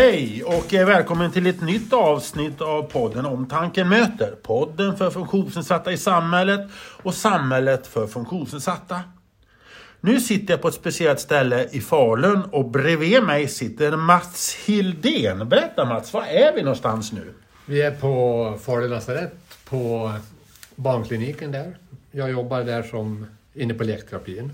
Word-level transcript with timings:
Hej 0.00 0.44
och 0.44 0.74
eh, 0.74 0.86
välkommen 0.86 1.30
till 1.30 1.46
ett 1.46 1.60
nytt 1.60 1.92
avsnitt 1.92 2.60
av 2.60 2.82
podden 2.82 3.26
Omtanken 3.26 3.88
möter. 3.88 4.34
Podden 4.42 4.96
för 4.96 5.10
funktionsnedsatta 5.10 5.92
i 5.92 5.96
samhället 5.96 6.70
och 7.02 7.14
samhället 7.14 7.86
för 7.86 8.06
funktionsnedsatta. 8.06 9.00
Nu 10.00 10.20
sitter 10.20 10.52
jag 10.52 10.62
på 10.62 10.68
ett 10.68 10.74
speciellt 10.74 11.20
ställe 11.20 11.68
i 11.72 11.80
Falun 11.80 12.42
och 12.42 12.70
bredvid 12.70 13.22
mig 13.22 13.48
sitter 13.48 13.96
Mats 13.96 14.54
Hildén. 14.54 15.48
Berätta 15.48 15.84
Mats, 15.84 16.12
var 16.12 16.22
är 16.22 16.54
vi 16.54 16.62
någonstans 16.62 17.12
nu? 17.12 17.32
Vi 17.66 17.82
är 17.82 17.90
på 17.90 18.58
Falu 18.62 18.88
lasarett 18.88 19.34
på 19.64 20.12
barnkliniken 20.74 21.52
där. 21.52 21.76
Jag 22.10 22.30
jobbar 22.30 22.62
där 22.62 22.82
som 22.82 23.26
inne 23.54 23.74
på 23.74 23.84
lekterapin. 23.84 24.52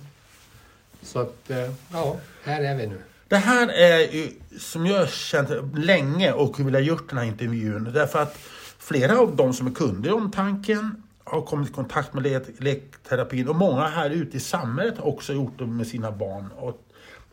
Så 1.02 1.18
att, 1.18 1.50
eh, 1.50 1.70
ja, 1.92 2.16
här 2.44 2.62
är 2.62 2.74
vi 2.74 2.86
nu. 2.86 2.98
Det 3.28 3.36
här 3.36 3.68
är 3.68 3.98
ju 4.14 4.30
som 4.58 4.86
jag 4.86 4.98
har 4.98 5.06
känt 5.06 5.50
länge 5.78 6.32
och 6.32 6.60
vill 6.60 6.74
ha 6.74 6.80
gjort 6.80 7.08
den 7.08 7.18
här 7.18 7.24
intervjun. 7.24 7.90
Därför 7.94 8.18
att 8.22 8.36
flera 8.78 9.18
av 9.18 9.36
de 9.36 9.52
som 9.52 9.66
är 9.66 9.70
kunder 9.70 10.14
om 10.14 10.30
tanken 10.30 11.02
har 11.24 11.42
kommit 11.42 11.70
i 11.70 11.72
kontakt 11.72 12.14
med 12.14 12.22
lek- 12.26 12.62
lekterapin 12.62 13.48
och 13.48 13.56
många 13.56 13.86
här 13.86 14.10
ute 14.10 14.36
i 14.36 14.40
samhället 14.40 14.98
har 14.98 15.06
också 15.06 15.32
gjort 15.32 15.58
det 15.58 15.66
med 15.66 15.86
sina 15.86 16.12
barn. 16.12 16.48
Och 16.56 16.82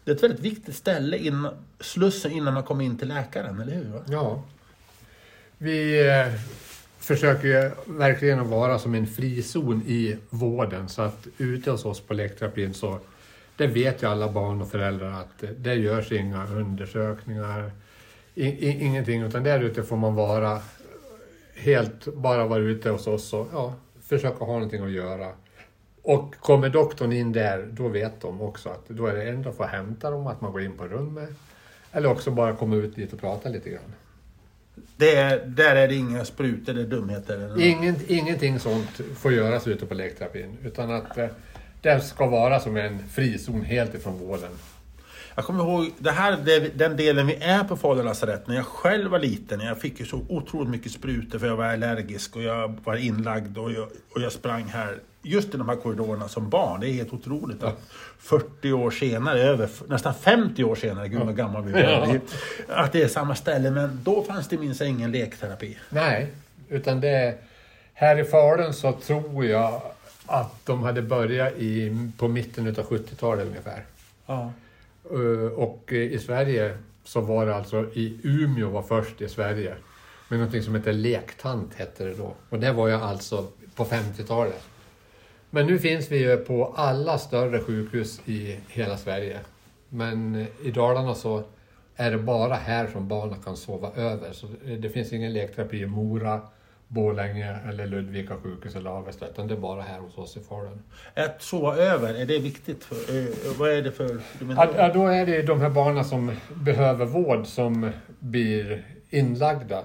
det 0.03 0.11
är 0.11 0.15
ett 0.15 0.23
väldigt 0.23 0.39
viktigt 0.39 0.75
ställe, 0.75 1.17
in, 1.17 1.47
slussen 1.79 2.31
innan 2.31 2.53
man 2.53 2.63
kommer 2.63 2.85
in 2.85 2.97
till 2.97 3.07
läkaren, 3.07 3.59
eller 3.59 3.73
hur? 3.73 4.01
Ja. 4.07 4.43
Vi 5.57 6.07
eh, 6.09 6.39
försöker 6.99 7.47
ju 7.47 7.71
verkligen 7.85 8.39
att 8.39 8.47
vara 8.47 8.79
som 8.79 8.95
en 8.95 9.07
frizon 9.07 9.81
i 9.87 10.17
vården 10.29 10.89
så 10.89 11.01
att 11.01 11.27
ute 11.37 11.71
hos 11.71 11.85
oss 11.85 11.99
på 11.99 12.13
lekterapin 12.13 12.73
så 12.73 12.99
det 13.57 13.67
vet 13.67 14.03
ju 14.03 14.07
alla 14.07 14.31
barn 14.31 14.61
och 14.61 14.71
föräldrar 14.71 15.11
att 15.11 15.43
det 15.57 15.73
görs 15.73 16.11
inga 16.11 16.47
undersökningar, 16.47 17.71
i, 18.35 18.45
i, 18.45 18.83
ingenting, 18.83 19.21
utan 19.21 19.43
där 19.43 19.59
ute 19.59 19.83
får 19.83 19.97
man 19.97 20.15
vara 20.15 20.61
helt, 21.55 22.05
bara 22.05 22.47
vara 22.47 22.59
ute 22.59 22.89
hos 22.89 23.07
oss 23.07 23.33
och 23.33 23.47
ja, 23.53 23.73
försöka 24.01 24.45
ha 24.45 24.53
någonting 24.53 24.83
att 24.83 24.91
göra. 24.91 25.31
Och 26.01 26.35
kommer 26.35 26.69
doktorn 26.69 27.11
in 27.11 27.31
där, 27.31 27.67
då 27.71 27.87
vet 27.87 28.21
de 28.21 28.41
också 28.41 28.69
att 28.69 28.89
då 28.89 29.05
är 29.05 29.13
det 29.13 29.23
ändå 29.23 29.51
för 29.51 29.63
att 29.63 29.69
hämta 29.69 30.11
dem, 30.11 30.27
att 30.27 30.41
man 30.41 30.51
går 30.51 30.61
in 30.61 30.77
på 30.77 30.87
rummet. 30.87 31.29
Eller 31.91 32.09
också 32.09 32.31
bara 32.31 32.55
komma 32.55 32.75
ut 32.75 32.95
dit 32.95 33.13
och 33.13 33.19
prata 33.19 33.49
lite 33.49 33.69
grann. 33.69 33.93
Det 34.97 35.15
är, 35.15 35.45
där 35.45 35.75
är 35.75 35.87
det 35.87 35.95
inga 35.95 36.25
sprutor 36.25 36.73
eller 36.73 36.87
dumheter? 36.87 37.37
Eller. 37.37 37.61
Ingen, 37.61 37.95
ingenting 38.07 38.59
sånt 38.59 39.01
får 39.17 39.33
göras 39.33 39.67
ute 39.67 39.85
på 39.85 39.93
lekterapin, 39.93 40.57
utan 40.63 40.91
att 40.91 41.17
det 41.83 42.01
ska 42.01 42.25
vara 42.25 42.59
som 42.59 42.77
en 42.77 43.07
frizon 43.09 43.61
helt 43.61 43.95
ifrån 43.95 44.19
vården. 44.19 44.49
Jag 45.35 45.45
kommer 45.45 45.63
ihåg, 45.63 45.89
det 45.97 46.11
här, 46.11 46.37
den 46.75 46.97
delen 46.97 47.27
vi 47.27 47.35
är 47.35 47.63
på 47.63 47.77
Falu 47.77 48.03
lasarett, 48.03 48.47
när 48.47 48.55
jag 48.55 48.65
själv 48.65 49.11
var 49.11 49.19
liten, 49.19 49.59
jag 49.59 49.77
fick 49.81 49.99
ju 49.99 50.05
så 50.05 50.21
otroligt 50.29 50.69
mycket 50.69 50.91
sprutor 50.91 51.39
för 51.39 51.47
jag 51.47 51.55
var 51.55 51.65
allergisk 51.65 52.35
och 52.35 52.43
jag 52.43 52.79
var 52.83 52.95
inlagd 52.95 53.57
och 53.57 53.71
jag, 53.71 53.87
och 54.15 54.21
jag 54.21 54.31
sprang 54.31 54.63
här, 54.63 54.99
just 55.21 55.55
i 55.55 55.57
de 55.57 55.69
här 55.69 55.75
korridorerna 55.75 56.27
som 56.27 56.49
barn. 56.49 56.79
Det 56.81 56.89
är 56.89 56.93
helt 56.93 57.13
otroligt 57.13 57.63
att 57.63 57.81
40 58.19 58.73
år 58.73 58.91
senare, 58.91 59.41
över, 59.41 59.69
nästan 59.87 60.13
50 60.13 60.63
år 60.63 60.75
senare, 60.75 61.07
gud 61.07 61.19
vad 61.19 61.35
gammal 61.35 61.63
vi 61.63 61.71
var, 61.71 61.81
Ja. 61.81 62.15
att 62.67 62.91
det 62.91 63.01
är 63.03 63.07
samma 63.07 63.35
ställe. 63.35 63.71
Men 63.71 63.99
då 64.03 64.23
fanns 64.23 64.47
det 64.47 64.57
minst 64.57 64.81
ingen 64.81 65.11
lekterapi. 65.11 65.77
Nej, 65.89 66.27
utan 66.69 67.01
det... 67.01 67.35
Här 67.95 68.19
i 68.19 68.23
Falun 68.23 68.73
så 68.73 68.91
tror 68.91 69.45
jag 69.45 69.81
att 70.25 70.65
de 70.65 70.83
hade 70.83 71.01
börjat 71.01 71.53
i, 71.57 71.97
på 72.17 72.27
mitten 72.27 72.67
av 72.67 72.73
70-talet 72.73 73.47
ungefär. 73.47 73.83
Ja. 74.25 74.51
Eh, 75.11 75.51
Och 75.53 75.91
i 75.91 76.19
Sverige 76.19 76.77
så 77.03 77.21
var 77.21 77.45
det 77.45 77.55
alltså 77.55 77.85
i 77.93 78.17
Umeå 78.23 78.69
var 78.69 78.81
först 78.81 79.21
i 79.21 79.29
Sverige. 79.29 79.75
Med 80.29 80.39
någonting 80.39 80.63
som 80.63 80.75
heter 80.75 80.93
lektant 80.93 81.73
hette 81.75 82.03
det 82.05 82.13
då. 82.13 82.33
Och 82.49 82.59
det 82.59 82.71
var 82.71 82.87
ju 82.87 82.93
alltså 82.93 83.47
på 83.75 83.85
50-talet. 83.85 84.63
Men 85.49 85.67
nu 85.67 85.79
finns 85.79 86.11
vi 86.11 86.17
ju 86.17 86.37
på 86.37 86.73
alla 86.75 87.17
större 87.17 87.59
sjukhus 87.59 88.21
i 88.25 88.59
hela 88.67 88.97
Sverige. 88.97 89.39
Men 89.89 90.35
eh, 90.35 90.47
i 90.63 90.71
Dalarna 90.71 91.15
så 91.15 91.43
är 91.95 92.11
det 92.11 92.17
bara 92.17 92.53
här 92.55 92.87
som 92.87 93.07
barnen 93.07 93.41
kan 93.43 93.57
sova 93.57 93.91
över. 93.95 94.31
Så 94.33 94.47
eh, 94.47 94.77
det 94.79 94.89
finns 94.89 95.13
ingen 95.13 95.33
lekterapi 95.33 95.77
i 95.77 95.85
Mora, 95.85 96.41
Borlänge 96.93 97.55
eller 97.69 97.87
Ludvika 97.87 98.35
sjukhus 98.43 98.75
eller 98.75 98.89
Avesta. 98.89 99.27
Utan 99.27 99.47
det 99.47 99.53
är 99.53 99.57
bara 99.59 99.81
här 99.81 99.99
hos 99.99 100.17
oss 100.17 100.37
i 100.37 100.39
Falun. 100.39 100.83
Att 101.15 101.41
sova 101.41 101.75
över, 101.75 102.13
är 102.13 102.25
det 102.25 102.39
viktigt? 102.39 102.83
För, 102.83 102.95
eh, 102.95 103.57
vad 103.59 103.69
är 103.69 103.81
det 103.81 103.91
för... 103.91 104.19
Ja, 104.57 104.93
då 104.93 105.07
är 105.07 105.25
det 105.25 105.41
de 105.41 105.61
här 105.61 105.69
barnen 105.69 106.05
som 106.05 106.31
behöver 106.55 107.05
vård 107.05 107.47
som 107.47 107.91
blir 108.19 108.85
inlagda. 109.09 109.83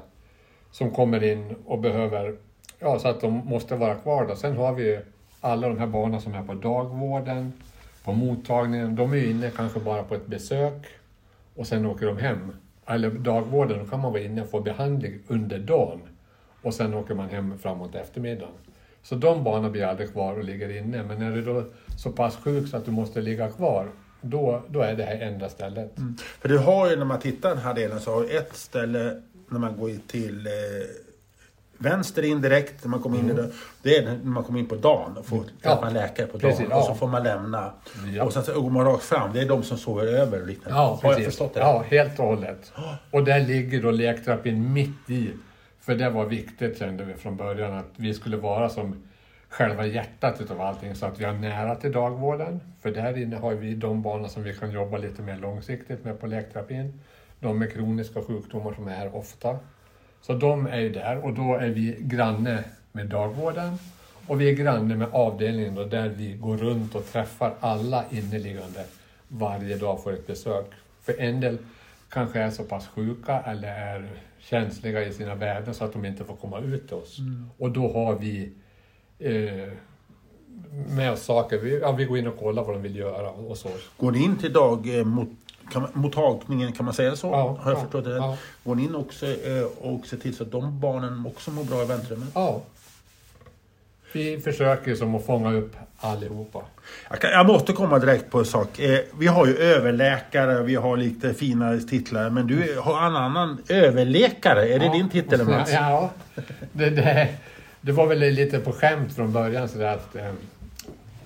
Som 0.71 0.91
kommer 0.91 1.25
in 1.25 1.55
och 1.67 1.79
behöver, 1.79 2.37
ja 2.79 2.99
så 2.99 3.09
att 3.09 3.21
de 3.21 3.33
måste 3.33 3.77
vara 3.77 3.95
kvar 3.95 4.27
där. 4.27 4.35
Sen 4.35 4.57
har 4.57 4.73
vi 4.73 4.83
ju 4.83 5.01
alla 5.41 5.69
de 5.69 5.79
här 5.79 5.87
barnen 5.87 6.21
som 6.21 6.35
är 6.35 6.43
på 6.43 6.55
dagvården, 6.55 7.53
på 8.05 8.13
mottagningen. 8.13 8.97
De 8.97 9.13
är 9.13 9.17
ju 9.17 9.31
inne 9.31 9.51
kanske 9.51 9.81
bara 9.81 10.03
på 10.03 10.15
ett 10.15 10.27
besök 10.27 10.87
och 11.57 11.67
sen 11.67 11.87
åker 11.87 12.07
de 12.07 12.19
hem. 12.19 12.57
Eller 12.87 13.11
dagvården, 13.11 13.79
då 13.79 13.85
kan 13.85 14.01
man 14.01 14.13
vara 14.13 14.23
inne 14.23 14.43
och 14.43 14.51
få 14.51 14.61
behandling 14.61 15.19
under 15.29 15.59
dagen. 15.59 16.01
Och 16.63 16.75
sen 16.75 16.95
åker 16.95 17.15
man 17.15 17.29
hem 17.29 17.59
framåt 17.59 17.95
eftermiddagen. 17.95 18.55
Så 19.03 19.15
de 19.15 19.45
barnen 19.45 19.73
blir 19.73 19.85
aldrig 19.85 20.13
kvar 20.13 20.37
och 20.39 20.45
ligger 20.45 20.77
inne. 20.77 21.03
Men 21.03 21.23
är 21.23 21.31
du 21.31 21.43
då 21.43 21.65
så 21.97 22.11
pass 22.11 22.37
sjuk 22.37 22.69
så 22.69 22.77
att 22.77 22.85
du 22.85 22.91
måste 22.91 23.21
ligga 23.21 23.49
kvar, 23.49 23.89
då, 24.21 24.63
då 24.69 24.81
är 24.81 24.95
det 24.95 25.03
här 25.05 25.21
enda 25.21 25.49
stället. 25.49 25.93
För 26.41 26.49
du 26.49 26.59
har 26.59 26.91
ju, 26.91 26.97
när 26.97 27.05
man 27.05 27.21
tittar 27.21 27.49
den 27.49 27.59
här 27.59 27.75
delen, 27.75 28.01
så 28.01 28.15
har 28.15 28.23
du 28.23 28.39
ett 28.39 28.57
ställe 28.57 29.23
när 29.49 29.59
man 29.59 29.77
går 29.77 29.91
till 30.07 30.47
eh, 30.47 30.53
vänster 31.79 32.23
in 32.23 32.41
direkt, 32.41 32.85
när 32.85 32.91
man 32.91 33.01
kommer 33.01 33.19
in 33.19 33.31
i 33.31 33.35
det. 33.83 33.97
Är 33.97 34.03
när 34.05 34.25
man 34.25 34.45
kommer 34.45 34.59
in 34.59 34.67
på 34.67 34.75
dagen 34.75 35.17
och 35.17 35.27
får 35.27 35.45
träffa 35.63 35.87
en 35.87 35.93
läkare 35.93 36.27
på 36.27 36.39
dagen. 36.39 36.51
Precis, 36.51 36.67
Och 36.67 36.73
ja. 36.73 36.83
så 36.83 36.95
får 36.95 37.07
man 37.07 37.23
lämna. 37.23 37.73
Ja. 38.15 38.25
Och 38.25 38.33
sen 38.33 38.45
så 38.45 38.61
går 38.61 38.71
man 38.71 38.85
rakt 38.85 39.05
fram. 39.05 39.33
Det 39.33 39.41
är 39.41 39.49
de 39.49 39.63
som 39.63 39.79
sover 39.79 40.07
över 40.07 40.41
och 40.41 40.47
liknande. 40.47 40.79
Ja, 40.79 40.99
har 41.03 41.09
jag 41.09 41.17
precis. 41.17 41.25
förstått 41.25 41.55
det? 41.55 41.61
Ja, 41.61 41.85
helt 41.89 42.19
och 42.19 42.27
hållet. 42.27 42.73
Och 43.11 43.25
där 43.25 43.41
ligger 43.41 43.83
då 43.83 43.91
lekterapin 43.91 44.73
mitt 44.73 45.11
i. 45.11 45.31
För 45.89 45.95
det 45.95 46.11
var 46.11 46.27
viktigt 46.27 46.79
kände 46.79 47.05
vi 47.05 47.15
från 47.15 47.37
början 47.37 47.75
att 47.75 47.93
vi 47.97 48.15
skulle 48.15 48.37
vara 48.37 48.69
som 48.69 49.03
själva 49.49 49.87
hjärtat 49.87 50.41
utav 50.41 50.61
allting 50.61 50.95
så 50.95 51.07
att 51.07 51.21
vi 51.21 51.25
har 51.25 51.33
nära 51.33 51.75
till 51.75 51.93
dagvården. 51.93 52.61
För 52.81 52.91
där 52.91 53.19
inne 53.19 53.37
har 53.37 53.55
vi 53.55 53.75
de 53.75 54.03
barnen 54.03 54.31
som 54.31 54.43
vi 54.43 54.55
kan 54.55 54.71
jobba 54.71 54.99
lite 54.99 55.23
mer 55.23 55.37
långsiktigt 55.37 56.05
med 56.05 56.21
på 56.21 56.27
lekterapin. 56.27 57.01
De 57.41 57.59
med 57.59 57.73
kroniska 57.73 58.23
sjukdomar 58.23 58.73
som 58.73 58.89
är 58.89 58.93
här 58.93 59.17
ofta. 59.17 59.59
Så 60.21 60.33
de 60.33 60.67
är 60.67 60.81
ju 60.81 60.89
där 60.89 61.25
och 61.25 61.33
då 61.33 61.55
är 61.55 61.69
vi 61.69 61.97
granne 62.01 62.65
med 62.93 63.07
dagvården. 63.07 63.79
Och 64.27 64.41
vi 64.41 64.51
är 64.51 64.55
granne 64.55 64.97
med 64.97 65.09
avdelningen 65.13 65.75
då, 65.75 65.85
där 65.85 66.09
vi 66.09 66.33
går 66.33 66.57
runt 66.57 66.95
och 66.95 67.07
träffar 67.07 67.55
alla 67.61 68.05
inneliggande 68.11 68.85
varje 69.29 69.77
dag 69.77 70.03
för 70.03 70.13
ett 70.13 70.27
besök. 70.27 70.67
För 71.03 71.21
en 71.21 71.41
del 71.41 71.59
kanske 72.09 72.41
är 72.41 72.51
så 72.51 72.65
pass 72.65 72.89
sjuka 72.89 73.41
eller 73.41 73.69
är 73.69 74.09
känsliga 74.51 75.05
i 75.05 75.13
sina 75.13 75.35
värden 75.35 75.75
så 75.75 75.85
att 75.85 75.93
de 75.93 76.05
inte 76.05 76.25
får 76.25 76.37
komma 76.37 76.61
ut 76.61 76.87
till 76.87 76.97
oss. 76.97 77.19
Och 77.59 77.71
då 77.71 77.93
har 77.93 78.15
vi 78.15 78.53
eh, 79.19 79.73
med 80.97 81.13
oss 81.13 81.23
saker. 81.23 81.59
Vi, 81.59 81.81
ja, 81.81 81.93
vi 81.93 82.05
går 82.05 82.19
in 82.19 82.27
och 82.27 82.39
kollar 82.39 82.65
vad 82.65 82.75
de 82.75 82.83
vill 82.83 82.97
göra 82.97 83.31
och 83.31 83.59
så. 83.59 83.69
Går 83.97 84.13
ni 84.13 84.25
in 84.25 84.37
till 84.37 84.53
dag, 84.53 84.99
eh, 84.99 85.05
mot, 85.05 85.29
kan 85.73 85.89
mottagningen, 85.93 86.73
kan 86.73 86.85
man 86.85 86.95
säga 86.95 87.17
så? 87.17 87.27
Ja, 87.27 87.59
har 87.61 87.71
jag 87.71 87.79
ja, 87.79 87.83
förstått 87.83 88.05
det? 88.05 88.17
ja. 88.17 88.37
Går 88.65 88.75
ni 88.75 88.85
in 88.85 88.95
också 88.95 89.27
eh, 89.27 89.65
och 89.81 90.07
ser 90.07 90.17
till 90.17 90.37
så 90.37 90.43
att 90.43 90.51
de 90.51 90.81
barnen 90.81 91.27
också 91.27 91.51
mår 91.51 91.65
bra 91.65 91.83
i 91.83 91.87
väntrummet? 91.87 92.29
Ja. 92.35 92.63
Vi 94.13 94.41
försöker 94.41 94.95
som 94.95 95.15
att 95.15 95.27
fånga 95.27 95.53
upp 95.53 95.77
allihopa. 96.01 96.63
Jag, 97.11 97.21
kan, 97.21 97.31
jag 97.31 97.47
måste 97.47 97.73
komma 97.73 97.99
direkt 97.99 98.31
på 98.31 98.39
en 98.39 98.45
sak. 98.45 98.79
Eh, 98.79 98.99
vi 99.19 99.27
har 99.27 99.47
ju 99.47 99.57
överläkare, 99.57 100.63
vi 100.63 100.75
har 100.75 100.97
lite 100.97 101.35
fina 101.35 101.79
titlar, 101.79 102.31
men 102.31 102.47
du 102.47 102.79
har 102.81 103.07
en 103.07 103.17
annan 103.17 103.59
överläkare. 103.69 104.69
Är 104.69 104.79
det 104.79 104.85
Ja. 104.87 104.93
din 104.93 105.09
titel 105.09 105.45
Mats? 105.45 105.73
Ja, 105.73 106.11
det, 106.73 106.91
det, 106.91 107.29
det 107.81 107.93
var 107.93 108.07
väl 108.07 108.19
lite 108.19 108.59
på 108.59 108.73
skämt 108.73 109.13
från 109.15 109.33
början. 109.33 109.69
Så 109.69 109.83
att, 109.83 110.17
eh, 110.17 110.33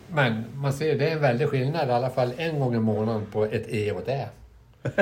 men 0.09 0.45
man 0.55 0.73
ser, 0.73 0.99
det 0.99 1.09
är 1.09 1.13
en 1.13 1.21
väldig 1.23 1.49
skillnad 1.49 1.89
i 1.89 1.93
alla 1.93 2.11
fall 2.11 2.33
en 2.37 2.61
gång 2.61 2.75
i 2.75 2.79
månaden 2.79 3.27
på 3.33 3.45
ett 3.45 3.65
E 3.69 3.93
och 3.93 4.01
ett 4.01 4.09
Ä. 4.09 4.29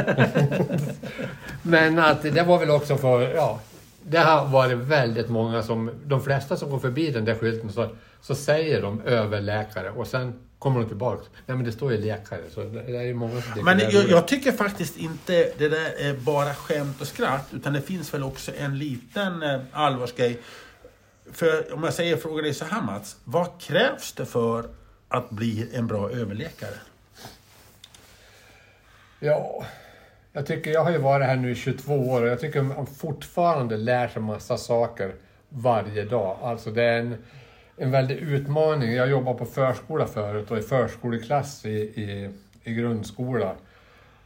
men 1.62 1.98
att 1.98 2.22
det 2.22 2.42
var 2.42 2.58
väl 2.58 2.70
också 2.70 2.96
för, 2.96 3.34
ja, 3.34 3.60
det 4.02 4.18
har 4.18 4.46
varit 4.46 4.78
väldigt 4.78 5.28
många 5.28 5.62
som, 5.62 5.90
de 6.04 6.22
flesta 6.22 6.56
som 6.56 6.70
går 6.70 6.78
förbi 6.78 7.10
den 7.10 7.24
där 7.24 7.34
skylten 7.34 7.72
så, 7.72 7.88
så 8.20 8.34
säger 8.34 8.82
de 8.82 9.02
överläkare 9.02 9.90
och 9.90 10.06
sen 10.06 10.34
kommer 10.58 10.80
de 10.80 10.88
tillbaka. 10.88 11.22
Nej 11.46 11.56
men 11.56 11.66
det 11.66 11.72
står 11.72 11.92
ju 11.92 11.98
läkare 11.98 12.40
så 12.54 12.60
det, 12.62 12.82
det 12.82 12.96
är 12.96 13.14
många 13.14 13.42
som 13.42 13.64
Men 13.64 13.78
jag, 13.78 14.08
jag 14.08 14.28
tycker 14.28 14.52
faktiskt 14.52 14.96
inte 14.96 15.52
det 15.58 15.68
där 15.68 15.92
är 15.98 16.14
bara 16.14 16.54
skämt 16.54 17.00
och 17.00 17.06
skratt, 17.06 17.48
utan 17.52 17.72
det 17.72 17.82
finns 17.82 18.14
väl 18.14 18.22
också 18.22 18.52
en 18.58 18.78
liten 18.78 19.42
eh, 19.42 19.60
allvarsgrej. 19.72 20.38
För 21.32 21.74
om 21.74 21.84
jag 21.84 21.94
säger 21.94 22.16
fråga 22.16 22.42
dig 22.42 22.54
så 22.54 22.64
här 22.64 22.82
Mats, 22.82 23.16
vad 23.24 23.60
krävs 23.60 24.12
det 24.12 24.26
för 24.26 24.64
att 25.08 25.30
bli 25.30 25.68
en 25.72 25.86
bra 25.86 26.10
överläkare? 26.10 26.74
Ja, 29.18 29.64
jag 30.32 30.46
tycker, 30.46 30.70
jag 30.70 30.84
har 30.84 30.90
ju 30.90 30.98
varit 30.98 31.26
här 31.26 31.36
nu 31.36 31.50
i 31.50 31.54
22 31.54 31.94
år 31.94 32.22
och 32.22 32.28
jag 32.28 32.40
tycker 32.40 32.62
man 32.62 32.86
fortfarande 32.86 33.76
lär 33.76 34.08
sig 34.08 34.22
massa 34.22 34.56
saker 34.56 35.12
varje 35.48 36.04
dag. 36.04 36.38
Alltså 36.42 36.70
det 36.70 36.82
är 36.82 36.98
en, 36.98 37.16
en 37.76 37.90
väldig 37.90 38.16
utmaning. 38.16 38.92
Jag 38.92 39.10
jobbar 39.10 39.34
på 39.34 39.44
förskola 39.46 40.06
förut 40.06 40.50
och 40.50 40.58
i 40.58 40.62
förskoleklass 40.62 41.64
i, 41.64 41.70
i, 41.70 42.30
i 42.64 42.74
grundskola. 42.74 43.54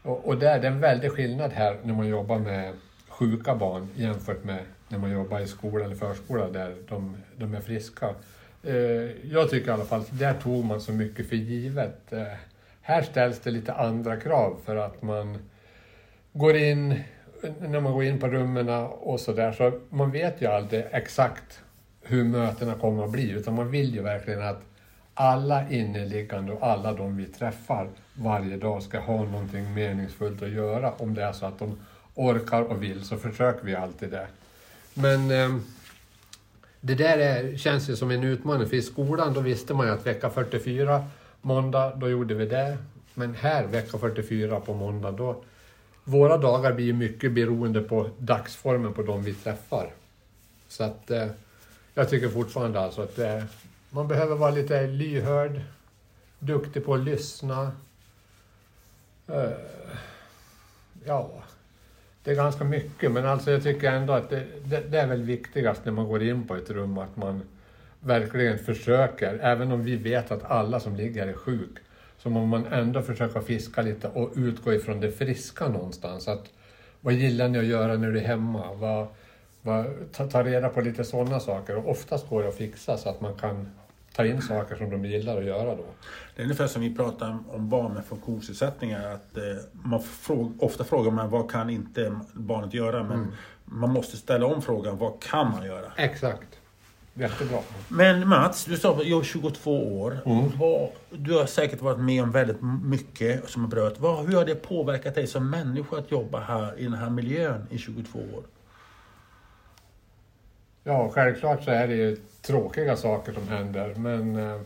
Och, 0.02 0.28
och 0.28 0.38
där, 0.38 0.60
det 0.60 0.66
är 0.66 0.72
en 0.72 0.80
väldig 0.80 1.12
skillnad 1.12 1.52
här 1.52 1.76
när 1.82 1.94
man 1.94 2.06
jobbar 2.06 2.38
med 2.38 2.74
sjuka 3.08 3.54
barn 3.54 3.88
jämfört 3.94 4.44
med 4.44 4.62
när 4.88 4.98
man 4.98 5.10
jobbar 5.10 5.40
i 5.40 5.46
skola 5.46 5.84
eller 5.84 5.96
förskola 5.96 6.48
där 6.48 6.74
de, 6.88 7.16
de 7.36 7.54
är 7.54 7.60
friska. 7.60 8.14
Eh, 8.62 8.74
jag 9.32 9.50
tycker 9.50 9.68
i 9.68 9.70
alla 9.70 9.84
fall 9.84 10.00
att 10.00 10.18
där 10.18 10.34
tog 10.34 10.64
man 10.64 10.80
så 10.80 10.92
mycket 10.92 11.28
för 11.28 11.36
givet. 11.36 12.12
Eh, 12.12 12.22
här 12.82 13.02
ställs 13.02 13.40
det 13.40 13.50
lite 13.50 13.72
andra 13.72 14.16
krav 14.16 14.60
för 14.64 14.76
att 14.76 15.02
man 15.02 15.38
går 16.34 16.56
in, 16.56 17.00
när 17.60 17.80
man 17.80 17.92
går 17.92 18.04
in 18.04 18.20
på 18.20 18.28
rummen 18.28 18.68
och 18.88 19.20
sådär, 19.20 19.52
så 19.52 19.72
man 19.90 20.10
vet 20.10 20.42
ju 20.42 20.46
aldrig 20.46 20.84
exakt 20.90 21.60
hur 22.02 22.24
mötena 22.24 22.74
kommer 22.74 23.04
att 23.04 23.10
bli, 23.10 23.30
utan 23.30 23.54
man 23.54 23.70
vill 23.70 23.94
ju 23.94 24.02
verkligen 24.02 24.42
att 24.42 24.62
alla 25.14 25.70
inneliggande 25.70 26.52
och 26.52 26.66
alla 26.66 26.92
de 26.92 27.16
vi 27.16 27.24
träffar 27.24 27.88
varje 28.14 28.56
dag 28.56 28.82
ska 28.82 29.00
ha 29.00 29.24
någonting 29.24 29.74
meningsfullt 29.74 30.42
att 30.42 30.48
göra. 30.48 30.92
Om 30.92 31.14
det 31.14 31.22
är 31.22 31.32
så 31.32 31.46
att 31.46 31.58
de 31.58 31.78
orkar 32.14 32.62
och 32.62 32.82
vill 32.82 33.04
så 33.04 33.16
försöker 33.16 33.64
vi 33.64 33.74
alltid 33.74 34.10
det. 34.10 34.26
Men 34.94 35.30
eh, 35.30 35.56
det 36.80 36.94
där 36.94 37.18
är, 37.18 37.56
känns 37.56 37.90
ju 37.90 37.96
som 37.96 38.10
en 38.10 38.24
utmaning, 38.24 38.68
för 38.68 38.76
i 38.76 38.82
skolan 38.82 39.34
då 39.34 39.40
visste 39.40 39.74
man 39.74 39.86
ju 39.86 39.92
att 39.92 40.06
vecka 40.06 40.30
44, 40.30 41.04
måndag, 41.42 41.94
då 41.96 42.08
gjorde 42.08 42.34
vi 42.34 42.46
det. 42.46 42.78
Men 43.14 43.34
här, 43.34 43.66
vecka 43.66 43.98
44 43.98 44.60
på 44.60 44.74
måndag, 44.74 45.10
då... 45.10 45.42
Våra 46.04 46.38
dagar 46.38 46.72
blir 46.72 46.84
ju 46.84 46.92
mycket 46.92 47.32
beroende 47.32 47.80
på 47.80 48.10
dagsformen 48.18 48.92
på 48.92 49.02
de 49.02 49.22
vi 49.22 49.34
träffar. 49.34 49.92
Så 50.68 50.84
att 50.84 51.10
eh, 51.10 51.26
jag 51.94 52.08
tycker 52.08 52.28
fortfarande 52.28 52.80
alltså 52.80 53.02
att 53.02 53.18
eh, 53.18 53.44
man 53.90 54.08
behöver 54.08 54.36
vara 54.36 54.50
lite 54.50 54.86
lyhörd, 54.86 55.60
duktig 56.38 56.84
på 56.84 56.94
att 56.94 57.00
lyssna. 57.00 57.72
Eh, 59.28 59.50
ja, 61.04 61.30
det 62.24 62.30
är 62.30 62.34
ganska 62.34 62.64
mycket, 62.64 63.12
men 63.12 63.26
alltså 63.26 63.50
jag 63.50 63.62
tycker 63.62 63.92
ändå 63.92 64.12
att 64.12 64.30
det, 64.30 64.44
det, 64.64 64.80
det, 64.80 65.00
är 65.00 65.06
väl 65.06 65.22
viktigast 65.22 65.84
när 65.84 65.92
man 65.92 66.08
går 66.08 66.22
in 66.22 66.46
på 66.46 66.56
ett 66.56 66.70
rum 66.70 66.98
att 66.98 67.16
man 67.16 67.42
verkligen 68.00 68.58
försöker, 68.58 69.38
även 69.38 69.72
om 69.72 69.84
vi 69.84 69.96
vet 69.96 70.30
att 70.30 70.44
alla 70.44 70.80
som 70.80 70.96
ligger 70.96 71.24
här 71.24 71.32
är 71.32 71.36
sjuk, 71.36 71.78
så 72.24 72.30
må 72.30 72.46
man 72.46 72.66
ändå 72.66 73.02
försöka 73.02 73.40
fiska 73.40 73.82
lite 73.82 74.08
och 74.08 74.32
utgå 74.36 74.72
ifrån 74.72 75.00
det 75.00 75.10
friska 75.10 75.68
någonstans. 75.68 76.28
Att, 76.28 76.44
vad 77.00 77.14
gillar 77.14 77.48
ni 77.48 77.58
att 77.58 77.64
göra 77.64 77.96
när 77.96 78.10
du 78.10 78.18
är 78.18 78.24
hemma? 78.24 78.72
Vad, 78.72 79.06
vad, 79.62 80.12
ta, 80.12 80.26
ta 80.26 80.44
reda 80.44 80.68
på 80.68 80.80
lite 80.80 81.04
sådana 81.04 81.40
saker 81.40 81.76
och 81.76 81.90
oftast 81.90 82.28
går 82.28 82.42
det 82.42 82.48
att 82.48 82.54
fixa 82.54 82.96
så 82.96 83.08
att 83.08 83.20
man 83.20 83.34
kan 83.34 83.70
ta 84.16 84.26
in 84.26 84.42
saker 84.42 84.76
som 84.76 84.90
de 84.90 85.04
gillar 85.04 85.38
att 85.38 85.44
göra 85.44 85.74
då. 85.76 85.84
Det 86.36 86.42
är 86.42 86.44
ungefär 86.44 86.66
som 86.66 86.82
vi 86.82 86.94
pratar 86.94 87.38
om 87.48 87.68
barn 87.68 87.94
med 87.94 88.04
funktionsnedsättningar. 88.04 89.14
Att, 89.14 89.36
eh, 89.36 89.42
man 89.72 90.02
fråga, 90.02 90.52
ofta 90.58 90.84
frågar 90.84 91.10
man 91.10 91.30
vad 91.30 91.50
kan 91.50 91.70
inte 91.70 92.20
barnet 92.32 92.74
göra? 92.74 93.02
Men 93.02 93.18
mm. 93.18 93.32
man 93.64 93.90
måste 93.90 94.16
ställa 94.16 94.46
om 94.46 94.62
frågan, 94.62 94.98
vad 94.98 95.22
kan 95.22 95.50
man 95.50 95.66
göra? 95.66 95.92
Exakt. 95.96 96.53
Jättebra. 97.14 97.58
Men 97.88 98.28
Mats, 98.28 98.64
du 98.64 98.76
sa 98.76 98.96
att 98.96 99.06
jag 99.06 99.20
är 99.20 99.24
22 99.24 100.00
år. 100.00 100.18
Mm. 100.26 100.50
du 101.10 101.32
har 101.32 101.46
säkert 101.46 101.82
varit 101.82 102.00
med 102.00 102.22
om 102.22 102.30
väldigt 102.30 102.62
mycket 102.84 103.48
som 103.50 103.62
har 103.62 103.68
berört. 103.68 104.28
hur 104.28 104.36
har 104.36 104.44
det 104.44 104.54
påverkat 104.54 105.14
dig 105.14 105.26
som 105.26 105.50
människa 105.50 105.96
att 105.96 106.10
jobba 106.10 106.40
här 106.40 106.78
i 106.78 106.84
den 106.84 106.94
här 106.94 107.10
miljön 107.10 107.66
i 107.70 107.78
22 107.78 108.18
år? 108.18 108.44
Ja, 110.84 111.10
självklart 111.14 111.64
så 111.64 111.70
är 111.70 111.88
det 111.88 111.94
ju 111.94 112.16
tråkiga 112.42 112.96
saker 112.96 113.32
som 113.32 113.48
händer, 113.48 113.94
men 113.94 114.36
eh, 114.36 114.60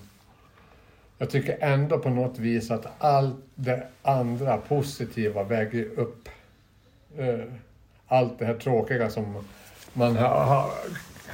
jag 1.19 1.31
tycker 1.31 1.59
ändå 1.61 1.99
på 1.99 2.09
något 2.09 2.39
vis 2.39 2.71
att 2.71 2.87
allt 2.99 3.37
det 3.55 3.87
andra 4.03 4.57
positiva 4.57 5.43
väger 5.43 5.85
upp 5.99 6.29
eh, 7.17 7.41
allt 8.07 8.39
det 8.39 8.45
här 8.45 8.55
tråkiga 8.55 9.11
som 9.11 9.45
man 9.93 10.17
ha, 10.17 10.45
ha, 10.45 10.71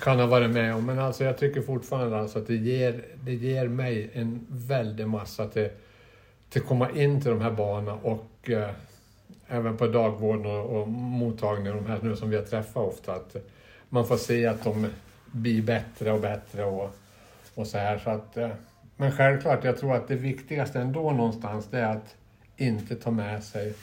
kan 0.02 0.20
ha 0.20 0.26
varit 0.26 0.50
med 0.50 0.74
om. 0.74 0.86
Men 0.86 0.98
alltså 0.98 1.24
jag 1.24 1.38
tycker 1.38 1.62
fortfarande 1.62 2.18
alltså 2.18 2.38
att 2.38 2.46
det 2.46 2.56
ger, 2.56 3.04
det 3.24 3.34
ger 3.34 3.68
mig 3.68 4.10
en 4.12 4.46
väldig 4.50 5.08
massa 5.08 5.48
till, 5.48 5.68
till 6.48 6.62
att 6.62 6.68
komma 6.68 6.90
in 6.90 7.20
till 7.20 7.30
de 7.30 7.40
här 7.40 7.50
banorna 7.50 7.94
och 7.94 8.50
eh, 8.50 8.70
även 9.48 9.76
på 9.76 9.86
dagvården 9.86 10.46
och, 10.46 10.80
och 10.80 10.88
mottagningen, 10.88 11.76
de 11.76 11.86
här 11.86 11.98
nu 12.02 12.16
som 12.16 12.30
vi 12.30 12.36
har 12.36 12.42
träffat 12.42 12.76
ofta, 12.76 13.12
att 13.12 13.36
man 13.88 14.06
får 14.06 14.16
se 14.16 14.46
att 14.46 14.64
de 14.64 14.86
blir 15.26 15.62
bättre 15.62 16.12
och 16.12 16.20
bättre 16.20 16.64
och, 16.64 16.90
och 17.54 17.66
så 17.66 17.78
här. 17.78 17.98
Så 17.98 18.10
att, 18.10 18.36
eh, 18.36 18.50
men 18.96 19.12
självklart, 19.12 19.64
jag 19.64 19.78
tror 19.78 19.94
att 19.94 20.08
det 20.08 20.16
viktigaste 20.16 20.80
ändå 20.80 21.10
någonstans 21.10 21.66
det 21.70 21.78
är 21.78 21.96
att 21.96 22.14
inte 22.56 22.94
ta 22.96 23.10
med 23.10 23.44
sig 23.44 23.74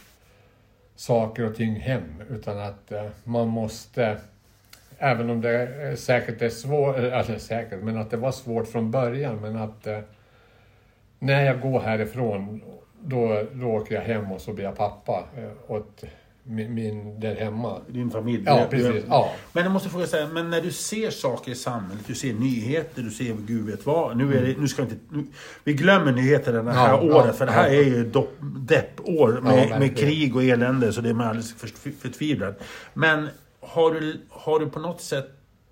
saker 0.96 1.46
och 1.46 1.56
ting 1.56 1.76
hem, 1.76 2.24
utan 2.30 2.60
att 2.60 2.92
eh, 2.92 3.08
man 3.24 3.48
måste 3.48 4.18
Även 5.04 5.30
om 5.30 5.42
det 5.42 5.98
säkert 6.00 6.42
är 6.42 6.50
svårt, 6.50 6.98
eller 6.98 7.38
säkert, 7.38 7.84
men 7.84 7.98
att 7.98 8.10
det 8.10 8.18
var 8.18 8.32
svårt 8.32 8.68
från 8.68 8.92
början. 8.92 9.42
Men 9.42 9.56
att 9.56 9.88
eh, 9.88 10.00
när 11.20 11.46
jag 11.46 11.62
går 11.62 11.80
härifrån, 11.80 12.62
då, 13.04 13.44
då 13.54 13.68
åker 13.68 13.96
jag 13.96 14.02
hem 14.02 14.32
och 14.32 14.42
så 14.42 14.54
blir 14.54 14.66
jag 14.66 14.78
pappa 14.78 15.24
eh, 15.38 15.72
åt 15.72 16.04
min, 16.44 16.74
min, 16.74 17.20
där 17.20 17.36
hemma. 17.36 17.82
Din 17.88 18.12
familj? 18.12 18.44
Ja, 18.46 18.68
precis. 18.70 19.04
Ja. 19.10 19.32
Men 19.54 19.64
jag 19.64 19.72
måste 19.72 19.90
fråga 19.90 20.08
så 20.08 20.18
här, 20.18 20.28
men 20.28 20.50
när 20.50 20.62
du 20.62 20.72
ser 20.72 21.10
saker 21.10 21.52
i 21.52 21.56
samhället, 21.56 22.04
du 22.08 22.16
ser 22.16 22.34
nyheter, 22.34 23.02
du 23.02 23.10
ser 23.10 23.34
gud 23.48 23.66
vet 23.66 23.86
vad. 23.86 24.18
Nu 24.18 24.38
är 24.38 24.42
det, 24.42 24.60
nu 24.60 24.68
ska 24.68 24.84
vi 24.84 24.92
inte... 24.92 25.04
Nu, 25.10 25.26
vi 25.64 25.74
glömmer 25.74 26.12
nyheterna 26.12 26.64
det 26.64 26.72
här 26.72 26.90
ja, 26.90 27.02
året, 27.02 27.26
ja, 27.28 27.34
för 27.34 27.46
det 27.46 27.52
här 27.52 27.70
är 27.70 27.84
ju 27.84 28.12
deppår 28.40 29.42
med, 29.42 29.80
med 29.80 29.98
krig 29.98 30.36
och 30.36 30.44
elände, 30.44 30.94
så 30.94 31.02
det 31.02 31.10
är 31.10 31.14
man 31.14 31.28
alldeles 31.28 31.54
förtvivlad. 32.02 32.56
Men 32.94 33.28
har 33.62 33.92
du, 33.92 34.22
har 34.30 34.60
du 34.60 34.70
på 34.70 34.80
något 34.80 35.02
sätt 35.02 35.30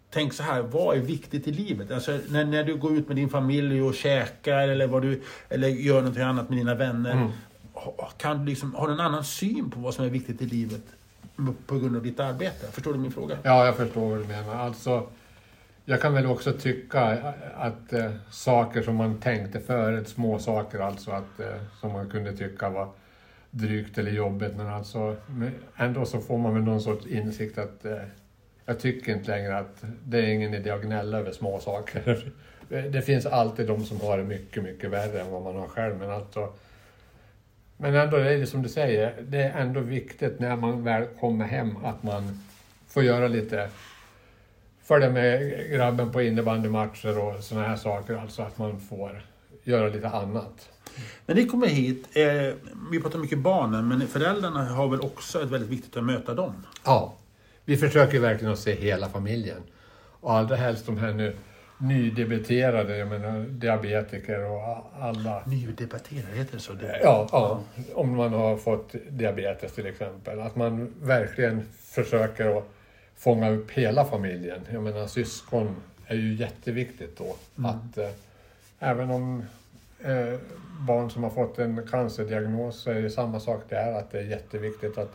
tänkt 0.10 0.36
så 0.36 0.44
här, 0.44 0.62
vad 0.62 0.98
är 0.98 1.02
viktigt 1.02 1.48
i 1.48 1.52
livet? 1.52 1.92
Alltså 1.92 2.20
när, 2.30 2.46
när 2.46 2.64
du 2.64 2.76
går 2.76 2.98
ut 2.98 3.08
med 3.08 3.16
din 3.18 3.30
familj 3.30 3.82
och 3.82 3.96
käkar 3.96 4.68
eller, 4.68 4.88
vad 4.88 5.02
du, 5.02 5.22
eller 5.50 5.68
gör 5.68 5.96
någonting 5.96 6.24
annat 6.24 6.50
med 6.50 6.58
dina 6.58 6.76
vänner. 6.76 7.12
Mm. 7.12 7.30
Kan 8.18 8.40
du 8.40 8.46
liksom, 8.46 8.76
har 8.76 8.88
du 8.88 8.94
en 8.94 9.00
annan 9.00 9.24
syn 9.24 9.72
på 9.72 9.80
vad 9.80 9.94
som 9.94 10.06
är 10.06 10.10
viktigt 10.10 10.42
i 10.42 10.46
livet 10.46 10.82
på 11.68 11.80
grund 11.80 11.96
av 11.96 12.04
ditt 12.04 12.20
arbete? 12.20 12.68
Förstår 12.72 12.94
du 12.94 13.00
min 13.00 13.12
fråga? 13.12 13.38
Ja, 13.44 13.66
jag 13.66 13.76
förstår 13.76 14.10
vad 14.10 14.20
du 14.20 14.26
menar. 14.26 14.56
Alltså, 14.56 15.08
jag 15.86 16.02
kan 16.02 16.14
väl 16.14 16.26
också 16.26 16.54
tycka 16.54 17.02
att 17.56 17.94
äh, 17.94 18.12
saker 18.30 18.82
som 18.82 18.96
man 18.96 19.18
tänkte 19.18 19.60
förut, 19.60 20.10
små 20.10 20.40
saker 20.40 20.80
alltså, 20.80 21.12
att, 21.12 21.40
äh, 21.40 21.46
som 21.80 21.92
man 21.92 22.10
kunde 22.10 22.38
tycka 22.38 22.70
var 22.70 22.90
drygt 23.52 23.98
eller 23.98 24.12
jobbigt 24.12 24.56
men 24.58 24.68
alltså 24.68 25.16
ändå 25.76 26.06
så 26.06 26.20
får 26.20 26.38
man 26.38 26.54
väl 26.54 26.64
någon 26.64 26.82
sorts 26.82 27.08
insikt 27.08 27.58
att 27.58 27.86
eh, 27.86 27.98
jag 28.66 28.80
tycker 28.80 29.14
inte 29.14 29.32
längre 29.32 29.58
att 29.58 29.84
det 30.06 30.18
är 30.18 30.30
ingen 30.30 30.54
idé 30.54 30.70
att 30.70 30.82
gnälla 30.82 31.18
över 31.18 31.32
små 31.32 31.60
saker. 31.60 32.32
Det 32.92 33.02
finns 33.02 33.26
alltid 33.26 33.68
de 33.68 33.86
som 33.86 34.02
har 34.02 34.18
det 34.18 34.24
mycket, 34.24 34.64
mycket 34.64 34.90
värre 34.90 35.22
än 35.22 35.32
vad 35.32 35.42
man 35.42 35.56
har 35.56 35.68
själv 35.68 36.00
men 36.00 36.12
alltså 36.12 36.54
men 37.78 37.96
ändå 37.96 38.18
är 38.18 38.38
det 38.38 38.48
som 38.48 38.62
du 38.62 38.70
säger, 38.70 39.16
det 39.22 39.42
är 39.42 39.62
ändå 39.62 39.80
viktigt 39.80 40.40
när 40.40 40.56
man 40.56 40.84
väl 40.84 41.06
kommer 41.20 41.46
hem 41.46 41.86
att 41.86 42.04
man 42.04 42.40
får 42.88 43.04
göra 43.04 43.28
lite 43.28 43.70
följa 44.90 45.10
med 45.10 45.54
grabben 45.72 46.12
på 46.12 46.22
innebandymatcher 46.22 47.20
och 47.20 47.44
sådana 47.44 47.68
här 47.68 47.76
saker, 47.76 48.16
alltså 48.16 48.42
att 48.42 48.58
man 48.58 48.80
får 48.80 49.22
göra 49.64 49.90
lite 49.90 50.10
annat. 50.10 50.70
När 51.26 51.36
ni 51.36 51.46
kommer 51.46 51.68
hit, 51.68 52.08
eh, 52.14 52.54
vi 52.92 53.00
pratar 53.02 53.20
mycket 53.20 53.40
barnen, 53.40 53.88
men 53.88 54.08
föräldrarna 54.08 54.64
har 54.64 54.88
väl 54.88 55.02
också 55.02 55.44
ett 55.44 55.50
väldigt 55.50 55.70
viktigt 55.70 55.98
att 55.98 56.04
möta 56.04 56.34
dem? 56.34 56.66
Ja, 56.86 57.14
vi 57.66 57.78
försöker 57.78 58.20
verkligen 58.20 58.54
att 58.54 58.60
se 58.60 58.76
hela 58.76 59.10
familjen. 59.10 59.62
Och 60.22 60.34
allra 60.34 60.56
helst 60.56 60.86
de 60.86 60.98
här 60.98 61.14
nu 61.14 61.36
nydebuterade, 61.80 62.98
jag 62.98 63.08
menar 63.08 63.40
diabetiker 63.40 64.46
och 64.46 64.92
alla. 65.00 65.44
Nydebuterade, 65.46 66.38
heter 66.38 66.54
det 66.54 66.60
så? 66.60 66.74
Ja, 67.04 67.28
ja, 67.32 67.64
om 67.94 68.16
man 68.16 68.34
har 68.34 68.58
fått 68.58 68.96
diabetes 69.10 69.74
till 69.74 69.86
exempel. 69.86 70.40
Att 70.40 70.56
man 70.56 70.94
verkligen 71.02 71.66
försöker 71.80 72.58
att 72.58 72.70
fånga 73.18 73.50
upp 73.50 73.72
hela 73.72 74.06
familjen. 74.06 74.62
Jag 74.72 74.84
menar 74.84 75.08
syskon 75.08 75.76
är 76.08 76.16
ju 76.16 76.34
jätteviktigt 76.34 77.18
då. 77.18 77.36
Mm. 77.58 77.70
Att 77.70 77.98
eh, 77.98 78.10
även 78.80 79.12
om 79.12 79.44
eh, 80.00 80.40
barn 80.88 81.10
som 81.10 81.24
har 81.24 81.30
fått 81.30 81.60
en 81.60 81.88
cancerdiagnos 81.88 82.82
så 82.82 82.92
är 82.92 83.02
det 83.02 83.10
samma 83.10 83.40
sak 83.40 83.64
där, 83.70 83.94
att 83.94 84.12
det 84.12 84.20
är 84.20 84.24
jätteviktigt 84.24 84.98
att 84.98 85.12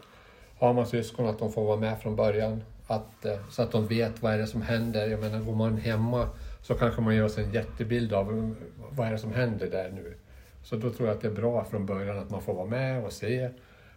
har 0.59 0.73
man 0.73 0.87
syskon 0.87 1.29
att 1.29 1.39
de 1.39 1.53
får 1.53 1.65
vara 1.65 1.77
med 1.77 2.01
från 2.01 2.17
början. 2.17 2.63
Att, 2.87 3.25
eh, 3.25 3.39
så 3.51 3.63
att 3.63 3.73
de 3.73 3.87
vet 3.87 4.23
vad 4.23 4.35
är 4.35 4.39
det 4.39 4.47
som 4.47 4.63
händer. 4.63 5.07
Jag 5.07 5.21
menar, 5.21 5.41
går 5.41 5.55
man 5.55 5.77
hemma 5.77 6.29
så 6.63 6.75
kanske 6.75 7.01
man 7.01 7.15
gör 7.15 7.29
sig 7.29 7.45
en 7.45 7.53
jättebild 7.53 8.13
av 8.13 8.29
mm, 8.31 8.57
vad 8.91 9.07
är 9.07 9.13
det 9.13 9.19
som 9.19 9.33
händer 9.33 9.71
där 9.71 9.91
nu. 9.91 10.15
Så 10.63 10.77
då 10.77 10.91
tror 10.91 11.09
jag 11.09 11.17
att 11.17 11.23
det 11.23 11.29
är 11.29 11.33
bra 11.33 11.65
från 11.65 11.87
början 11.87 12.19
att 12.19 12.31
man 12.31 12.43
får 12.43 12.55
vara 12.55 12.67
med 12.67 13.05
och 13.05 13.13
se 13.13 13.51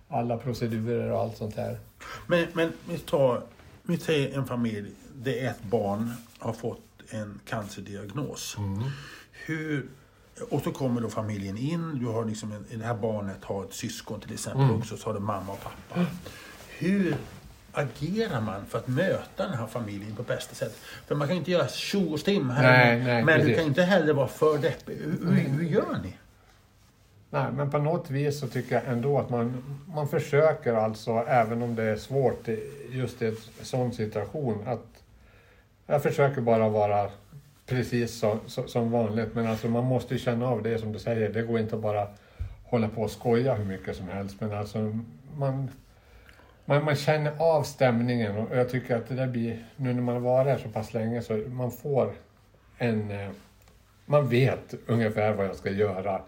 alla 0.07 0.37
procedurer 0.37 1.11
och 1.11 1.19
allt 1.19 1.37
sånt 1.37 1.55
här. 1.55 1.79
Men, 2.27 2.47
men 2.53 2.73
vi 2.89 2.97
tar, 2.97 3.43
vi 3.83 3.97
säger 3.97 4.37
en 4.37 4.45
familj 4.45 4.91
där 5.15 5.47
ett 5.47 5.63
barn 5.63 6.13
har 6.39 6.53
fått 6.53 6.81
en 7.09 7.39
cancerdiagnos. 7.45 8.57
Hur, 9.45 9.89
och 10.49 10.61
så 10.61 10.71
kommer 10.71 11.01
då 11.01 11.09
familjen 11.09 11.57
in, 11.57 11.99
du 11.99 12.05
har 12.05 12.25
liksom 12.25 12.51
en, 12.51 12.79
det 12.79 12.85
här 12.85 12.93
barnet 12.93 13.43
har 13.43 13.63
ett 13.63 13.73
syskon 13.73 14.19
till 14.19 14.33
exempel 14.33 14.61
Mm. 14.63 14.75
också, 14.77 14.97
så 14.97 15.09
har 15.09 15.13
det 15.13 15.19
mamma 15.19 15.51
och 15.53 15.63
pappa. 15.63 16.05
Hur 16.77 17.15
agerar 17.71 18.41
man 18.41 18.65
för 18.65 18.77
att 18.77 18.87
möta 18.87 19.43
den 19.47 19.53
här 19.57 19.67
familjen 19.67 20.15
på 20.15 20.23
bästa 20.23 20.55
sätt? 20.55 20.77
För 21.07 21.15
man 21.15 21.27
kan 21.27 21.35
ju 21.35 21.39
inte 21.39 21.51
göra 21.51 21.67
tjo 21.67 22.13
och 22.13 22.19
stim 22.19 22.49
här, 22.49 22.63
Nej, 22.63 23.03
nej, 23.03 23.23
men 23.23 23.33
du 23.39 23.41
precis. 23.41 23.55
kan 23.55 23.63
ju 23.63 23.69
inte 23.69 23.83
heller 23.83 24.13
vara 24.13 24.27
för 24.27 24.57
deppig. 24.57 24.95
Hur, 24.95 25.31
hur, 25.31 25.49
hur 25.49 25.63
gör 25.63 25.99
ni? 26.03 26.13
Nej, 27.29 27.45
men 27.51 27.71
på 27.71 27.77
något 27.77 28.09
vis 28.09 28.39
så 28.39 28.47
tycker 28.47 28.75
jag 28.75 28.83
ändå 28.93 29.19
att 29.19 29.29
man, 29.29 29.63
man 29.87 30.07
försöker 30.07 30.73
alltså, 30.73 31.11
även 31.11 31.61
om 31.61 31.75
det 31.75 31.83
är 31.83 31.97
svårt 31.97 32.47
just 32.91 33.21
i 33.21 33.27
en 33.27 33.35
sån 33.61 33.93
situation, 33.93 34.63
att 34.67 35.03
jag 35.87 36.03
försöker 36.03 36.41
bara 36.41 36.69
vara 36.69 37.09
precis 37.67 38.19
så, 38.19 38.39
så, 38.47 38.67
som 38.67 38.91
vanligt. 38.91 39.35
Men 39.35 39.47
alltså 39.47 39.67
man 39.67 39.83
måste 39.83 40.13
ju 40.13 40.19
känna 40.19 40.47
av 40.47 40.63
det 40.63 40.79
som 40.79 40.93
du 40.93 40.99
säger. 40.99 41.29
Det 41.29 41.41
går 41.41 41.59
inte 41.59 41.75
att 41.75 41.81
bara 41.81 42.07
hålla 42.63 42.89
på 42.89 43.01
och 43.01 43.11
skoja 43.11 43.53
hur 43.53 43.65
mycket 43.65 43.95
som 43.95 44.07
helst. 44.07 44.35
Men 44.41 44.53
alltså 44.53 44.77
man, 45.35 45.69
man, 46.65 46.83
man 46.85 46.95
känner 46.95 47.31
av 47.37 47.63
stämningen 47.63 48.37
och 48.37 48.57
jag 48.57 48.69
tycker 48.69 48.95
att 48.95 49.07
det 49.07 49.15
där 49.15 49.27
blir, 49.27 49.65
nu 49.75 49.93
när 49.93 50.01
man 50.01 50.15
har 50.15 50.21
varit 50.21 50.47
här 50.47 50.57
så 50.57 50.69
pass 50.69 50.93
länge 50.93 51.21
så 51.21 51.33
man 51.33 51.71
får 51.71 52.13
en, 52.77 53.11
eh, 53.11 53.29
man 54.05 54.29
vet 54.29 54.73
ungefär 54.87 55.33
vad 55.33 55.45
jag 55.45 55.55
ska 55.55 55.71
göra 55.71 56.21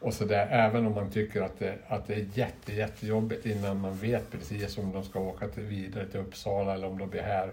och 0.00 0.14
så 0.14 0.24
där, 0.24 0.46
även 0.50 0.86
om 0.86 0.94
man 0.94 1.10
tycker 1.10 1.42
att 1.42 1.58
det, 1.58 1.74
att 1.88 2.06
det 2.06 2.14
är 2.14 2.26
jätte, 2.34 2.72
jättejobbigt 2.72 3.46
innan 3.46 3.80
man 3.80 3.96
vet 3.96 4.30
precis 4.30 4.78
om 4.78 4.92
de 4.92 5.04
ska 5.04 5.20
åka 5.20 5.48
till, 5.48 5.62
vidare 5.62 6.06
till 6.06 6.20
Uppsala 6.20 6.74
eller 6.74 6.86
om 6.86 6.98
de 6.98 7.08
blir 7.08 7.22
här. 7.22 7.50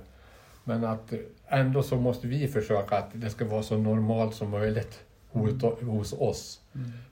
Men 0.70 0.84
att 0.84 1.14
ändå 1.48 1.84
så 1.84 1.96
måste 1.96 2.28
vi 2.28 2.48
försöka 2.48 2.98
att 2.98 3.10
det 3.14 3.30
ska 3.30 3.46
vara 3.46 3.64
så 3.64 3.78
normalt 3.78 4.36
som 4.36 4.50
möjligt 4.50 5.00
hos, 5.32 5.64
hos 5.82 6.14
oss. 6.14 6.62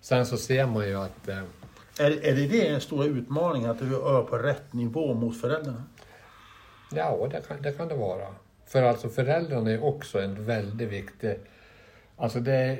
Sen 0.01 0.25
så 0.25 0.37
ser 0.37 0.65
man 0.65 0.87
ju 0.87 0.95
att 0.95 1.27
eh, 1.27 1.37
Är, 1.99 2.25
är 2.25 2.35
det 2.35 2.47
det 2.47 2.69
den 2.69 2.81
stora 2.81 3.05
utmaningen, 3.05 3.69
att 3.69 3.79
du 3.79 3.95
är 3.95 4.21
på 4.21 4.37
rätt 4.37 4.73
nivå 4.73 5.13
mot 5.13 5.41
föräldrarna? 5.41 5.83
Ja, 6.91 7.27
det 7.31 7.47
kan, 7.47 7.61
det 7.61 7.71
kan 7.71 7.87
det 7.87 7.95
vara. 7.95 8.27
För 8.65 8.83
alltså 8.83 9.09
föräldrarna 9.09 9.71
är 9.71 9.83
också 9.83 10.19
en 10.19 10.45
väldigt 10.45 10.89
viktig... 10.89 11.39
Alltså 12.17 12.39
det, 12.39 12.79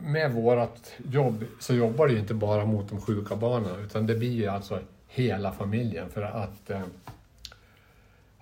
med 0.00 0.32
vårt 0.32 0.90
jobb 1.10 1.44
så 1.60 1.74
jobbar 1.74 2.06
det 2.06 2.12
ju 2.12 2.18
inte 2.18 2.34
bara 2.34 2.64
mot 2.64 2.88
de 2.88 3.00
sjuka 3.00 3.36
barnen 3.36 3.84
utan 3.84 4.06
det 4.06 4.14
blir 4.14 4.32
ju 4.32 4.46
alltså 4.46 4.80
hela 5.08 5.52
familjen. 5.52 6.10
För 6.10 6.22
att 6.22 6.70
eh, 6.70 6.82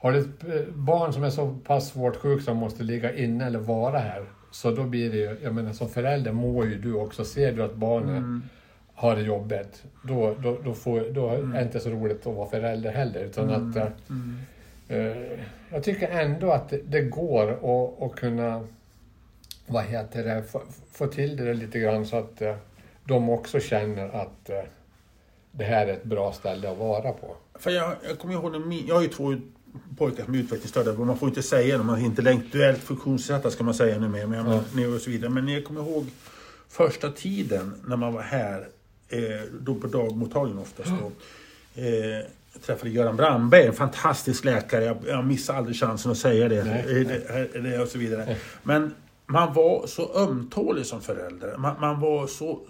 har 0.00 0.12
du 0.12 0.18
ett 0.18 0.44
eh, 0.44 0.74
barn 0.74 1.12
som 1.12 1.22
är 1.22 1.30
så 1.30 1.56
pass 1.64 1.88
svårt 1.88 2.16
sjuk 2.16 2.42
som 2.42 2.56
måste 2.56 2.82
ligga 2.82 3.14
inne 3.14 3.46
eller 3.46 3.58
vara 3.58 3.98
här 3.98 4.24
så 4.50 4.70
då 4.70 4.84
blir 4.84 5.10
det 5.10 5.16
ju, 5.16 5.36
jag 5.42 5.54
menar 5.54 5.72
som 5.72 5.88
förälder 5.88 6.32
mår 6.32 6.66
ju 6.66 6.78
du 6.78 6.94
också. 6.94 7.24
Ser 7.24 7.52
du 7.52 7.62
att 7.62 7.74
barnet 7.74 8.42
har 8.94 9.16
det 9.16 9.22
jobbigt 9.22 9.84
då, 10.02 10.34
då, 10.42 10.58
då, 10.64 10.74
får, 10.74 11.00
då 11.10 11.28
är 11.28 11.42
det 11.42 11.62
inte 11.62 11.80
så 11.80 11.90
roligt 11.90 12.26
att 12.26 12.34
vara 12.34 12.50
förälder 12.50 12.92
heller. 12.92 13.20
Utan 13.20 13.50
att 13.50 13.76
eh, 13.76 13.86
Eh, 14.90 15.38
jag 15.70 15.82
tycker 15.84 16.08
ändå 16.08 16.52
att 16.52 16.68
det, 16.68 16.80
det 16.86 17.00
går 17.00 17.50
att, 17.50 18.02
att 18.02 18.16
kunna 18.16 18.66
vad 19.66 19.84
heter 19.84 20.24
det, 20.24 20.42
få, 20.42 20.62
få 20.92 21.06
till 21.06 21.36
det 21.36 21.54
lite 21.54 21.78
grann 21.78 22.06
så 22.06 22.16
att 22.16 22.42
eh, 22.42 22.56
de 23.04 23.30
också 23.30 23.60
känner 23.60 24.08
att 24.08 24.50
eh, 24.50 24.62
det 25.52 25.64
här 25.64 25.86
är 25.86 25.92
ett 25.92 26.04
bra 26.04 26.32
ställe 26.32 26.70
att 26.70 26.78
vara 26.78 27.12
på. 27.12 27.36
För 27.54 27.70
jag, 27.70 27.94
jag 28.08 28.18
kommer 28.18 28.34
ihåg, 28.34 28.72
jag 28.88 28.94
har 28.94 29.02
ju 29.02 29.08
två 29.08 29.34
pojkar 29.98 30.24
som 30.24 30.34
är 30.34 30.38
utvecklingsstörda, 30.38 30.92
men 30.92 31.06
man 31.06 31.18
får 31.18 31.28
inte 31.28 31.42
säga 31.42 31.78
det, 31.78 31.84
de 31.84 31.88
är 31.90 31.98
intellektuellt 31.98 32.80
funktionsnedsatta 32.80 33.50
ska 33.50 33.64
man 33.64 33.74
säga 33.74 33.98
nu 33.98 34.08
med, 34.08 34.28
men, 34.28 34.46
Ja. 34.46 34.62
ja. 34.76 34.88
och 34.88 35.00
så 35.00 35.10
vidare. 35.10 35.30
Men 35.30 35.48
jag 35.48 35.64
kommer 35.64 35.80
ihåg 35.80 36.06
första 36.68 37.10
tiden 37.10 37.74
när 37.86 37.96
man 37.96 38.12
var 38.12 38.22
här, 38.22 38.68
eh, 39.08 39.18
då 39.60 39.74
på 39.74 39.86
dagmottagningen 39.86 40.62
oftast 40.62 40.90
då. 41.00 41.12
Eh, 41.82 42.24
jag 42.52 42.62
träffade 42.62 42.90
Göran 42.90 43.16
Brandberg, 43.16 43.66
en 43.66 43.72
fantastisk 43.72 44.44
läkare. 44.44 44.84
Jag, 44.84 44.96
jag 45.06 45.24
missar 45.24 45.54
aldrig 45.54 45.76
chansen 45.76 46.12
att 46.12 46.18
säga 46.18 46.48
det. 46.48 46.64
Nej. 46.64 47.00
Eh, 47.00 47.06
det, 47.52 47.60
det 47.60 47.78
och 47.78 47.88
så 47.88 47.98
vidare. 47.98 48.36
Men 48.62 48.94
man 49.26 49.54
var 49.54 49.86
så 49.86 50.14
ömtålig 50.14 50.86
som 50.86 51.00
förälder. 51.00 51.56
Man, 51.56 51.80
man 51.80 52.00
var 52.00 52.26
så 52.26 52.60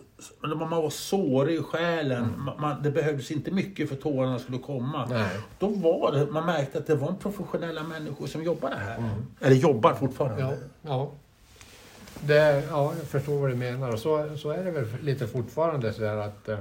man 0.42 0.70
var 0.70 0.90
sårig 0.90 1.58
i 1.58 1.62
själen. 1.62 2.34
Man, 2.38 2.60
man, 2.60 2.82
det 2.82 2.90
behövdes 2.90 3.30
inte 3.30 3.50
mycket 3.50 3.88
för 3.88 3.96
tårarna 3.96 4.38
skulle 4.38 4.58
komma. 4.58 5.06
Nej. 5.10 5.36
Då 5.58 5.68
var 5.68 6.12
det, 6.12 6.26
man 6.26 6.46
märkte 6.46 6.78
att 6.78 6.86
det 6.86 6.94
var 6.94 7.08
en 7.08 7.16
professionella 7.16 7.82
människor 7.82 8.26
som 8.26 8.42
jobbade 8.42 8.76
här. 8.76 9.14
Eller 9.40 9.56
jobbar 9.56 9.94
fortfarande. 9.94 10.42
Ja, 10.42 10.52
ja. 10.82 11.12
Det, 12.26 12.64
ja, 12.70 12.92
jag 12.98 13.06
förstår 13.06 13.38
vad 13.38 13.50
du 13.50 13.56
menar. 13.56 13.92
Och 13.92 13.98
så, 13.98 14.36
så 14.36 14.50
är 14.50 14.64
det 14.64 14.70
väl 14.70 14.86
lite 15.02 15.26
fortfarande 15.26 15.92
så 15.92 16.04
att, 16.04 16.48
eh, 16.48 16.58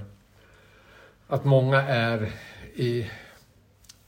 att 1.28 1.46
många 1.46 1.82
är 1.82 2.32
i, 2.76 3.10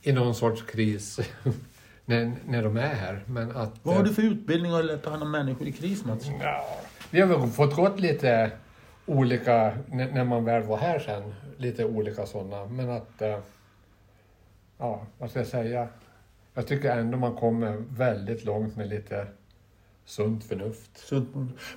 i 0.02 0.12
någon 0.12 0.36
sorts 0.36 0.62
kris 0.62 1.20
när, 2.06 2.32
när 2.48 2.64
de 2.64 2.78
är 2.78 2.96
här. 2.96 3.24
Men 3.26 3.52
att, 3.52 3.74
Vad 3.84 3.96
har 3.96 4.02
eh, 4.02 4.08
du 4.08 4.14
för 4.14 4.22
utbildning 4.22 4.72
att 4.72 5.04
ta 5.04 5.10
hand 5.10 5.24
om 5.24 5.32
människor 5.32 5.68
i 5.68 5.72
kris, 5.72 6.06
Mats? 6.06 6.26
Ja, 6.42 6.66
vi 7.10 7.22
har 7.22 7.28
väl 7.28 7.50
fått 7.50 7.76
gått 7.76 8.00
lite 8.00 8.52
olika, 9.12 9.78
när 9.90 10.24
man 10.24 10.46
väl 10.46 10.64
var 10.64 10.78
här 10.78 11.00
sen, 11.00 11.34
lite 11.58 11.86
olika 11.86 12.26
sådana. 12.26 12.66
Men 12.66 12.90
att, 12.90 13.22
eh, 13.22 13.40
ja, 14.78 15.02
vad 15.18 15.30
ska 15.30 15.40
jag 15.40 15.48
säga? 15.48 15.88
Jag 16.54 16.68
tycker 16.68 16.98
ändå 16.98 17.18
man 17.18 17.36
kommer 17.36 17.84
väldigt 17.90 18.46
långt 18.46 18.76
med 18.76 18.90
lite 18.90 19.28
sunt 20.06 20.44
förnuft. 20.44 20.98
Sunt. 20.98 21.30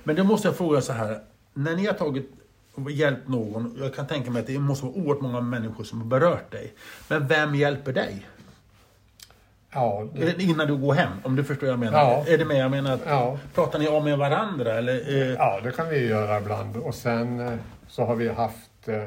Men 0.03 0.15
då 0.15 0.23
måste 0.23 0.47
jag 0.47 0.57
fråga 0.57 0.81
så 0.81 0.93
här. 0.93 1.23
När 1.53 1.75
ni 1.75 1.85
har 1.85 1.93
tagit 1.93 2.29
och 2.73 2.91
hjälpt 2.91 3.27
någon, 3.27 3.77
jag 3.79 3.95
kan 3.95 4.07
tänka 4.07 4.31
mig 4.31 4.39
att 4.39 4.47
det 4.47 4.59
måste 4.59 4.85
vara 4.85 4.95
oerhört 4.95 5.21
många 5.21 5.41
människor 5.41 5.83
som 5.83 6.01
har 6.01 6.07
berört 6.07 6.51
dig. 6.51 6.73
Men 7.09 7.27
vem 7.27 7.55
hjälper 7.55 7.93
dig? 7.93 8.25
Ja, 9.75 10.07
det, 10.13 10.43
Innan 10.43 10.67
du 10.67 10.77
går 10.77 10.93
hem, 10.93 11.11
om 11.23 11.35
du 11.35 11.43
förstår 11.43 11.67
vad 11.67 11.73
jag 11.73 11.79
menar. 11.79 11.99
Ja. 11.99 12.25
Är 12.27 12.37
det 12.37 12.45
med? 12.45 12.57
Jag 12.57 12.71
menar, 12.71 12.93
att, 12.93 13.01
ja, 13.05 13.37
pratar 13.53 13.79
ni 13.79 13.87
av 13.87 14.03
med 14.03 14.17
varandra? 14.17 14.73
Eller, 14.73 14.93
eh, 15.21 15.33
ja, 15.33 15.59
det 15.63 15.71
kan 15.71 15.89
vi 15.89 16.07
göra 16.07 16.37
ibland. 16.37 16.77
Och 16.77 16.95
sen 16.95 17.39
eh, 17.39 17.53
så 17.87 18.05
har 18.05 18.15
vi 18.15 18.29
haft, 18.29 18.87
eh, 18.87 19.03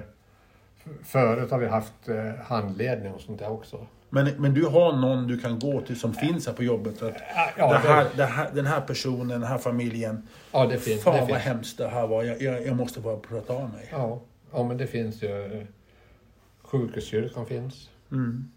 förut 1.05 1.51
har 1.51 1.59
vi 1.59 1.67
haft 1.67 2.09
eh, 2.09 2.45
handledning 2.45 3.13
och 3.13 3.21
sånt 3.21 3.39
där 3.39 3.51
också. 3.51 3.87
men, 4.11 4.31
men 4.39 4.55
du 4.55 4.67
har 4.67 4.93
någon 4.93 5.27
du 5.27 5.39
kan 5.39 5.59
gå 5.59 5.81
till 5.81 6.01
som 6.01 6.15
finns 6.15 6.47
här 6.47 6.55
på 6.55 6.63
jobbet? 6.65 7.03
Att, 7.03 7.15
Ja, 7.57 7.73
det 7.73 7.79
här, 7.79 8.07
det, 8.17 8.25
här, 8.25 8.51
den 8.55 8.67
här 8.67 8.81
personen, 8.81 9.29
den 9.29 9.43
här 9.43 9.59
familjen. 9.59 10.29
ja, 10.53 10.67
det 10.67 10.79
finns. 10.79 11.03
Fan 11.03 11.15
det 11.15 11.21
vad 11.21 11.29
finns. 11.29 11.43
hemskt 11.43 11.79
det 11.79 11.89
här 11.89 12.07
var. 12.07 12.23
Jag, 12.23 12.43
jag, 12.43 12.67
jag 12.67 12.77
måste 12.77 13.01
bara 13.01 13.17
prata 13.17 13.53
av 13.53 13.71
mig. 13.71 13.89
Ja, 13.93 14.21
ja, 14.53 14.63
men 14.65 14.77
det 14.77 14.87
finns 14.87 15.23
ju. 15.23 15.67
Sjukhuskyrkan 16.63 17.47
finns. 17.47 17.91
Mm. 18.13 18.51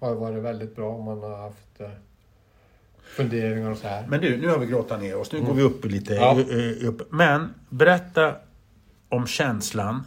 Har 0.00 0.14
varit 0.14 0.42
väldigt 0.42 0.76
bra 0.76 0.90
om 0.90 1.04
man 1.04 1.18
har 1.22 1.36
haft 1.36 1.80
eh, 1.80 1.90
funderingar 3.16 3.70
och 3.70 3.78
så 3.78 3.88
här. 3.88 4.06
Men 4.08 4.20
du, 4.20 4.36
nu 4.36 4.48
har 4.48 4.58
vi 4.58 4.66
gråtat 4.66 5.00
ner 5.00 5.16
oss. 5.16 5.32
Nu 5.32 5.40
går 5.40 5.54
vi 5.54 5.62
upp 5.62 5.84
lite. 5.84 6.14
Ja. 6.14 6.40
eh, 6.40 6.88
Upp. 6.88 7.12
Men 7.12 7.54
berätta 7.68 8.36
om 9.08 9.26
känslan 9.26 10.02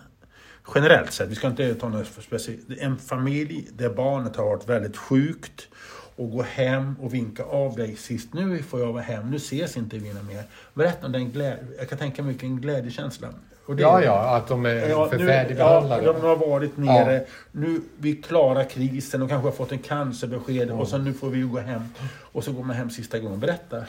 generellt 0.75 1.11
sett. 1.11 1.29
Vi 1.29 1.35
ska 1.35 1.47
inte 1.47 1.75
ta 1.75 1.89
något 1.89 2.07
speciellt. 2.07 2.61
En 2.79 2.97
familj 2.97 3.69
där 3.73 3.89
barnet 3.89 4.35
har 4.35 4.45
varit 4.45 4.69
väldigt 4.69 4.97
sjukt 4.97 5.67
och 6.15 6.31
gå 6.31 6.41
hem 6.41 6.95
och 6.99 7.13
vinka 7.13 7.43
av 7.43 7.75
dig 7.75 7.95
sist. 7.95 8.33
Nu 8.33 8.63
får 8.63 8.79
jag 8.79 8.93
vara 8.93 9.03
hem, 9.03 9.29
nu 9.29 9.35
ses 9.37 9.77
inte 9.77 9.97
vi 9.97 10.13
mer. 10.13 10.43
Berätta 10.73 11.05
om 11.05 11.11
den 11.11 11.31
glädje. 11.31 11.63
Jag 11.77 11.89
kan 11.89 11.97
tänka 11.97 12.23
mig 12.23 12.31
vilken 12.31 12.61
glädjekänsla. 12.61 13.27
Och 13.65 13.75
det- 13.75 13.81
Ja, 13.81 14.03
ja, 14.03 14.35
att 14.35 14.47
de 14.47 14.65
är 14.65 14.89
Ja, 14.89 15.09
för 15.09 15.17
nu, 15.17 15.27
färdigbehandlade. 15.27 16.03
ja, 16.03 16.13
de 16.13 16.21
har 16.21 16.35
varit 16.35 16.77
nere. 16.77 17.23
Nu 17.51 17.81
vi 17.97 18.15
klarar 18.15 18.63
krisen 18.63 19.21
och 19.21 19.29
kanske 19.29 19.47
har 19.47 19.55
fått 19.55 19.71
en 19.71 19.79
cancerbesked 19.79 20.71
och 20.71 20.87
så 20.87 20.97
nu 20.97 21.13
får 21.13 21.29
vi 21.29 21.41
gå 21.41 21.59
hem. 21.59 21.83
Och 22.19 22.43
så 22.43 22.51
går 22.51 22.63
man 22.63 22.75
hem 22.75 22.89
sista 22.89 23.19
gången. 23.19 23.39
Berätta. 23.39 23.83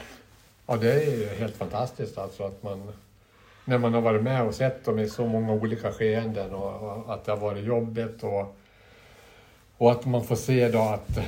Ja, 0.67 0.75
det 0.75 0.93
är 0.93 1.17
ju 1.17 1.27
helt 1.27 1.55
fantastiskt 1.57 2.17
alltså 2.17 2.43
att 2.43 2.63
man 2.63 2.91
när 3.65 3.77
man 3.77 3.93
har 3.93 4.01
varit 4.01 4.23
med 4.23 4.43
och 4.43 4.53
sett 4.55 4.85
dem 4.85 4.99
i 4.99 5.09
så 5.09 5.25
många 5.25 5.53
olika 5.53 5.91
skeenden 5.91 6.53
och, 6.53 6.83
och 7.07 7.13
att 7.13 7.25
det 7.25 7.31
har 7.31 7.39
varit 7.39 7.63
jobbigt 7.65 8.23
och, 8.23 8.55
och 9.77 9.91
att 9.91 10.05
man 10.05 10.23
får 10.23 10.35
se 10.35 10.69
då 10.69 10.79
att 10.81 11.19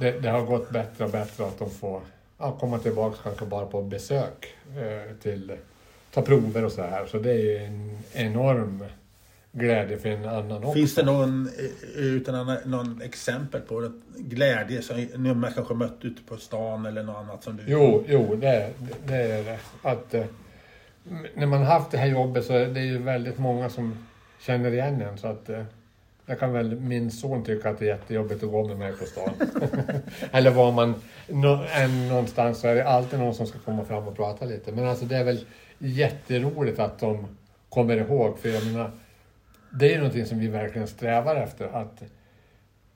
det, 0.00 0.10
det 0.20 0.28
har 0.28 0.42
gått 0.42 0.70
bättre 0.70 1.04
och 1.04 1.10
bättre 1.10 1.42
och 1.42 1.48
att 1.48 1.58
de 1.58 1.70
får 1.70 2.00
ja, 2.38 2.56
komma 2.60 2.78
tillbaka 2.78 3.16
kanske 3.22 3.44
bara 3.44 3.66
på 3.66 3.82
besök 3.82 4.46
eh, 4.76 5.16
till 5.22 5.52
ta 6.16 6.22
prover 6.22 6.64
och 6.64 6.72
så 6.72 6.82
här. 6.82 7.06
Så 7.06 7.18
det 7.18 7.30
är 7.30 7.38
ju 7.38 7.56
en 7.56 7.98
enorm 8.12 8.84
glädje 9.52 9.98
för 9.98 10.08
en 10.08 10.24
annan 10.24 10.64
också. 10.64 10.72
Finns 10.72 10.94
det 10.94 11.04
någon, 11.04 11.46
eh, 11.46 12.00
utan 12.00 12.56
någon, 12.64 13.02
exempel 13.02 13.60
på 13.60 13.90
glädje 14.16 14.82
som 14.82 14.96
ni 14.96 15.28
har 15.28 15.50
kanske 15.54 15.74
mött 15.74 15.98
ute 16.00 16.22
på 16.22 16.36
stan 16.36 16.86
eller 16.86 17.02
något 17.02 17.16
annat 17.16 17.44
som 17.44 17.56
du... 17.56 17.62
Jo, 17.66 18.04
jo 18.08 18.36
det, 18.36 18.70
det 19.06 19.14
är 19.14 19.44
det. 19.44 19.58
Att, 19.82 20.14
eh, 20.14 20.24
när 21.34 21.46
man 21.46 21.62
haft 21.62 21.90
det 21.90 21.98
här 21.98 22.06
jobbet 22.06 22.44
så 22.44 22.52
är 22.52 22.66
det 22.66 22.80
ju 22.80 22.98
väldigt 22.98 23.38
många 23.38 23.70
som 23.70 24.06
känner 24.40 24.72
igen 24.72 25.02
en. 25.02 25.18
Så 25.18 25.26
att, 25.26 25.48
eh, 25.48 25.62
Det 26.26 26.34
kan 26.34 26.52
väl 26.52 26.80
min 26.80 27.10
son 27.10 27.44
tycka 27.44 27.70
att 27.70 27.78
det 27.78 27.84
är 27.84 27.88
jättejobbigt 27.88 28.42
att 28.42 28.50
gå 28.50 28.68
med 28.68 28.78
mig 28.78 28.92
på 28.92 29.04
stan. 29.04 29.30
Eller 30.32 30.50
var 30.50 30.72
man 30.72 30.94
än 31.72 32.08
någonstans 32.08 32.60
så 32.60 32.68
är 32.68 32.74
det 32.74 32.88
alltid 32.88 33.18
någon 33.18 33.34
som 33.34 33.46
ska 33.46 33.58
komma 33.58 33.84
fram 33.84 34.08
och 34.08 34.16
prata 34.16 34.44
lite. 34.44 34.72
Men 34.72 34.86
alltså 34.86 35.04
det 35.04 35.16
är 35.16 35.24
väl 35.24 35.44
jätteroligt 35.78 36.78
att 36.78 36.98
de 36.98 37.26
kommer 37.68 37.96
ihåg. 37.96 38.38
För 38.38 38.48
jag 38.48 38.66
menar, 38.66 38.90
det 39.70 39.86
är 39.86 39.90
ju 39.90 39.96
någonting 39.96 40.26
som 40.26 40.38
vi 40.38 40.48
verkligen 40.48 40.88
strävar 40.88 41.36
efter. 41.36 41.68
Att 41.68 42.02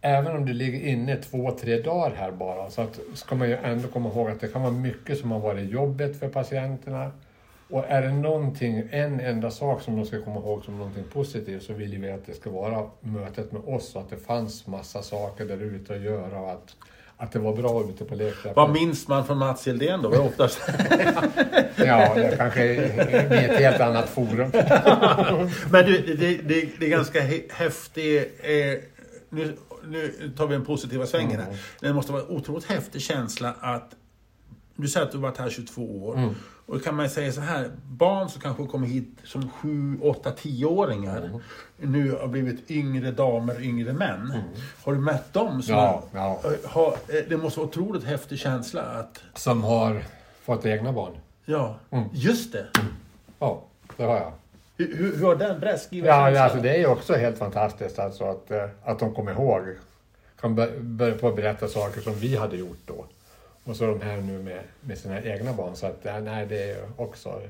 även 0.01 0.37
om 0.37 0.47
du 0.47 0.53
ligger 0.53 0.81
inne 0.81 1.17
två, 1.17 1.51
tre 1.51 1.83
dagar 1.83 2.17
här 2.17 2.31
bara, 2.31 2.71
så 2.71 2.83
att, 2.83 3.01
ska 3.15 3.35
man 3.35 3.49
ju 3.49 3.57
ändå 3.57 3.89
komma 3.89 4.09
ihåg 4.09 4.31
att 4.31 4.41
det 4.41 4.49
kan 4.49 4.63
vara 4.63 4.73
mycket 4.73 5.19
som 5.19 5.31
har 5.31 5.41
varit 5.41 5.71
jobbigt 5.71 6.19
för 6.19 6.29
patienterna. 6.29 7.11
Och 7.71 7.85
är 7.89 8.03
det 8.03 8.13
någonting, 8.13 8.83
en 8.91 9.21
enda 9.21 9.51
sak 9.51 9.83
som 9.83 9.97
de 9.97 10.07
ska 10.07 10.23
komma 10.23 10.41
ihåg 10.41 10.65
som 10.65 10.79
någonting 10.79 11.05
positivt 11.13 11.63
så 11.63 11.73
vill 11.73 11.99
vi 11.99 12.11
att 12.11 12.27
det 12.27 12.35
ska 12.35 12.51
vara 12.51 12.91
mötet 13.01 13.53
med 13.53 13.63
oss 13.65 13.95
och 13.95 14.03
att 14.03 14.11
det 14.11 14.17
fanns 14.17 14.67
massa 14.67 15.03
saker 15.03 15.45
där 15.45 15.63
ute 15.63 15.95
att 15.95 16.01
göra 16.01 16.41
och 16.41 16.51
att, 16.51 16.77
att 17.21 17.33
det 17.33 17.39
var 17.39 17.57
bra 17.57 17.85
ute 17.89 18.05
på 18.05 18.15
lekplatsen. 18.15 18.53
Vad 18.55 18.71
minns 18.71 19.09
man 19.09 19.27
från 19.27 19.39
Mats 19.39 19.67
Hildén 19.67 20.03
då? 20.03 20.13
Är 20.13 20.21
oftast... 20.21 20.61
Ja, 21.77 22.15
det 22.15 22.37
kanske 22.37 22.75
blir 23.29 23.51
ett 23.51 23.59
helt 23.59 23.81
annat 23.81 24.09
forum. 24.09 24.51
Men 25.71 25.87
du, 25.87 26.17
det, 26.17 26.37
det, 26.37 26.69
det 26.79 26.87
är 26.87 26.91
ganska 26.91 27.21
häftigt. 27.51 28.41
Eh, 28.43 28.51
nu, 29.29 29.57
nu 29.85 30.33
tar 30.37 30.47
vi 30.47 30.55
en 30.55 30.65
positiva 30.65 31.07
svängen 31.07 31.41
här. 31.41 31.57
Det 31.81 31.93
måste 31.93 32.13
vara 32.13 32.23
en 32.23 32.29
otroligt 32.29 32.65
häftig 32.65 33.03
känsla 33.03 33.55
att 33.61 33.95
du 34.77 34.89
säger 34.89 35.07
att 35.07 35.13
du 35.13 35.19
varit 35.19 35.39
här 35.39 35.51
22 35.51 36.07
år. 36.07 36.35
Och 36.71 36.77
då 36.79 36.83
kan 36.85 36.95
man 36.97 37.11
säga 37.11 37.33
så 37.33 37.41
här, 37.41 37.71
barn 37.89 38.29
som 38.29 38.41
kanske 38.41 38.67
kommer 38.67 38.87
hit 38.87 39.09
som 39.25 39.51
7, 39.51 39.99
8, 40.03 40.31
10-åringar 40.31 41.41
nu 41.77 42.13
har 42.13 42.29
blivit 42.29 42.71
yngre 42.71 43.11
damer, 43.11 43.63
yngre 43.63 43.93
män. 43.93 44.33
Har 44.85 44.93
du 44.93 44.99
mött 44.99 45.33
dem? 45.33 45.63
Som 45.63 45.75
Ja, 45.75 46.03
ja. 46.13 46.41
Har, 46.65 46.89
eh, 46.93 47.25
det 47.29 47.37
måste 47.37 47.61
vara 47.61 47.69
otroligt 47.69 48.05
häftig 48.05 48.39
känsla 48.39 48.83
att, 48.83 49.21
Som 49.35 49.65
har 49.65 50.03
fått 50.43 50.67
egna 50.67 50.93
barn. 50.93 51.13
ja, 51.45 51.77
just 52.13 52.53
det. 52.53 52.67
Ja, 53.39 53.63
det 53.97 54.03
har 54.05 54.17
jag. 54.17 54.33
Hur, 54.77 54.97
hur, 54.97 55.17
hur 55.17 55.27
har 55.27 55.37
den 55.37 55.61
beskriven 55.61 56.09
Ja, 56.09 56.41
alltså 56.43 56.59
det 56.59 56.71
är 56.71 56.79
ju 56.79 56.87
också 56.87 57.15
helt 57.15 57.39
fantastiskt 57.39 57.99
alltså 57.99 58.25
att, 58.25 58.51
eh, 58.51 58.65
att 58.85 58.99
de 58.99 59.15
kommer 59.15 59.33
ihåg. 59.33 59.63
Kan 60.41 60.55
bör- 60.55 60.79
börja 60.81 61.15
på 61.15 61.29
att 61.29 61.37
berätta 61.37 61.69
saker 61.69 62.01
som 62.01 62.15
vi 62.15 62.37
hade 62.37 62.57
gjort 62.57 62.79
då. 62.87 63.05
Och 63.65 63.77
så 63.77 63.87
de 63.87 64.01
här 64.01 64.17
nu 64.17 64.39
med, 64.39 64.61
med 64.81 64.99
sina 64.99 65.23
egna 65.23 65.53
barn. 65.53 65.77
Så 65.77 65.87
att, 65.87 66.05
nej, 66.05 66.47
det 66.47 66.71
är 66.71 66.85
också... 66.97 67.43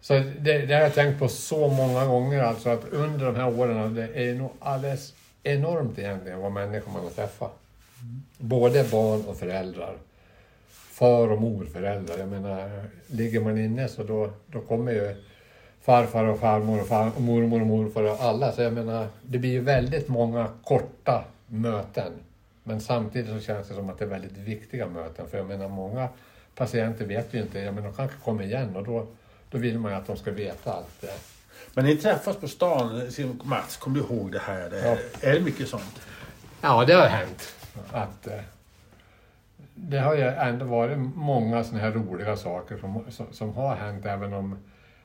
Så 0.00 0.14
det, 0.14 0.58
det 0.58 0.74
har 0.74 0.80
jag 0.80 0.94
tänkt 0.94 1.18
på 1.18 1.28
så 1.28 1.68
många 1.68 2.06
gånger 2.06 2.42
alltså 2.42 2.68
att 2.68 2.88
under 2.92 3.26
de 3.26 3.36
här 3.36 3.58
åren, 3.58 3.94
det 3.94 4.28
är 4.28 4.34
nog 4.34 4.50
alldeles 4.58 5.14
enormt 5.42 5.98
egentligen 5.98 6.40
vad 6.40 6.52
människor 6.52 6.92
man 6.92 7.02
har 7.02 7.10
träffat. 7.10 7.58
Både 8.38 8.84
barn 8.84 9.24
och 9.26 9.36
föräldrar. 9.36 9.96
Far 10.68 11.28
och 11.32 11.40
morföräldrar. 11.40 12.18
Jag 12.18 12.28
menar, 12.28 12.82
ligger 13.06 13.40
man 13.40 13.58
inne 13.58 13.88
så 13.88 14.02
då, 14.02 14.30
då 14.46 14.60
kommer 14.60 14.92
ju 14.92 15.16
farfar 15.80 16.24
och 16.24 16.38
farmor 16.38 16.80
och, 16.80 16.86
far, 16.86 17.10
och 17.16 17.22
mormor 17.22 17.60
och 17.60 17.66
morfar 17.66 18.02
och 18.02 18.20
alla. 18.20 18.52
Så 18.52 18.62
jag 18.62 18.72
menar, 18.72 19.06
det 19.22 19.38
blir 19.38 19.50
ju 19.50 19.60
väldigt 19.60 20.08
många 20.08 20.48
korta 20.64 21.24
möten. 21.46 22.12
Men 22.68 22.80
samtidigt 22.80 23.30
så 23.30 23.40
känns 23.40 23.68
det 23.68 23.74
som 23.74 23.90
att 23.90 23.98
det 23.98 24.04
är 24.04 24.08
väldigt 24.08 24.36
viktiga 24.36 24.86
möten. 24.86 25.28
För 25.28 25.38
jag 25.38 25.46
menar, 25.46 25.68
många 25.68 26.08
patienter 26.54 27.04
vet 27.04 27.34
ju 27.34 27.40
inte. 27.42 27.58
Jag 27.58 27.74
menar, 27.74 27.88
de 27.88 27.96
kanske 27.96 28.16
kommer 28.24 28.42
igen 28.44 28.76
och 28.76 28.84
då, 28.84 29.06
då 29.50 29.58
vill 29.58 29.78
man 29.78 29.92
ju 29.92 29.98
att 29.98 30.06
de 30.06 30.16
ska 30.16 30.30
veta 30.30 30.72
allt. 30.72 31.04
eh. 31.04 31.10
Men 31.74 31.84
ni 31.84 31.96
träffas 31.96 32.36
på 32.36 32.48
stan, 32.48 33.02
Mats, 33.42 33.76
kommer 33.76 33.98
du 34.00 34.04
ihåg 34.04 34.32
det 34.32 34.38
här? 34.38 34.70
Det, 34.70 34.98
Är 35.28 35.34
det 35.34 35.40
mycket 35.40 35.68
sånt? 35.68 36.00
Ja, 36.60 36.84
det 36.84 36.92
har 36.92 37.06
hänt. 37.06 37.54
Att, 37.92 38.26
eh, 38.26 38.40
det 39.74 39.98
har 39.98 40.14
ju 40.14 40.22
ändå 40.22 40.64
varit 40.64 40.98
många 41.14 41.64
sådana 41.64 41.84
här 41.84 41.92
roliga 41.92 42.36
saker 42.36 42.78
som, 42.78 43.04
som, 43.10 43.26
som 43.32 43.54
har 43.54 43.76
hänt. 43.76 44.06
Även 44.06 44.32
om 44.32 44.58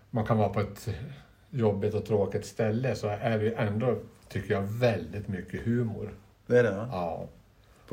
man 0.10 0.26
kan 0.26 0.38
vara 0.38 0.50
på 0.50 0.60
ett 0.60 0.88
jobbigt 1.50 1.94
och 1.94 2.06
tråkigt 2.06 2.46
ställe 2.46 2.96
så 2.96 3.08
är 3.08 3.38
det 3.38 3.44
ju 3.44 3.54
ändå, 3.54 3.96
tycker 4.30 4.54
jag, 4.54 4.62
väldigt 4.62 5.28
mycket 5.28 5.62
humor. 5.66 6.10
Det 6.48 6.60
är 6.60 6.64
det, 6.64 6.72
va? 6.72 6.90
Ja. 6.92 7.28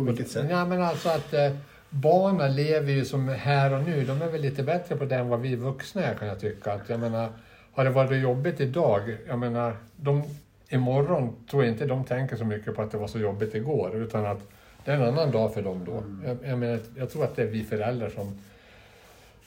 På 0.06 0.12
vilket 0.12 0.30
sätt? 0.30 0.46
Ja, 0.50 0.66
men 0.66 0.82
alltså 0.82 1.08
att 1.08 1.34
eh, 1.34 1.52
barnen 1.90 2.54
lever 2.54 2.92
ju 2.92 3.04
som 3.04 3.28
här 3.28 3.72
och 3.74 3.82
nu. 3.82 4.04
De 4.04 4.22
är 4.22 4.28
väl 4.28 4.40
lite 4.40 4.62
bättre 4.62 4.96
på 4.96 5.04
det 5.04 5.16
än 5.16 5.28
vad 5.28 5.40
vi 5.40 5.56
vuxna 5.56 6.02
är 6.02 6.14
kan 6.14 6.28
jag 6.28 6.40
tycka. 6.40 6.72
Att, 6.72 6.88
jag 6.88 7.00
menar, 7.00 7.28
har 7.72 7.84
det 7.84 7.90
varit 7.90 8.22
jobbigt 8.22 8.60
idag, 8.60 9.16
jag 9.28 9.38
menar, 9.38 9.76
de, 9.96 10.22
imorgon 10.68 11.36
tror 11.50 11.64
jag 11.64 11.72
inte 11.72 11.86
de 11.86 12.04
tänker 12.04 12.36
så 12.36 12.44
mycket 12.44 12.76
på 12.76 12.82
att 12.82 12.90
det 12.90 12.98
var 12.98 13.08
så 13.08 13.18
jobbigt 13.18 13.54
igår. 13.54 13.96
Utan 13.96 14.26
att 14.26 14.40
det 14.84 14.90
är 14.90 14.96
en 14.96 15.02
annan 15.02 15.30
dag 15.30 15.54
för 15.54 15.62
dem 15.62 15.82
då. 15.86 16.02
Jag, 16.26 16.38
jag, 16.50 16.58
menar, 16.58 16.78
jag 16.96 17.10
tror 17.10 17.24
att 17.24 17.36
det 17.36 17.42
är 17.42 17.46
vi 17.46 17.64
föräldrar 17.64 18.08
som 18.08 18.38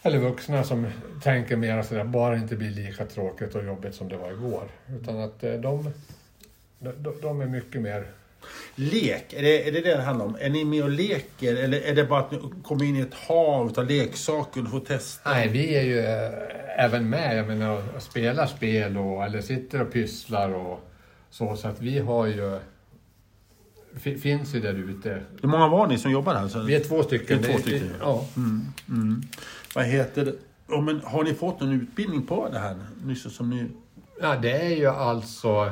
eller 0.06 0.20
vuxna 0.20 0.64
som 0.64 0.88
tänker 1.24 1.56
mer 1.56 1.82
sådär, 1.82 2.04
bara 2.04 2.36
inte 2.36 2.56
blir 2.56 2.70
lika 2.70 3.06
tråkigt 3.06 3.56
och 3.56 3.66
jobbigt 3.66 3.96
som 3.96 4.10
det 4.10 4.18
var 4.18 4.32
igår. 4.32 4.64
Utan 5.02 5.20
att 5.20 5.44
eh, 5.44 5.54
de, 5.54 5.94
de, 6.80 7.14
de 7.22 7.42
är 7.42 7.46
mycket 7.46 7.82
mer 7.82 8.06
Lek, 8.76 9.34
är 9.34 9.42
det, 9.42 9.68
är 9.68 9.72
det 9.72 9.82
det 9.82 9.96
det 9.96 10.02
handlar 10.02 10.26
om? 10.26 10.38
Är 10.40 10.50
ni 10.50 10.66
med 10.66 10.84
och 10.84 10.90
leker 10.90 11.56
eller 11.56 11.82
är 11.82 11.96
det 11.96 12.04
bara 12.06 12.20
att 12.20 12.32
ni 12.32 12.40
kommer 12.64 12.84
in 12.86 12.96
i 12.96 13.00
ett 13.00 13.14
hav 13.14 13.74
av 13.78 13.88
leksaker 13.88 14.62
och 14.64 14.70
får 14.72 14.80
testa? 14.80 15.30
Nej, 15.30 15.48
vi 15.48 15.76
är 15.76 15.84
ju 15.84 16.00
eh, 16.00 16.86
även 16.86 17.10
med, 17.10 17.38
jag 17.38 17.48
menar, 17.48 17.84
och 17.96 18.02
spelar 18.02 18.46
spel 18.46 18.98
och, 18.98 19.24
eller 19.24 19.42
sitter 19.42 19.82
och 19.82 19.94
pysslar 19.94 20.50
och 20.54 20.90
så. 21.30 21.56
Så 21.56 21.68
att 21.68 21.82
vi 21.82 22.00
har 22.00 22.26
ju, 22.26 22.60
fi- 24.00 24.18
finns 24.18 24.56
ju 24.56 24.60
där 24.60 24.74
ute. 24.74 25.22
Hur 25.42 25.50
många 25.50 25.68
var 25.68 25.88
ni 25.88 25.98
som 25.98 26.12
jobbar 26.12 26.36
här? 26.36 26.48
Så, 26.48 26.60
Vi 26.60 26.76
är 26.76 26.80
två 26.80 27.04
stycken. 27.04 27.40
Är 27.40 27.44
två 27.44 27.58
stycken, 27.60 27.94
Ja. 28.00 28.26
mm. 28.88 29.22
Vad 29.76 29.86
heter 29.86 30.26
det? 30.26 30.34
Ja, 30.70 30.82
men 30.82 31.02
har 31.04 31.24
ni 31.24 31.34
fått 31.34 31.60
någon 31.60 31.82
utbildning 31.82 32.26
på 32.26 32.50
det 32.52 32.60
här? 32.60 32.76
Nyss 33.06 33.36
som 33.36 33.50
ni... 33.50 33.68
ja, 34.22 34.36
det 34.36 34.52
är 34.52 34.70
ju 34.76 34.88
alltså... 34.88 35.70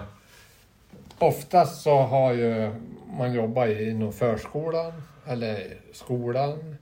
Oftast 1.21 1.81
så 1.81 1.97
har 1.97 2.33
ju 2.33 2.71
man 3.17 3.33
jobbat 3.33 3.69
inom 3.69 4.13
förskolan 4.13 4.93
eller 5.27 5.73
skolan. 5.93 6.75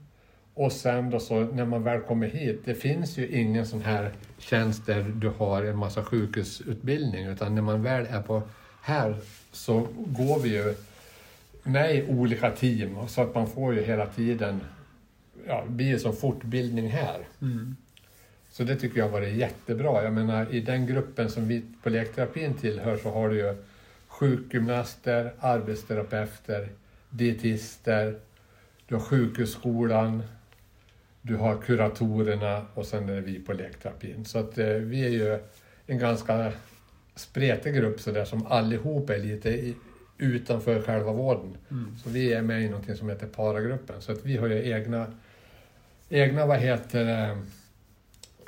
Och 0.54 0.72
sen 0.72 1.10
då 1.10 1.20
så 1.20 1.40
när 1.40 1.64
man 1.64 1.82
väl 1.82 2.00
kommer 2.00 2.26
hit, 2.26 2.60
det 2.64 2.74
finns 2.74 3.18
ju 3.18 3.28
ingen 3.28 3.66
sån 3.66 3.82
här 3.82 4.12
tjänst 4.38 4.86
där 4.86 5.02
du 5.02 5.28
har 5.28 5.62
en 5.62 5.76
massa 5.76 6.04
sjukhusutbildning. 6.04 7.26
Utan 7.26 7.54
när 7.54 7.62
man 7.62 7.82
väl 7.82 8.06
är 8.10 8.22
på 8.22 8.42
här 8.82 9.16
så 9.52 9.86
går 9.96 10.38
vi 10.38 10.48
ju 10.48 10.74
med 11.62 11.94
i 11.94 12.06
olika 12.08 12.50
team. 12.50 13.08
Så 13.08 13.22
att 13.22 13.34
man 13.34 13.46
får 13.46 13.74
ju 13.74 13.82
hela 13.82 14.06
tiden, 14.06 14.60
ja, 15.46 15.62
det 15.66 15.72
blir 15.72 15.86
ju 15.86 15.98
som 15.98 16.16
fortbildning 16.16 16.88
här. 16.88 17.18
Så 18.50 18.64
det 18.64 18.76
tycker 18.76 18.98
jag 18.98 19.04
har 19.04 19.12
varit 19.12 19.36
jättebra. 19.36 20.04
Jag 20.04 20.12
menar 20.12 20.54
i 20.54 20.60
den 20.60 20.86
gruppen 20.86 21.30
som 21.30 21.48
vi 21.48 21.62
på 21.82 21.90
lekterapin 21.90 22.54
tillhör 22.54 22.96
så 22.96 23.10
har 23.10 23.28
du 23.28 23.36
ju 23.36 23.56
sjukgymnaster, 24.20 25.32
arbetsterapeuter, 25.38 26.68
dietister, 27.10 28.18
du 28.86 28.94
har 28.94 29.02
sjukhusskolan, 29.02 30.22
du 31.22 31.36
har 31.36 31.56
kuratorerna 31.56 32.66
och 32.74 32.86
sen 32.86 33.08
är 33.08 33.14
det 33.14 33.20
vi 33.20 33.38
på 33.38 33.52
lekterapin. 33.52 34.24
Så 34.24 34.38
att 34.38 34.58
eh, 34.58 34.66
vi 34.66 35.04
är 35.04 35.10
ju 35.10 35.38
en 35.86 35.98
ganska 35.98 36.52
spretig 37.14 37.74
grupp 37.74 38.00
så 38.00 38.10
där 38.10 38.24
som 38.24 38.46
allihop 38.46 39.10
är 39.10 39.18
lite 39.18 39.50
i, 39.50 39.74
utanför 40.18 40.82
själva 40.82 41.12
vården. 41.12 41.56
Så 42.04 42.10
vi 42.10 42.32
är 42.32 42.42
med 42.42 42.62
i 42.62 42.68
någonting 42.68 42.96
som 42.96 43.08
heter 43.08 43.26
paragruppen. 43.26 44.00
Så 44.00 44.12
att 44.12 44.24
vi 44.24 44.36
har 44.36 44.48
ju 44.48 44.72
egna, 44.72 45.06
egna 46.08 46.46
vad 46.46 46.58
heter 46.58 47.04
det, 47.04 47.38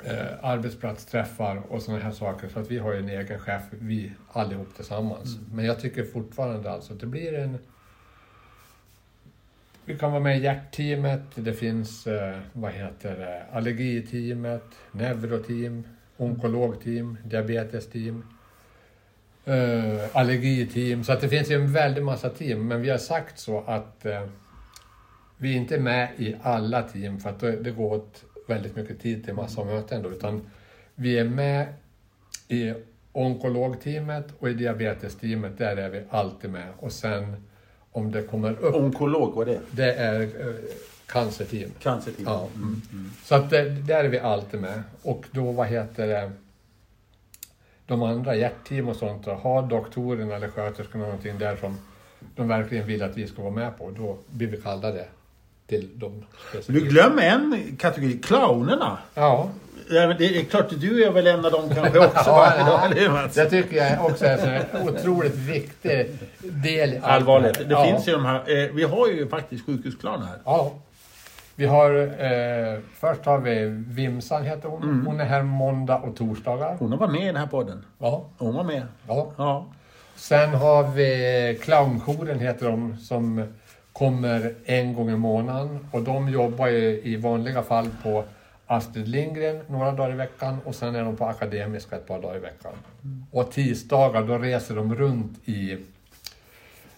eh, 0.05 0.25
arbetsplatsträffar 0.41 1.61
och 1.69 1.81
sådana 1.81 2.03
här 2.03 2.11
saker. 2.11 2.49
Så 2.49 2.59
att 2.59 2.71
vi 2.71 2.77
har 2.77 2.93
ju 2.93 2.99
en 2.99 3.09
egen 3.09 3.39
chef, 3.39 3.63
vi 3.69 4.11
allihop 4.31 4.75
tillsammans. 4.75 5.37
Men 5.53 5.65
jag 5.65 5.79
tycker 5.79 6.03
fortfarande 6.03 6.71
alltså 6.71 6.93
att 6.93 6.99
det 6.99 7.05
blir 7.05 7.33
en... 7.33 7.57
Vi 9.85 9.97
kan 9.97 10.11
vara 10.11 10.23
med 10.23 10.37
i 10.37 10.41
hjärtteamet, 10.41 11.21
det 11.35 11.53
finns 11.53 12.07
eh, 12.07 12.39
vad 12.53 12.71
heter 12.71 13.19
det, 13.19 13.43
allergiteamet, 13.51 14.63
neuroteam, 14.91 15.83
onkologteam, 16.17 17.17
diabetesteam, 17.23 18.23
eh, 19.45 20.01
allergiteam. 20.13 21.03
Så 21.03 21.13
att 21.13 21.21
det 21.21 21.29
finns 21.29 21.51
ju 21.51 21.55
en 21.55 21.73
väldig 21.73 22.03
massa 22.03 22.29
team. 22.29 22.67
Men 22.67 22.81
vi 22.81 22.89
har 22.89 22.97
sagt 22.97 23.39
så 23.39 23.63
att 23.67 24.05
eh, 24.05 24.27
vi 25.37 25.53
är 25.53 25.57
inte 25.57 25.79
med 25.79 26.09
i 26.17 26.35
alla 26.41 26.81
team 26.81 27.19
för 27.19 27.29
att 27.29 27.39
det, 27.39 27.51
det 27.51 27.71
går 27.71 27.93
åt 27.93 28.23
väldigt 28.47 28.75
mycket 28.75 29.01
tid 29.01 29.25
till 29.25 29.33
massa 29.33 29.63
möten 29.63 30.03
då, 30.03 30.11
utan 30.11 30.41
vi 30.95 31.19
är 31.19 31.23
med 31.23 31.73
i 32.47 32.73
onkologteamet 33.11 34.25
och 34.39 34.49
i 34.49 34.53
diabetesteamet, 34.53 35.57
där 35.57 35.77
är 35.77 35.89
vi 35.89 36.03
alltid 36.09 36.49
med. 36.49 36.67
Och 36.79 36.91
sen 36.91 37.35
om 37.91 38.11
det 38.11 38.23
kommer 38.23 38.51
upp, 38.51 38.75
Onkolog, 38.75 39.35
vad 39.35 39.47
är 39.47 39.53
det? 39.53 39.59
det 39.71 39.93
är 39.93 40.21
eh, 40.21 40.55
cancerteam. 41.05 41.71
Cancerteam? 41.79 42.25
Ja. 42.25 42.47
Så 43.23 43.35
att 43.35 43.49
det, 43.49 43.69
där 43.69 44.03
är 44.03 44.09
vi 44.09 44.19
alltid 44.19 44.61
med. 44.61 44.83
Och 45.01 45.25
då, 45.31 45.51
vad 45.51 45.67
heter 45.67 46.07
det? 46.07 46.31
de 47.85 48.03
andra 48.03 48.35
hjärtteam 48.35 48.87
och 48.87 48.95
sånt, 48.95 49.25
har 49.25 49.67
doktorerna 49.67 50.35
eller 50.35 50.47
sköterskorna 50.47 51.05
någonting 51.05 51.37
där 51.37 51.55
som 51.55 51.77
de 52.35 52.47
verkligen 52.47 52.87
vill 52.87 53.03
att 53.03 53.17
vi 53.17 53.27
ska 53.27 53.41
vara 53.41 53.53
med 53.53 53.77
på, 53.77 53.91
då 53.91 54.17
blir 54.29 54.47
vi 54.47 54.57
kallade 54.57 55.05
till 55.67 55.99
dem. 55.99 56.25
Du 56.67 56.79
glömmer 56.79 57.23
en 57.23 57.77
kategori, 57.79 58.17
clownerna. 58.17 58.97
Ja, 59.13 59.49
det 59.89 60.39
är 60.39 60.43
klart, 60.43 60.69
du 60.69 61.03
är 61.03 61.11
väl 61.11 61.27
en 61.27 61.45
av 61.45 61.51
dem 61.51 61.69
kanske 61.75 61.99
också? 61.99 62.23
Ja, 62.25 62.35
va? 62.35 62.53
ja. 62.57 62.85
Eller 62.85 63.01
hur, 63.01 63.29
det 63.33 63.49
tycker 63.49 63.77
jag 63.77 64.05
också 64.05 64.25
är 64.25 64.67
en 64.73 64.87
otroligt 64.89 65.35
viktig 65.35 66.09
del 66.39 66.99
Allvarligt. 67.03 67.55
Det 67.55 67.65
ja. 67.69 67.85
finns 67.85 68.07
ju 68.07 68.11
de 68.11 68.25
här, 68.25 68.35
eh, 68.35 68.69
vi 68.73 68.83
har 68.83 69.07
ju 69.07 69.29
faktiskt 69.29 69.65
sjukhusclowner 69.65 70.25
här. 70.25 70.37
Ja. 70.45 70.73
Vi 71.55 71.65
har, 71.65 71.95
eh, 72.01 72.79
först 72.99 73.25
har 73.25 73.37
vi 73.37 73.65
Vimsan 73.87 74.43
heter 74.43 74.69
hon. 74.69 74.83
Mm. 74.83 75.05
Hon 75.05 75.19
är 75.19 75.25
här 75.25 75.43
måndag 75.43 75.97
och 75.97 76.15
torsdagar. 76.15 76.75
Hon 76.79 76.91
har 76.91 76.97
varit 76.99 77.11
med 77.11 77.23
i 77.23 77.25
den 77.25 77.35
här 77.35 77.47
podden. 77.47 77.85
Ja. 77.99 78.25
Hon 78.37 78.55
var 78.55 78.63
med. 78.63 78.83
ja. 79.07 79.31
Ja. 79.37 79.65
Sen 80.15 80.49
har 80.49 80.83
vi 80.83 81.59
Clowncjouren 81.61 82.39
heter 82.39 82.65
de 82.65 82.97
som 82.97 83.47
kommer 83.93 84.55
en 84.65 84.93
gång 84.93 85.09
i 85.09 85.15
månaden. 85.15 85.87
Och 85.91 86.03
de 86.03 86.29
jobbar 86.29 86.67
ju 86.67 87.01
i 87.03 87.15
vanliga 87.15 87.63
fall 87.63 87.89
på 88.03 88.23
Astrid 88.65 89.07
Lindgren 89.07 89.61
några 89.67 89.91
dagar 89.91 90.11
i 90.11 90.15
veckan 90.15 90.57
och 90.65 90.75
sen 90.75 90.95
är 90.95 91.03
de 91.03 91.15
på 91.15 91.25
Akademiska 91.25 91.95
ett 91.95 92.07
par 92.07 92.21
dagar 92.21 92.35
i 92.35 92.39
veckan. 92.39 92.73
Och 93.31 93.51
tisdagar 93.51 94.23
då 94.23 94.37
reser 94.37 94.75
de 94.75 94.95
runt 94.95 95.47
i 95.47 95.77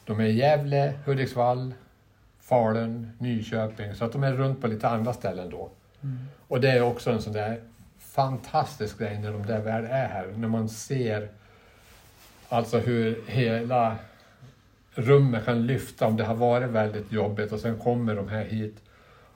de 0.05 0.19
är 0.19 0.23
i 0.23 0.31
Gävle, 0.31 0.93
Hudiksvall, 1.05 1.73
Falun, 2.41 3.11
Nyköping. 3.17 3.95
Så 3.95 4.05
att 4.05 4.11
de 4.11 4.23
är 4.23 4.33
runt 4.33 4.61
på 4.61 4.67
lite 4.67 4.89
andra 4.89 5.13
ställen 5.13 5.49
då. 5.49 5.69
Och 6.47 6.61
det 6.61 6.71
är 6.71 6.81
också 6.81 7.11
en 7.11 7.21
sån 7.21 7.33
där 7.33 7.61
fantastisk 7.99 8.99
grej 8.99 9.19
när 9.19 9.31
de 9.31 9.45
där 9.45 9.59
väl 9.59 9.85
är 9.85 10.07
här. 10.07 10.33
När 10.35 10.47
man 10.47 10.69
ser 10.69 11.29
alltså 12.49 12.79
hur 12.79 13.23
hela 13.27 13.95
rummet 14.95 15.45
kan 15.45 15.65
lyfta 15.67 16.05
om 16.07 16.17
det 16.17 16.23
har 16.23 16.35
varit 16.35 16.69
väldigt 16.69 17.11
jobbigt 17.11 17.51
och 17.51 17.59
sen 17.59 17.77
kommer 17.79 18.15
de 18.15 18.27
här 18.27 18.43
hit 18.43 18.75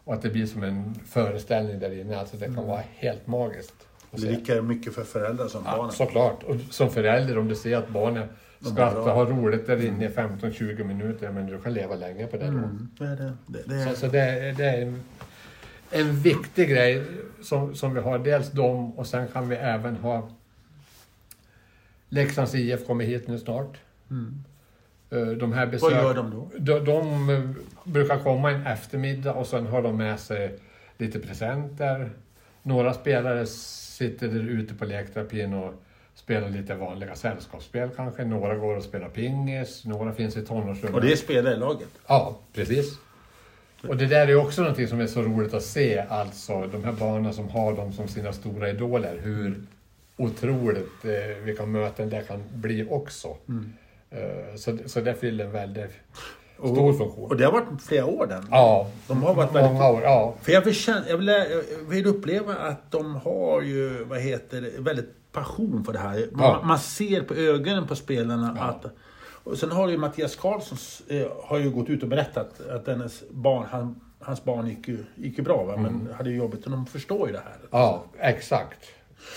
och 0.03 0.13
att 0.13 0.21
det 0.21 0.29
blir 0.29 0.45
som 0.45 0.63
en 0.63 0.95
föreställning 1.05 1.79
där 1.79 1.99
inne. 2.01 2.19
Alltså 2.19 2.37
det 2.37 2.45
kan 2.45 2.67
vara 2.67 2.81
helt 2.95 3.27
magiskt. 3.27 3.73
Det 4.11 4.27
är 4.27 4.31
lika 4.31 4.61
mycket 4.61 4.93
för 4.95 5.03
föräldrar 5.03 5.47
som 5.47 5.63
Ja, 5.65 5.77
barnen. 5.77 5.91
såklart. 5.91 6.43
Och 6.43 6.55
som 6.69 6.89
förälder 6.89 7.37
om 7.37 7.47
du 7.47 7.55
ser 7.55 7.77
att 7.77 7.89
barnen 7.89 8.27
De 8.59 8.69
ska 8.73 8.85
har 9.13 9.25
roligt 9.25 9.67
där 9.67 9.85
inne 9.85 10.05
i 10.05 10.09
15-20 10.09 10.83
minuter, 10.83 11.31
men 11.31 11.45
du 11.47 11.61
kan 11.61 11.73
leva 11.73 11.95
länge 11.95 12.27
på 12.27 12.37
det 12.37 12.45
då. 12.45 12.51
Mm, 12.51 12.89
det 12.99 13.05
är 13.05 13.15
det. 13.15 13.33
det, 13.47 13.63
det 13.67 13.83
Så, 13.89 13.95
så 13.95 14.07
det, 14.07 14.19
är- 14.19 14.53
det 14.53 14.65
är 14.65 14.81
en, 14.81 14.99
en 15.91 16.15
viktig 16.21 16.69
grej 16.69 17.03
som, 17.43 17.75
som 17.75 17.93
vi 17.93 17.99
har. 18.01 18.19
Dels 18.19 18.51
dem 18.51 18.91
och 18.99 19.07
sen 19.07 19.27
kan 19.27 19.49
vi 19.49 19.55
även 19.55 19.95
ha 19.95 20.29
Leksands 22.09 22.55
IF 22.55 22.87
kommer 22.87 23.05
hit 23.05 23.27
nu 23.27 23.39
snart. 23.39 23.77
mm. 24.11 24.43
Eh, 25.11 25.27
De 25.27 25.53
här 25.53 25.65
Vad 25.65 25.71
besök, 25.71 25.91
gör 25.91 26.13
de 26.13 26.31
då? 26.31 26.49
de, 26.57 26.85
de 26.85 27.29
eh, 27.29 27.41
brukar 27.83 28.17
komma 28.19 28.51
en 28.51 28.65
eftermiddag 28.67 29.33
och 29.33 29.47
sen 29.47 29.65
har 29.67 29.81
de 29.81 29.97
med 29.97 30.19
sig 30.19 30.55
lite 30.97 31.19
presenter. 31.19 32.09
Några 32.63 32.93
spelare 32.93 33.45
sitter 33.45 34.27
där 34.27 34.39
ute 34.39 34.73
på 34.73 34.85
lekterapin 34.85 35.53
och 35.53 35.73
spelar 36.15 36.49
lite 36.49 36.75
vanliga 36.75 37.15
sällskapsspel 37.15 37.89
kanske. 37.95 38.25
Några 38.25 38.55
går 38.55 38.75
och 38.75 38.83
spelar 38.83 39.09
pingis, 39.09 39.85
några 39.85 40.13
finns 40.13 40.37
i 40.37 40.45
tonårsrummet. 40.45 40.95
Och 40.95 41.01
det 41.01 41.11
är 41.11 41.15
spelare 41.15 41.53
i 41.53 41.57
laget? 41.57 41.89
Ja, 42.07 42.37
precis. 42.53 42.97
Och 43.87 43.97
det 43.97 44.05
där 44.05 44.27
är 44.27 44.35
också 44.35 44.61
någonting 44.61 44.87
som 44.87 44.99
är 44.99 45.07
så 45.07 45.21
roligt 45.21 45.53
att 45.53 45.63
se, 45.63 45.99
alltså 46.09 46.67
de 46.67 46.83
här 46.83 46.91
barnen 46.91 47.33
som 47.33 47.49
har 47.49 47.73
dem 47.73 47.93
som 47.93 48.07
sina 48.07 48.33
stora 48.33 48.69
idoler, 48.69 49.19
hur 49.23 49.61
otroligt 50.17 51.05
eh, 51.05 51.43
vilka 51.43 51.65
möten 51.65 52.09
det 52.09 52.21
kan 52.27 52.43
bli 52.53 52.87
också. 52.89 53.27
Eh, 53.27 53.55
så, 54.57 54.77
så 54.85 55.01
det 55.01 55.13
fyller 55.13 55.45
en 55.45 55.51
väldigt 55.51 55.91
stor 56.57 56.93
funktion. 56.93 57.23
Och 57.29 57.37
det 57.37 57.45
har 57.45 57.51
varit 57.51 57.81
flera 57.81 58.05
år 58.05 58.27
den. 58.27 58.47
Ja, 58.51 58.87
De 59.07 59.23
har 59.23 59.33
varit 59.33 59.55
väldigt... 59.55 59.71
många 59.73 59.89
år. 59.89 60.01
Ja, 60.03 60.35
För 60.41 60.51
jag 60.51 60.61
vill, 60.61 60.75
känna, 60.75 61.09
jag, 61.09 61.17
vill, 61.17 61.27
jag 61.27 61.89
vill 61.89 62.05
uppleva 62.07 62.55
att 62.55 62.91
de 62.91 63.15
har 63.15 63.61
ju, 63.61 64.03
vad 64.03 64.19
heter 64.19 64.61
det, 64.61 64.71
väldigt 64.81 65.09
passion 65.31 65.83
för 65.85 65.93
det 65.93 65.99
här. 65.99 66.27
Man, 66.31 66.45
Ja. 66.45 66.61
man 66.63 66.79
ser 66.79 67.21
på 67.21 67.33
ögonen 67.33 67.87
på 67.87 67.95
spelarna 67.95 68.55
Ja. 68.57 68.63
att... 68.63 68.85
Och 69.43 69.57
sen 69.57 69.71
har 69.71 69.89
ju 69.89 69.97
Mattias 69.97 70.35
Karlsson 70.35 70.77
eh, 71.07 71.27
har 71.43 71.57
ju 71.57 71.69
gått 71.69 71.89
ut 71.89 72.03
och 72.03 72.09
berättat 72.09 72.61
att 72.69 72.87
hennes 72.87 73.23
barn, 73.29 73.65
han, 73.71 73.99
hans 74.19 74.43
barn 74.43 74.67
gick 74.67 74.87
ju, 74.87 75.05
gick 75.15 75.37
ju 75.37 75.43
bra, 75.43 75.63
va? 75.63 75.77
men 75.77 76.09
hade 76.17 76.29
ju 76.29 76.37
jobbigt. 76.37 76.65
Och 76.65 76.71
de 76.71 76.85
förstår 76.85 77.27
ju 77.27 77.33
det 77.33 77.39
här. 77.45 77.57
ja 77.71 78.03
exakt. 78.19 78.79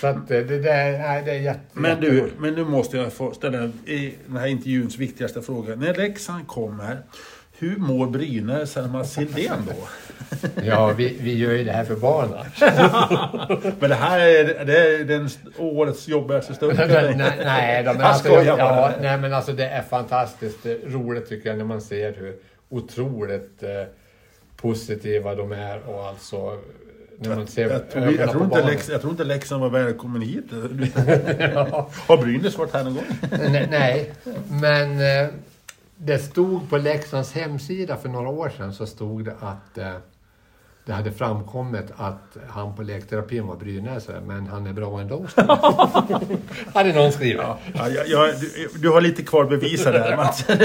Så 0.01 0.07
att 0.07 0.31
eh, 0.31 0.39
det, 0.39 0.59
där, 0.59 0.97
nej, 0.97 1.23
det 1.25 1.31
är 1.31 1.39
jätte, 1.39 1.59
Men 1.73 2.01
du, 2.01 2.31
men 2.37 2.53
nu 2.53 2.65
måste 2.65 2.97
jag 2.97 3.13
få 3.13 3.33
ställa 3.33 3.63
i 3.85 4.13
den 4.27 4.37
här 4.37 4.47
intervjuns 4.47 4.97
viktigaste 4.97 5.41
fråga. 5.41 5.75
När 5.75 5.93
Leksand 5.93 6.47
kommer, 6.47 6.97
hur 7.57 7.77
mår 7.77 8.07
Brynäs 8.07 8.77
eller 8.77 8.87
Mats 8.87 9.17
Hildén 9.17 9.57
då? 9.67 9.87
Ja, 10.63 10.93
vi, 10.97 11.17
vi 11.21 11.37
gör 11.37 11.51
ju 11.51 11.63
det 11.63 11.71
här 11.71 11.83
för 11.85 11.95
barnen. 11.95 12.45
Men 13.79 13.89
det 13.89 13.95
här 13.95 14.19
är, 14.19 14.65
det 14.65 14.77
är 14.77 15.03
den 15.03 15.29
årets 15.57 16.07
jobbigaste 16.07 16.53
stund. 16.53 16.73
nej, 16.77 17.15
nej, 17.43 17.83
de, 17.83 17.91
men 17.91 17.99
Jag 17.99 18.01
alltså, 18.01 18.29
bara. 18.29 18.43
ja, 18.43 18.91
nej, 19.01 19.17
men 19.17 19.33
alltså 19.33 19.53
det 19.53 19.65
är 19.65 19.81
fantastiskt 19.81 20.65
roligt 20.85 21.29
tycker 21.29 21.49
jag 21.49 21.57
när 21.57 21.65
man 21.65 21.81
ser 21.81 22.13
hur 22.13 22.35
otroligt 22.69 23.63
eh, 23.63 23.69
positiva 24.55 25.35
de 25.35 25.51
är 25.51 25.89
och 25.89 26.07
alltså 26.07 26.57
när 27.17 27.35
man 27.35 27.47
ser 27.47 27.69
Jag 27.69 27.89
tror, 27.89 28.03
jag, 28.03 28.13
inte 28.13 28.37
barnen. 28.37 28.65
Lex, 28.65 28.89
jag 28.89 29.01
tror 29.01 29.11
inte 29.11 29.23
Leksand 29.23 29.61
var 29.61 29.69
välkommen 29.69 30.21
hit. 30.21 30.45
Ja. 31.39 31.89
Har 32.07 32.17
Brynäs 32.17 32.57
varit 32.57 32.73
här 32.73 32.83
någon 32.83 32.93
gång? 32.93 33.03
nej, 33.31 33.67
nej, 33.71 34.13
men 34.49 34.91
eh, 34.91 35.29
det 35.97 36.19
stod 36.19 36.69
på 36.69 36.77
Leksands 36.77 37.33
hemsida 37.33 37.97
för 37.97 38.09
några 38.09 38.29
år 38.29 38.51
sedan 38.57 38.73
så 38.73 38.85
stod 38.85 39.25
det 39.25 39.35
att 39.39 39.77
eh, 39.77 39.93
det 40.85 40.93
hade 40.93 41.11
framkommit 41.11 41.85
att 41.97 42.37
han 42.49 42.75
på 42.75 42.83
lekterapin 42.83 43.47
var 43.47 43.55
brynäsare, 43.55 44.21
men 44.21 44.47
han 44.47 44.67
är 44.67 44.73
bra 44.73 45.01
ändå. 45.01 45.25
hade 46.73 46.93
någon 46.93 47.11
skrivit. 47.11 47.41
Ja, 47.73 47.89
jag, 47.89 48.07
jag, 48.07 48.29
du, 48.39 48.69
du 48.79 48.89
har 48.89 49.01
lite 49.01 49.23
kvar 49.23 49.43
att 49.43 49.49
bevisa 49.49 49.91
där 49.91 50.17
Mats. 50.17 50.45
Du, 50.47 50.55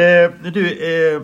eh, 0.00 0.30
du, 0.52 0.66
eh, 1.14 1.22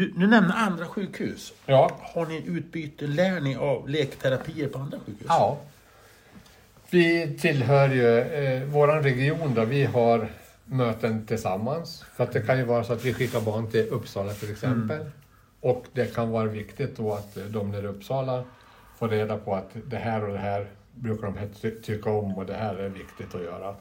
du, 0.00 0.10
du 0.10 0.26
nämner 0.26 0.54
andra 0.56 0.86
sjukhus. 0.86 1.52
Ja. 1.66 1.90
Har 2.02 2.26
ni 2.26 2.42
utbyte, 2.46 3.06
lär 3.06 3.40
ni 3.40 3.56
av 3.56 3.88
lekterapier 3.88 4.68
på 4.68 4.78
andra 4.78 4.98
sjukhus? 4.98 5.26
Ja. 5.28 5.58
Vi 6.90 7.38
tillhör 7.40 7.88
ju, 7.88 8.18
eh, 8.18 8.64
våran 8.64 9.02
region 9.02 9.54
då, 9.54 9.64
vi 9.64 9.84
har 9.84 10.28
möten 10.64 11.26
tillsammans. 11.26 12.04
För 12.16 12.24
att 12.24 12.32
det 12.32 12.40
kan 12.40 12.58
ju 12.58 12.64
vara 12.64 12.84
så 12.84 12.92
att 12.92 13.04
vi 13.04 13.14
skickar 13.14 13.40
barn 13.40 13.70
till 13.70 13.88
Uppsala 13.88 14.32
till 14.32 14.50
exempel. 14.50 15.10
Och 15.60 15.84
det 15.92 16.14
kan 16.14 16.30
vara 16.30 16.44
viktigt 16.46 16.96
då 16.96 17.12
att 17.14 17.36
eh, 17.36 17.44
de 17.44 17.72
där 17.72 17.82
i 17.82 17.86
Uppsala 17.86 18.44
får 18.98 19.08
reda 19.08 19.36
på 19.36 19.54
att 19.54 19.70
det 19.86 19.96
här 19.96 20.24
och 20.24 20.32
det 20.32 20.38
här 20.38 20.66
brukar 20.94 21.26
de 21.26 21.34
ty- 21.60 21.80
tycka 21.82 22.10
om 22.10 22.38
och 22.38 22.46
det 22.46 22.54
här 22.54 22.74
är 22.74 22.88
viktigt 22.88 23.34
att 23.34 23.42
göra. 23.42 23.74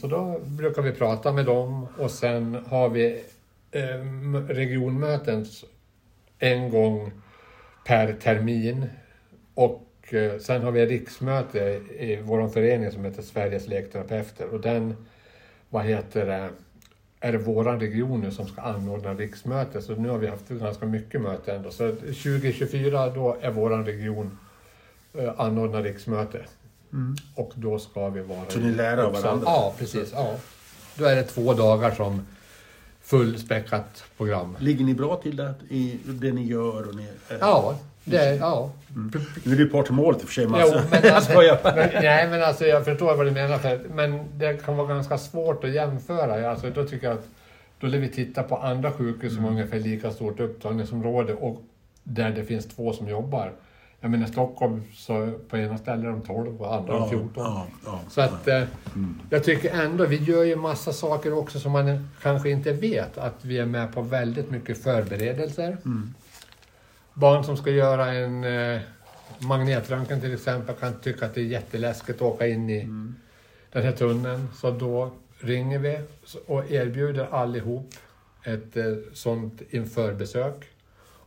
Så 0.00 0.06
då 0.06 0.38
brukar 0.44 0.82
vi 0.82 0.92
prata 0.92 1.32
med 1.32 1.46
dem 1.46 1.86
och 1.98 2.10
sen 2.10 2.64
har 2.68 2.88
vi 2.88 3.24
regionmöten 4.48 5.42
s- 5.42 5.64
en 6.38 6.70
gång 6.70 7.12
per 7.86 8.12
termin. 8.12 8.86
Och 9.54 9.86
eh, 10.14 10.38
sen 10.38 10.62
har 10.62 10.70
vi 10.70 10.80
ett 10.80 10.88
riksmöte 10.88 11.58
i 11.98 12.18
vår 12.22 12.48
förening 12.48 12.90
som 12.90 13.04
heter 13.04 13.22
Sveriges 13.22 13.66
lekterapeuter. 13.68 14.48
Och 14.54 14.60
den, 14.60 14.96
vad 15.68 15.84
heter 15.84 16.26
det, 16.26 16.50
är 17.20 17.32
det 17.32 17.38
våran 17.38 17.80
region 17.80 18.20
nu 18.20 18.30
som 18.30 18.46
ska 18.46 18.60
anordna 18.62 19.14
riksmöte. 19.14 19.82
Så 19.82 19.94
nu 19.94 20.08
har 20.08 20.18
vi 20.18 20.26
haft 20.26 20.48
ganska 20.48 20.86
mycket 20.86 21.20
möten 21.20 21.56
ändå. 21.56 21.70
Så 21.70 21.90
2024 21.90 23.10
då 23.10 23.36
är 23.40 23.50
våran 23.50 23.84
region 23.86 24.38
eh, 25.14 25.32
anordna 25.40 25.82
riksmöte. 25.82 26.38
Och 27.34 27.52
då 27.54 27.78
ska 27.78 28.08
vi 28.08 28.20
vara 28.20 28.48
Så 28.48 28.58
ni 28.60 28.72
lär 28.72 28.96
av 28.96 29.12
varandra? 29.12 29.44
Ja, 29.46 29.74
precis. 29.78 30.12
Ja. 30.14 30.34
Då 30.94 31.04
är 31.04 31.16
det 31.16 31.22
två 31.22 31.54
dagar 31.54 31.90
som 31.90 32.26
fullspäckat 33.10 34.04
program. 34.16 34.56
Ligger 34.60 34.84
ni 34.84 34.94
bra 34.94 35.16
till 35.16 35.36
det, 35.36 35.54
i 35.68 35.98
det 36.04 36.32
ni 36.32 36.46
gör? 36.46 36.88
Och 36.88 36.94
ni, 36.94 37.02
eh, 37.02 37.36
Ja, 37.40 37.78
det, 38.04 38.34
ja. 38.34 38.70
Nu 39.44 39.52
är 39.52 39.56
du 39.56 39.68
part 39.68 39.90
i 39.90 39.92
målet 39.92 40.20
i 40.20 40.24
och 40.24 40.28
för 40.28 40.34
sig 40.34 40.46
Mats. 40.46 40.70
Jo, 40.72 40.80
men 40.90 41.14
alltså, 41.14 41.32
men, 41.64 41.88
nej, 42.02 42.28
men 42.28 42.42
alltså 42.42 42.66
jag 42.66 42.84
förstår 42.84 43.16
vad 43.16 43.26
du 43.26 43.30
menar. 43.30 43.58
För, 43.58 43.80
men 43.94 44.38
det 44.38 44.64
kan 44.64 44.76
vara 44.76 44.88
ganska 44.88 45.18
svårt 45.18 45.64
att 45.64 45.70
jämföra. 45.70 46.50
Alltså, 46.50 46.70
då 46.70 46.84
tycker 46.84 47.06
jag 47.06 47.18
att 47.18 47.26
då 47.80 47.86
lär 47.86 47.98
vi 47.98 48.08
titta 48.08 48.42
på 48.42 48.56
andra 48.56 48.92
sjukhus 48.92 49.34
som 49.34 49.44
har 49.44 49.50
ungefär 49.50 49.78
lika 49.78 50.10
stort 50.10 50.40
upptagningsområde 50.40 51.34
och 51.34 51.62
där 52.02 52.30
det 52.30 52.44
finns 52.44 52.68
två 52.68 52.92
som 52.92 53.08
jobbar. 53.08 53.52
Jag 54.00 54.10
menar 54.10 54.26
Stockholm, 54.26 54.82
så 54.94 55.32
på 55.48 55.56
ena 55.58 55.78
stället 55.78 56.04
är 56.04 56.08
de 56.08 56.20
12 56.22 56.60
och 56.62 56.74
andra 56.74 56.98
de 56.98 57.10
14. 57.10 57.30
Ja, 57.36 57.66
ja, 57.84 58.00
Så 58.10 58.20
att 58.20 58.48
eh, 58.48 58.62
jag 59.30 59.44
tycker 59.44 59.82
ändå, 59.84 60.06
vi 60.06 60.16
gör 60.16 60.42
ju 60.44 60.56
massa 60.56 60.92
saker 60.92 61.32
också 61.32 61.60
som 61.60 61.72
man 61.72 62.08
kanske 62.22 62.50
inte 62.50 62.72
vet. 62.72 63.18
Att 63.18 63.44
vi 63.44 63.58
är 63.58 63.66
med 63.66 63.94
på 63.94 64.02
väldigt 64.02 64.50
mycket 64.50 64.82
förberedelser. 64.82 65.76
Barn 67.14 67.44
som 67.44 67.56
ska 67.56 67.70
göra 67.70 68.12
en, 68.12 68.44
eh, 68.44 68.80
magnetröntgen 69.38 70.20
till 70.20 70.34
exempel 70.34 70.74
kan 70.76 71.00
tycka 71.00 71.26
att 71.26 71.34
det 71.34 71.40
är 71.40 71.44
jätteläskigt 71.44 72.16
att 72.16 72.22
åka 72.22 72.46
in 72.46 72.70
i 72.70 72.88
den 73.72 73.82
här 73.82 73.92
tunneln. 73.92 74.48
Så 74.54 74.70
då 74.70 75.10
ringer 75.38 75.78
vi 75.78 76.00
och 76.46 76.70
erbjuder 76.70 77.26
allihop 77.30 77.94
ett 78.44 78.76
eh, 78.76 78.84
sånt 79.12 79.62
införbesök. 79.70 80.64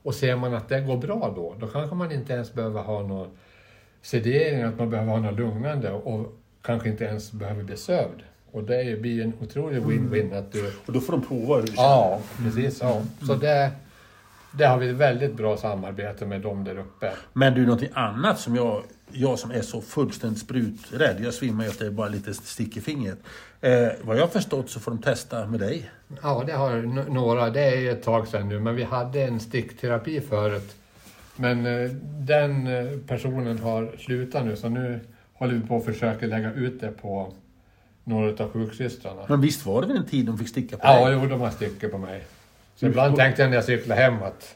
Och 0.04 0.16
ser 0.16 0.36
man 0.36 0.54
att 0.54 0.70
det 0.70 0.82
går 0.82 0.98
bra 0.98 1.34
då, 1.36 1.56
då 1.60 1.68
kanske 1.68 1.96
man 1.96 2.12
inte 2.12 2.34
ens 2.34 2.54
behöver 2.54 2.82
ha 2.82 3.02
någon 3.02 3.28
sedering, 4.02 4.62
att 4.62 4.78
man 4.80 4.90
behöver 4.90 5.12
ha 5.12 5.20
något 5.20 5.40
lugnande 5.40 5.92
och 5.92 6.40
kanske 6.62 6.90
inte 6.90 7.04
ens 7.04 7.32
behöver 7.32 7.64
bli 7.64 7.78
sövd. 7.78 8.24
Och 8.52 8.64
det 8.64 9.02
blir 9.02 9.24
en 9.24 9.34
otrolig 9.42 9.82
win-win 9.82 10.38
att 10.38 10.52
du... 10.52 10.74
Och 10.86 10.94
då 10.94 11.00
får 11.00 11.14
de 11.14 11.22
prova 11.22 11.56
hur 11.56 11.62
det 11.62 11.68
känns. 11.68 11.78
Ja, 11.78 12.20
precis. 12.44 12.82
Ja. 12.82 13.02
Så 13.28 13.36
det, 13.36 13.72
det 14.58 14.66
har 14.66 14.78
vi 14.78 14.90
ett 14.90 14.96
väldigt 14.96 15.34
bra 15.38 15.58
samarbete 15.58 16.26
med 16.26 16.42
dem 16.42 16.64
där 16.64 16.78
uppe. 16.78 17.12
Men 17.34 17.54
du, 17.54 17.62
någonting 17.66 17.90
annat 17.94 18.40
som 18.40 18.56
jag, 18.56 18.84
jag 19.12 19.40
som 19.40 19.52
är 19.52 19.62
så 19.62 19.82
fullständigt 19.82 20.40
spruträdd, 20.40 21.18
jag 21.24 21.34
svimmar 21.34 21.64
ju 21.64 21.70
att 21.70 21.80
det 21.80 21.86
är 21.86 21.92
bara 21.92 22.08
lite 22.10 22.34
stick 22.34 22.78
i 22.78 22.82
fingret. 22.82 23.18
Eh, 23.62 23.88
vad 24.02 24.18
jag 24.18 24.22
har 24.22 24.28
förstått 24.28 24.70
så 24.70 24.80
får 24.80 24.92
de 24.92 25.02
testa 25.02 25.46
med 25.48 25.60
dig. 25.60 25.90
Ja, 26.22 26.44
det 26.46 26.54
har 26.54 26.82
några. 27.10 27.50
Det 27.50 27.62
är 27.62 27.92
ett 27.92 28.04
tag 28.04 28.28
sedan 28.28 28.50
nu, 28.50 28.60
men 28.60 28.76
vi 28.76 28.84
hade 28.84 29.22
en 29.22 29.40
stickterapi 29.40 30.22
förut. 30.22 30.76
Men 31.36 31.66
eh, 31.66 31.90
den 32.20 32.68
eh, 32.68 32.98
personen 33.08 33.60
har 33.60 33.92
slutat 34.00 34.46
nu, 34.46 34.56
så 34.56 34.70
nu 34.70 35.00
håller 35.34 35.54
vi 35.54 35.68
på 35.68 35.78
att 35.78 35.86
försöka 35.86 36.26
lägga 36.26 36.54
ut 36.54 36.82
det 36.82 36.92
på 36.92 37.34
några 38.04 38.44
av 38.44 38.52
sjuksystrarna. 38.52 39.22
Men 39.30 39.42
visst 39.42 39.66
var 39.66 39.82
det 39.82 39.88
väl 39.88 39.98
en 39.98 40.06
tid 40.06 40.26
de 40.26 40.38
fick 40.38 40.50
sticka 40.50 40.78
på 40.78 40.88
Ja, 40.88 41.10
dig? 41.10 41.20
jo, 41.22 41.28
de 41.30 41.42
har 41.42 41.50
stickor 41.50 41.88
på 41.90 41.98
mig. 41.98 42.24
Så 42.84 42.88
ibland 42.90 43.16
tänkte 43.16 43.42
jag 43.42 43.50
när 43.50 43.58
jag 43.58 43.64
cyklade 43.66 44.02
hem 44.02 44.24
att... 44.24 44.56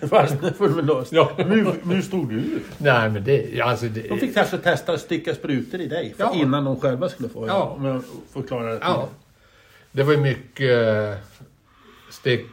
Fast 0.10 0.36
lösa. 0.82 1.16
Ja. 1.16 1.32
Men 1.36 1.48
men 1.82 1.96
hur 1.96 2.02
stod 2.02 2.28
du 2.28 2.36
ut? 2.36 2.62
Nej, 2.78 3.10
men 3.10 3.24
det... 3.24 3.60
Alltså, 3.60 3.86
det 3.86 4.08
De 4.08 4.18
fick 4.18 4.36
alltså 4.36 4.58
testa 4.58 4.92
att 4.92 5.00
sticka 5.00 5.34
sprutor 5.34 5.80
i 5.80 5.86
dig 5.86 6.14
Ja. 6.16 6.34
innan 6.34 6.64
de 6.64 6.80
själva 6.80 7.08
skulle 7.08 7.28
få 7.28 7.46
Ja. 7.46 7.62
Om 7.78 7.84
jag 7.84 8.02
förklarar 8.32 8.70
det. 8.70 8.78
Ja. 8.82 9.08
Det 9.92 10.02
var 10.02 10.12
ju 10.12 10.18
mycket 10.20 10.88
eh, 10.88 11.14
stick, 12.10 12.46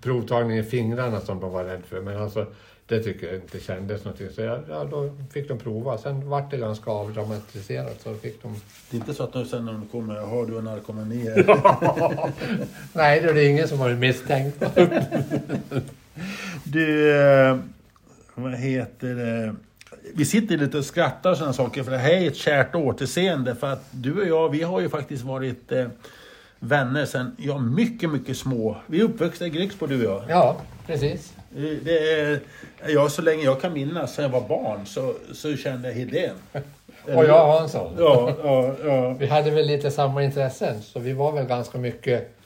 provtagning 0.00 0.58
i 0.58 0.62
fingrarna 0.62 1.20
som 1.20 1.40
de 1.40 1.52
var 1.52 1.64
rädda 1.64 1.82
för. 1.88 2.00
Men 2.00 2.22
alltså, 2.22 2.46
det 2.88 3.02
tycker 3.02 3.26
jag 3.26 3.36
inte 3.36 3.60
kändes 3.60 4.04
någonting. 4.04 4.28
Så 4.34 4.40
jag, 4.40 4.60
ja, 4.68 4.84
då 4.84 5.10
fick 5.32 5.48
de 5.48 5.58
prova. 5.58 5.98
Sen 5.98 6.28
vart 6.28 6.50
det 6.50 6.56
ganska 6.56 6.90
avdramatiserat. 6.90 8.00
Så 8.00 8.14
fick 8.14 8.42
de... 8.42 8.54
Det 8.90 8.96
är 8.96 9.00
inte 9.00 9.14
så 9.14 9.22
att 9.22 9.32
de 9.32 9.44
sen 9.44 9.64
när 9.64 9.72
de 9.72 9.86
kommer, 9.86 10.14
har 10.14 10.46
du 10.46 10.58
en 10.58 10.64
narkomani? 10.64 11.24
Nej, 12.92 13.20
det 13.20 13.28
är 13.28 13.48
ingen 13.48 13.68
som 13.68 13.78
har 13.78 13.90
misstänkt. 13.90 14.62
Du, 16.64 17.16
eh, 17.16 17.58
vad 18.34 18.54
heter 18.54 19.14
det? 19.14 19.54
Vi 20.14 20.24
sitter 20.24 20.56
lite 20.56 20.78
och 20.78 20.84
skrattar 20.84 21.30
och 21.30 21.36
sådana 21.36 21.52
saker 21.52 21.82
för 21.82 21.90
det 21.90 21.98
här 21.98 22.10
är 22.10 22.28
ett 22.28 22.36
kärt 22.36 22.74
återseende 22.74 23.54
för 23.54 23.72
att 23.72 23.84
du 23.90 24.20
och 24.20 24.28
jag, 24.28 24.48
vi 24.48 24.62
har 24.62 24.80
ju 24.80 24.88
faktiskt 24.88 25.24
varit 25.24 25.72
eh, 25.72 25.86
vänner 26.60 27.04
sedan, 27.06 27.36
ja 27.38 27.58
mycket, 27.58 28.10
mycket 28.10 28.36
små. 28.36 28.76
Vi 28.86 29.00
är 29.00 29.04
uppväxta 29.04 29.46
i 29.46 29.50
Grycksbo 29.50 29.86
du 29.86 30.06
och 30.06 30.12
jag. 30.12 30.24
ja, 30.28 30.56
precis. 30.86 31.32
Eh, 31.56 31.62
Det 31.84 32.12
är, 32.20 32.40
ja, 32.88 33.08
så 33.08 33.22
länge 33.22 33.44
jag 33.44 33.60
kan 33.60 33.72
minnas, 33.72 34.14
sen 34.14 34.22
jag 34.22 34.30
var 34.30 34.48
barn, 34.48 34.86
så, 34.86 35.14
så 35.32 35.56
kände 35.56 35.88
jag 35.88 35.94
Helene. 35.94 36.34
Och 37.04 37.24
jag 37.24 37.58
Hansson. 37.58 37.94
Ja, 37.98 38.32
ja, 38.42 38.74
ja. 38.84 39.12
Vi 39.18 39.26
hade 39.26 39.50
väl 39.50 39.66
lite 39.66 39.90
samma 39.90 40.22
intressen. 40.24 40.82
Så 40.82 40.98
vi 41.00 41.12
var 41.12 41.32
väl 41.32 41.46
ganska 41.46 41.78
mycket 41.78 42.36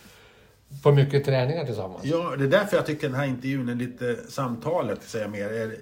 på 0.83 0.93
mycket 0.93 1.25
träningar 1.25 1.65
tillsammans. 1.65 2.05
Ja, 2.05 2.35
det 2.39 2.45
är 2.45 2.49
därför 2.49 2.77
jag 2.77 2.87
tycker 2.87 3.09
den 3.09 3.17
här 3.17 3.27
intervjun 3.27 3.69
är 3.69 3.75
lite 3.75 4.17
samtalet, 4.29 5.03
säga 5.03 5.29
mer. 5.29 5.45
är- 5.53 5.77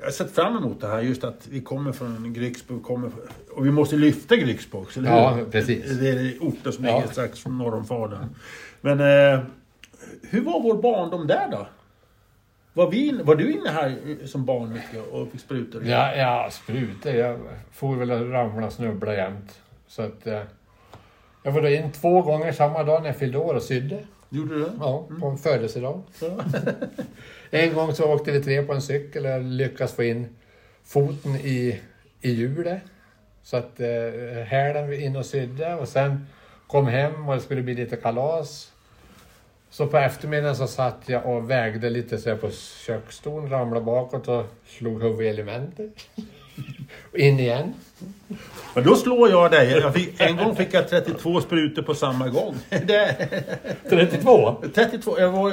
Jag 0.00 0.06
har 0.06 0.12
sett 0.12 0.30
fram 0.34 0.56
emot 0.56 0.80
det 0.80 0.86
här, 0.88 1.00
just 1.00 1.24
att 1.24 1.46
vi 1.50 1.60
kommer 1.60 1.92
från 1.92 2.32
Grycksbo, 2.32 2.80
kommer, 2.80 3.10
och 3.50 3.66
vi 3.66 3.70
måste 3.70 3.96
lyfta 3.96 4.36
Grycksbo 4.36 4.78
också, 4.78 5.00
eller 5.00 5.10
hur? 5.34 5.40
Ja, 5.40 5.46
precis. 5.50 5.98
Det 6.00 6.08
är 6.08 6.36
orter 6.40 6.70
som 6.70 6.84
Ja. 6.84 6.96
ligger 6.96 7.12
strax 7.12 7.46
norr 7.46 7.74
om 7.74 7.84
Falun. 7.84 8.18
Men 8.80 9.00
eh, 9.00 9.40
hur 10.30 10.40
var 10.40 10.60
vår 10.62 10.82
barndom 10.82 11.26
där 11.26 11.48
då? 11.50 11.66
Var, 12.72 12.90
vi, 12.90 13.08
in- 13.08 13.20
var 13.24 13.34
du 13.36 13.52
inne 13.52 13.68
här 13.70 13.96
eh, 14.20 14.26
som 14.26 14.44
barn 14.44 14.72
mycket 14.72 15.12
och 15.12 15.28
fick 15.32 15.40
sprutor? 15.40 15.84
Ja, 15.84 16.14
ja 16.14 16.48
sprutor. 16.50 17.12
Jag 17.12 17.38
får 17.72 17.96
väl 17.96 18.10
ramla 18.30 18.66
och 18.66 18.72
snubbla 18.72 19.14
jämt. 19.14 19.58
Så 19.86 20.02
att... 20.02 20.26
Eh, 20.26 20.40
jag 21.42 21.52
var 21.52 21.62
då 21.62 21.68
in 21.68 21.92
två 21.92 22.22
gånger 22.22 22.52
samma 22.52 22.82
dag 22.82 23.02
när 23.02 23.08
jag 23.08 23.16
fyllde 23.16 23.38
år 23.38 23.54
och 23.54 23.62
sydde. 23.62 23.98
Gjorde 24.28 24.54
du 24.54 24.60
det? 24.60 24.70
Ja, 24.80 25.08
på 25.20 25.26
en 25.26 25.38
födelsedag. 25.38 26.02
Ja. 26.20 26.28
En 27.50 27.74
gång 27.74 27.94
så 27.94 28.12
åkte 28.12 28.32
vi 28.32 28.42
tre 28.42 28.62
på 28.62 28.72
en 28.72 28.82
cykel 28.82 29.26
och 29.26 29.42
lyckades 29.42 29.92
få 29.92 30.02
in 30.02 30.28
foten 30.84 31.36
i, 31.36 31.80
i 32.20 32.30
hjulet. 32.30 32.82
Så 33.42 33.56
att 33.56 33.80
eh, 33.80 34.42
hälen 34.46 34.92
in 34.92 35.16
och 35.16 35.26
sydde 35.26 35.74
och 35.74 35.88
sen 35.88 36.26
kom 36.66 36.86
hem 36.86 37.28
och 37.28 37.34
det 37.34 37.40
skulle 37.40 37.62
bli 37.62 37.74
lite 37.74 37.96
kalas. 37.96 38.72
Så 39.70 39.86
på 39.86 39.96
eftermiddagen 39.96 40.56
så 40.56 40.66
satt 40.66 41.02
jag 41.06 41.26
och 41.26 41.50
vägde 41.50 41.90
lite 41.90 42.18
så 42.18 42.28
jag 42.28 42.40
på 42.40 42.50
köksstolen, 42.86 43.50
ramlade 43.50 43.84
bakåt 43.84 44.28
och 44.28 44.44
slog 44.66 45.02
huvudet 45.02 45.24
i 45.24 45.28
elementet. 45.28 45.92
In 47.14 47.40
igen. 47.40 47.74
Men 48.74 48.84
då 48.84 48.96
slår 48.96 49.30
jag 49.30 49.50
dig. 49.50 49.70
Jag 49.70 49.94
fick, 49.94 50.20
en 50.20 50.36
gång 50.36 50.56
fick 50.56 50.74
jag 50.74 50.88
32 50.88 51.40
sprutor 51.40 51.82
på 51.82 51.94
samma 51.94 52.28
gång. 52.28 52.54
Det, 52.68 53.28
32? 53.88 54.56
32, 54.74 55.20
jag 55.20 55.30
var, 55.30 55.52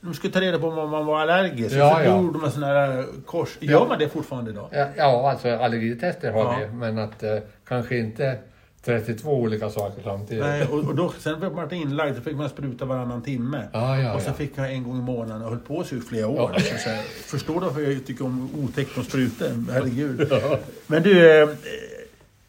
de 0.00 0.14
skulle 0.14 0.32
ta 0.32 0.40
reda 0.40 0.58
på 0.58 0.66
om 0.68 0.90
man 0.90 1.06
var 1.06 1.20
allergisk. 1.20 1.76
Ja, 1.76 1.96
så 1.96 2.04
ja. 2.04 2.16
gjorde 2.16 2.38
de 2.38 2.44
en 2.44 2.52
sån 2.52 2.62
här 2.62 3.04
kors. 3.26 3.48
Gör 3.60 3.86
man 3.88 3.98
det 3.98 4.08
fortfarande 4.08 4.50
idag? 4.50 4.68
Ja, 4.72 4.86
ja 4.96 5.30
alltså 5.30 5.48
allergitester 5.48 6.32
har 6.32 6.40
Ja. 6.40 6.56
vi, 6.60 6.76
men 6.76 6.98
att 6.98 7.22
eh, 7.22 7.36
kanske 7.68 7.98
inte 7.98 8.38
32 8.84 9.30
olika 9.30 9.70
saker 9.70 10.02
samtidigt. 10.04 10.44
Nej, 10.44 10.66
och, 10.66 10.78
och 10.78 10.94
då, 10.94 11.14
sen 11.18 11.40
blev 11.40 11.52
man 11.52 11.74
inlagd, 11.74 12.16
då 12.16 12.22
fick 12.22 12.36
man 12.36 12.48
spruta 12.48 12.84
varannan 12.84 13.22
timme. 13.22 13.68
Ja, 13.72 13.98
ja, 13.98 14.14
och 14.14 14.20
sen 14.20 14.32
ja. 14.32 14.36
fick 14.36 14.52
jag 14.58 14.72
en 14.72 14.84
gång 14.84 14.98
i 14.98 15.02
månaden 15.02 15.42
och 15.42 15.50
höll 15.50 15.58
på 15.58 15.84
så 15.84 15.94
i 15.94 16.00
flera 16.00 16.28
år. 16.28 16.52
Så, 16.58 16.78
så 16.78 16.90
här, 16.90 17.02
förstår 17.02 17.54
du 17.54 17.60
varför 17.60 17.80
jag 17.80 18.06
tycker 18.06 18.24
om 18.24 18.50
otäckt 18.64 18.98
om 18.98 19.04
sprutor? 19.04 19.72
Herregud. 19.72 20.32
Men 20.86 21.02
du, 21.02 21.42
eh, 21.42 21.48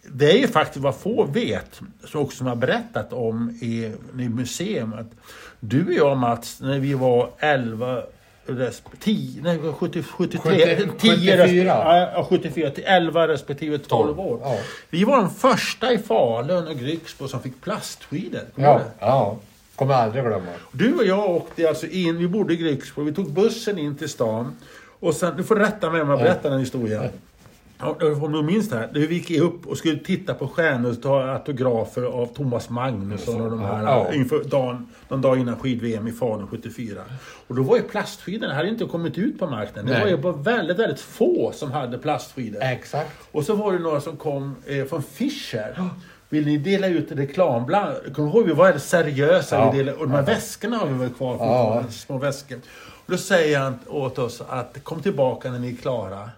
det 0.08 0.32
är 0.32 0.38
ju 0.38 0.48
faktiskt 0.48 0.84
vad 0.84 0.96
få 0.96 1.26
vet, 1.26 1.82
så 2.06 2.20
också 2.20 2.38
som 2.38 2.48
har 2.48 2.56
berättat 2.56 3.14
om 3.14 3.50
i, 3.62 3.92
i 4.20 4.30
museum, 4.30 4.94
att 4.94 5.12
du 5.60 5.86
och 5.86 5.94
jag 5.94 6.18
Mats, 6.18 6.62
när 6.62 6.80
vi 6.80 6.94
var 6.94 7.30
11 7.40 7.96
resp. 7.96 8.23
10, 9.00 9.42
nej, 9.42 9.60
70, 9.80 10.04
73, 10.04 10.40
70, 10.78 11.00
10 11.00 11.38
resp. 11.38 11.50
74. 11.50 12.12
Ja, 12.16 12.28
74 12.30 12.70
till 12.70 12.84
11 12.88 13.28
respektive 13.28 13.78
12 13.78 14.20
år. 14.20 14.40
Ja. 14.44 14.58
Vi 14.90 15.04
var 15.04 15.18
de 15.18 15.30
första 15.30 15.94
i 15.94 15.98
Falun 15.98 16.68
och 16.68 16.76
Grycksbo 16.76 17.28
som 17.28 17.42
fick 17.42 17.62
plastskidor. 17.62 18.42
Ja, 18.56 18.82
ja. 19.00 19.38
Kommer 19.76 19.94
aldrig 19.94 20.24
glömma. 20.24 20.46
Du 20.72 20.96
och 20.96 21.06
jag 21.06 21.30
åkte 21.30 21.70
alltså 21.70 21.88
in, 21.88 22.18
vi 22.18 22.28
bodde 22.28 22.54
i 22.54 22.58
Grycksbo, 22.58 23.04
vi 23.04 23.14
tog 23.14 23.32
bussen 23.32 23.78
in 23.78 23.96
till 23.96 24.10
stan. 24.10 24.56
Och 25.00 25.14
sen, 25.14 25.38
du 25.38 25.44
får 25.44 25.56
rätta 25.56 25.90
mig 25.90 26.02
om 26.02 26.10
jag 26.10 26.20
berättar 26.20 26.50
den 26.50 26.60
historien. 26.60 27.10
Ja, 28.00 28.16
om 28.26 28.32
du 28.32 28.44
minns 28.44 28.70
det 28.70 28.76
här. 28.78 28.90
Vi 28.94 29.14
gick 29.16 29.32
upp 29.42 29.68
och 29.68 29.78
skulle 29.78 30.00
titta 30.00 30.34
på 30.34 30.48
stjärnor 30.48 30.90
och 30.92 31.02
ta 31.02 31.22
autografer 31.24 32.04
av 32.04 32.26
Thomas 32.26 32.70
Magnusson 32.70 33.42
och 33.42 33.50
de 33.52 33.62
här 33.62 33.84
Ja. 33.84 34.14
inför 34.14 34.44
dagen, 34.44 34.88
någon 35.10 35.22
dag 35.22 35.40
innan 35.40 35.60
skid-VM 35.60 36.08
i 36.08 36.12
Falun 36.12 36.48
74. 36.48 37.02
Och 37.48 37.56
då 37.56 37.64
var 37.64 37.78
ju 37.78 37.84
plastskidorna, 37.84 38.54
hade 38.54 38.70
inte 38.70 38.86
kommit 38.86 39.18
ut 39.18 39.40
på 39.40 39.48
marknaden. 39.48 39.86
Det 39.86 39.92
Nej. 39.92 40.02
var 40.02 40.10
ju 40.10 40.18
bara 40.18 40.34
väldigt, 40.34 40.80
väldigt 40.80 41.00
få 41.00 41.52
som 41.56 41.72
hade 41.72 41.98
plastskidor. 41.98 42.62
Exakt. 42.62 43.12
Och 43.32 43.44
så 43.44 43.56
var 43.56 43.74
det 43.74 43.80
några 43.80 44.02
som 44.02 44.18
kom 44.18 44.56
eh, 44.66 44.86
från 44.86 45.04
Fischer. 45.04 45.90
Vill 46.30 46.46
ni 46.46 46.58
dela 46.58 46.88
ut 46.88 47.12
reklamblad? 47.12 47.96
Kommer 48.16 48.32
du 48.32 48.38
ihåg? 48.38 48.48
Vi 48.48 48.54
var 48.54 48.66
väldigt 48.66 48.84
seriösa. 48.84 49.56
Ja. 49.56 49.72
Vi 49.72 49.78
delade, 49.78 49.98
och 49.98 50.04
de 50.08 50.12
här 50.14 50.22
väskorna 50.22 50.78
har 50.78 50.88
vi 50.88 50.94
väl 50.94 51.10
kvar 51.10 51.32
fortfarande. 51.38 51.92
Små 51.92 52.18
väskor. 52.18 52.58
Och 53.06 53.12
då 53.12 53.18
säger 53.18 53.60
han 53.60 53.80
åt 53.88 54.20
oss 54.20 54.42
att 54.50 54.78
kom 54.84 55.02
tillbaka 55.02 55.52
när 55.52 55.60
ni 55.60 55.72
är 55.72 55.76
klara. 55.76 56.30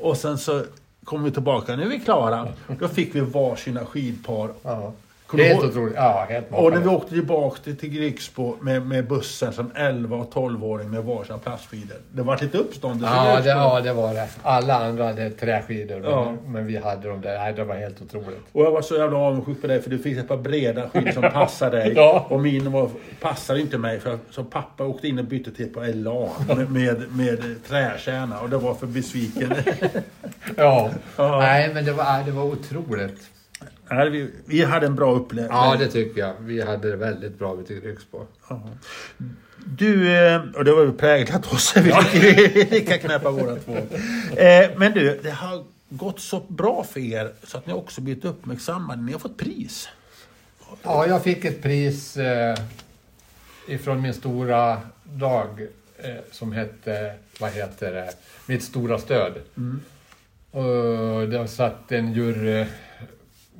Och 0.00 0.16
sen 0.16 0.38
så 0.38 0.62
kom 1.04 1.24
vi 1.24 1.30
tillbaka 1.30 1.76
när 1.76 1.86
vi 1.86 1.94
är 1.94 2.00
klara. 2.00 2.48
Då 2.78 2.88
fick 2.88 3.14
vi 3.14 3.20
varsina 3.20 3.84
skidpar. 3.84 4.50
Ja. 4.62 4.92
Helt 5.32 5.62
ihåg? 5.62 5.64
otroligt. 5.70 5.94
Ja, 5.96 6.26
helt 6.28 6.46
Och 6.50 6.72
när 6.72 6.80
vi 6.80 6.88
åkte 6.88 7.10
tillbaka 7.10 7.60
till, 7.62 7.76
till 7.76 7.88
Grycksbo 7.90 8.56
med, 8.60 8.86
med 8.86 9.06
bussen 9.08 9.52
som 9.52 9.70
11 9.74 10.16
och 10.16 10.32
12-åring 10.34 10.90
med 10.90 11.04
varsina 11.04 11.38
plastskidor. 11.38 11.96
Det 12.12 12.22
var 12.22 12.38
lite 12.42 12.58
uppståndelse. 12.58 13.14
Ja 13.14 13.40
det, 13.40 13.48
ja, 13.48 13.80
det 13.80 13.92
var 13.92 14.14
det. 14.14 14.28
Alla 14.42 14.74
andra 14.86 15.04
hade 15.06 15.30
träskidor, 15.30 16.00
men, 16.00 16.10
Ja. 16.10 16.32
men 16.46 16.66
vi 16.66 16.76
hade 16.76 17.08
de 17.08 17.20
där. 17.20 17.38
Nej, 17.38 17.52
det 17.52 17.64
var 17.64 17.74
helt 17.74 18.02
otroligt. 18.02 18.40
Och 18.52 18.62
jag 18.64 18.70
var 18.70 18.82
så 18.82 18.96
jävla 18.96 19.18
avundsjuk 19.18 19.60
på 19.60 19.66
dig 19.66 19.82
för 19.82 19.90
du 19.90 19.98
fick 19.98 20.18
ett 20.18 20.28
par 20.28 20.36
breda 20.36 20.88
skidor 20.88 21.12
som 21.12 21.22
passade 21.22 21.76
dig. 21.76 21.92
Ja. 21.96 22.26
Och 22.30 22.40
min 22.40 22.72
var, 22.72 22.90
passade 23.20 23.60
inte 23.60 23.78
mig 23.78 24.00
för 24.00 24.18
så 24.30 24.44
pappa 24.44 24.84
åkte 24.84 25.08
in 25.08 25.18
och 25.18 25.24
bytte 25.24 25.50
till 25.50 25.68
par 25.74 25.86
LA 25.94 26.28
med, 26.56 26.70
med, 26.70 27.04
med 27.16 27.64
träkärna 27.68 28.40
och 28.40 28.50
det 28.50 28.56
var 28.56 28.74
för 28.74 28.86
besviken. 28.86 29.54
Ja. 30.56 30.90
Ja. 31.16 31.38
Nej, 31.40 31.70
men 31.74 31.84
det 31.84 31.92
var, 31.92 32.24
det 32.24 32.30
var 32.30 32.44
otroligt. 32.44 33.30
Nej, 33.94 34.10
vi, 34.10 34.30
vi 34.46 34.64
hade 34.64 34.86
en 34.86 34.94
bra 34.94 35.14
upplevelse. 35.14 35.54
Ja, 35.54 35.76
det 35.78 35.88
tycker 35.88 36.20
jag. 36.20 36.34
Vi 36.40 36.62
hade 36.62 36.90
det 36.90 36.96
väldigt 36.96 37.38
bra 37.38 37.56
Grycksbo. 37.68 38.26
Ja. 38.48 38.62
Du, 39.66 40.16
eh, 40.16 40.42
och 40.54 40.64
det 40.64 40.72
var 40.72 40.82
ju 40.82 40.92
präglat 40.92 41.52
oss. 41.52 41.76
Vi 41.76 41.92
fick 41.92 42.70
lika 42.70 42.98
knäppa 42.98 43.32
båda 43.32 43.56
två. 43.56 43.76
Eh, 44.36 44.70
Men 44.76 44.92
du, 44.92 45.20
det 45.22 45.30
har 45.30 45.64
gått 45.88 46.20
så 46.20 46.40
bra 46.48 46.84
för 46.84 47.00
er 47.00 47.32
så 47.42 47.58
att 47.58 47.66
ni 47.66 47.72
också 47.72 48.00
blivit 48.00 48.24
uppmärksammade. 48.24 49.02
Ni 49.02 49.12
har 49.12 49.18
fått 49.18 49.36
pris. 49.36 49.88
Ja, 50.82 51.06
jag 51.06 51.22
fick 51.22 51.44
ett 51.44 51.62
pris 51.62 52.16
eh, 52.16 52.58
ifrån 53.68 54.02
min 54.02 54.14
stora 54.14 54.80
dag 55.04 55.48
eh, 55.98 56.14
som 56.30 56.52
hette, 56.52 57.14
vad 57.40 57.50
heter 57.50 57.92
det, 57.92 58.10
Mitt 58.46 58.62
stora 58.62 58.98
stöd. 58.98 59.32
Och 60.50 61.28
det 61.28 61.48
satt 61.48 61.92
en 61.92 62.12
jury 62.12 62.64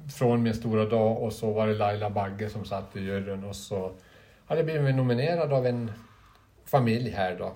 från 0.09 0.43
min 0.43 0.55
stora 0.55 0.85
dag 0.85 1.23
och 1.23 1.33
så 1.33 1.53
var 1.53 1.67
det 1.67 1.75
Laila 1.75 2.11
Bagge 2.11 2.51
som 2.51 2.65
satt 2.65 2.97
i 2.97 3.01
juryn 3.01 3.45
och 3.45 3.57
så 3.57 3.93
hade 4.47 4.61
jag 4.61 4.67
blivit 4.67 4.95
nominerad 4.95 5.53
av 5.53 5.67
en 5.67 5.93
familj 6.65 7.11
här 7.11 7.37
då. 7.39 7.53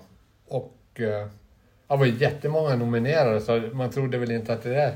Och 0.47 0.75
eh, 0.95 1.27
det 1.87 1.95
var 1.95 2.05
jättemånga 2.05 2.75
nominerade 2.75 3.41
så 3.41 3.61
man 3.73 3.89
trodde 3.89 4.17
väl 4.17 4.31
inte 4.31 4.53
att 4.53 4.63
det 4.63 4.69
där 4.69 4.93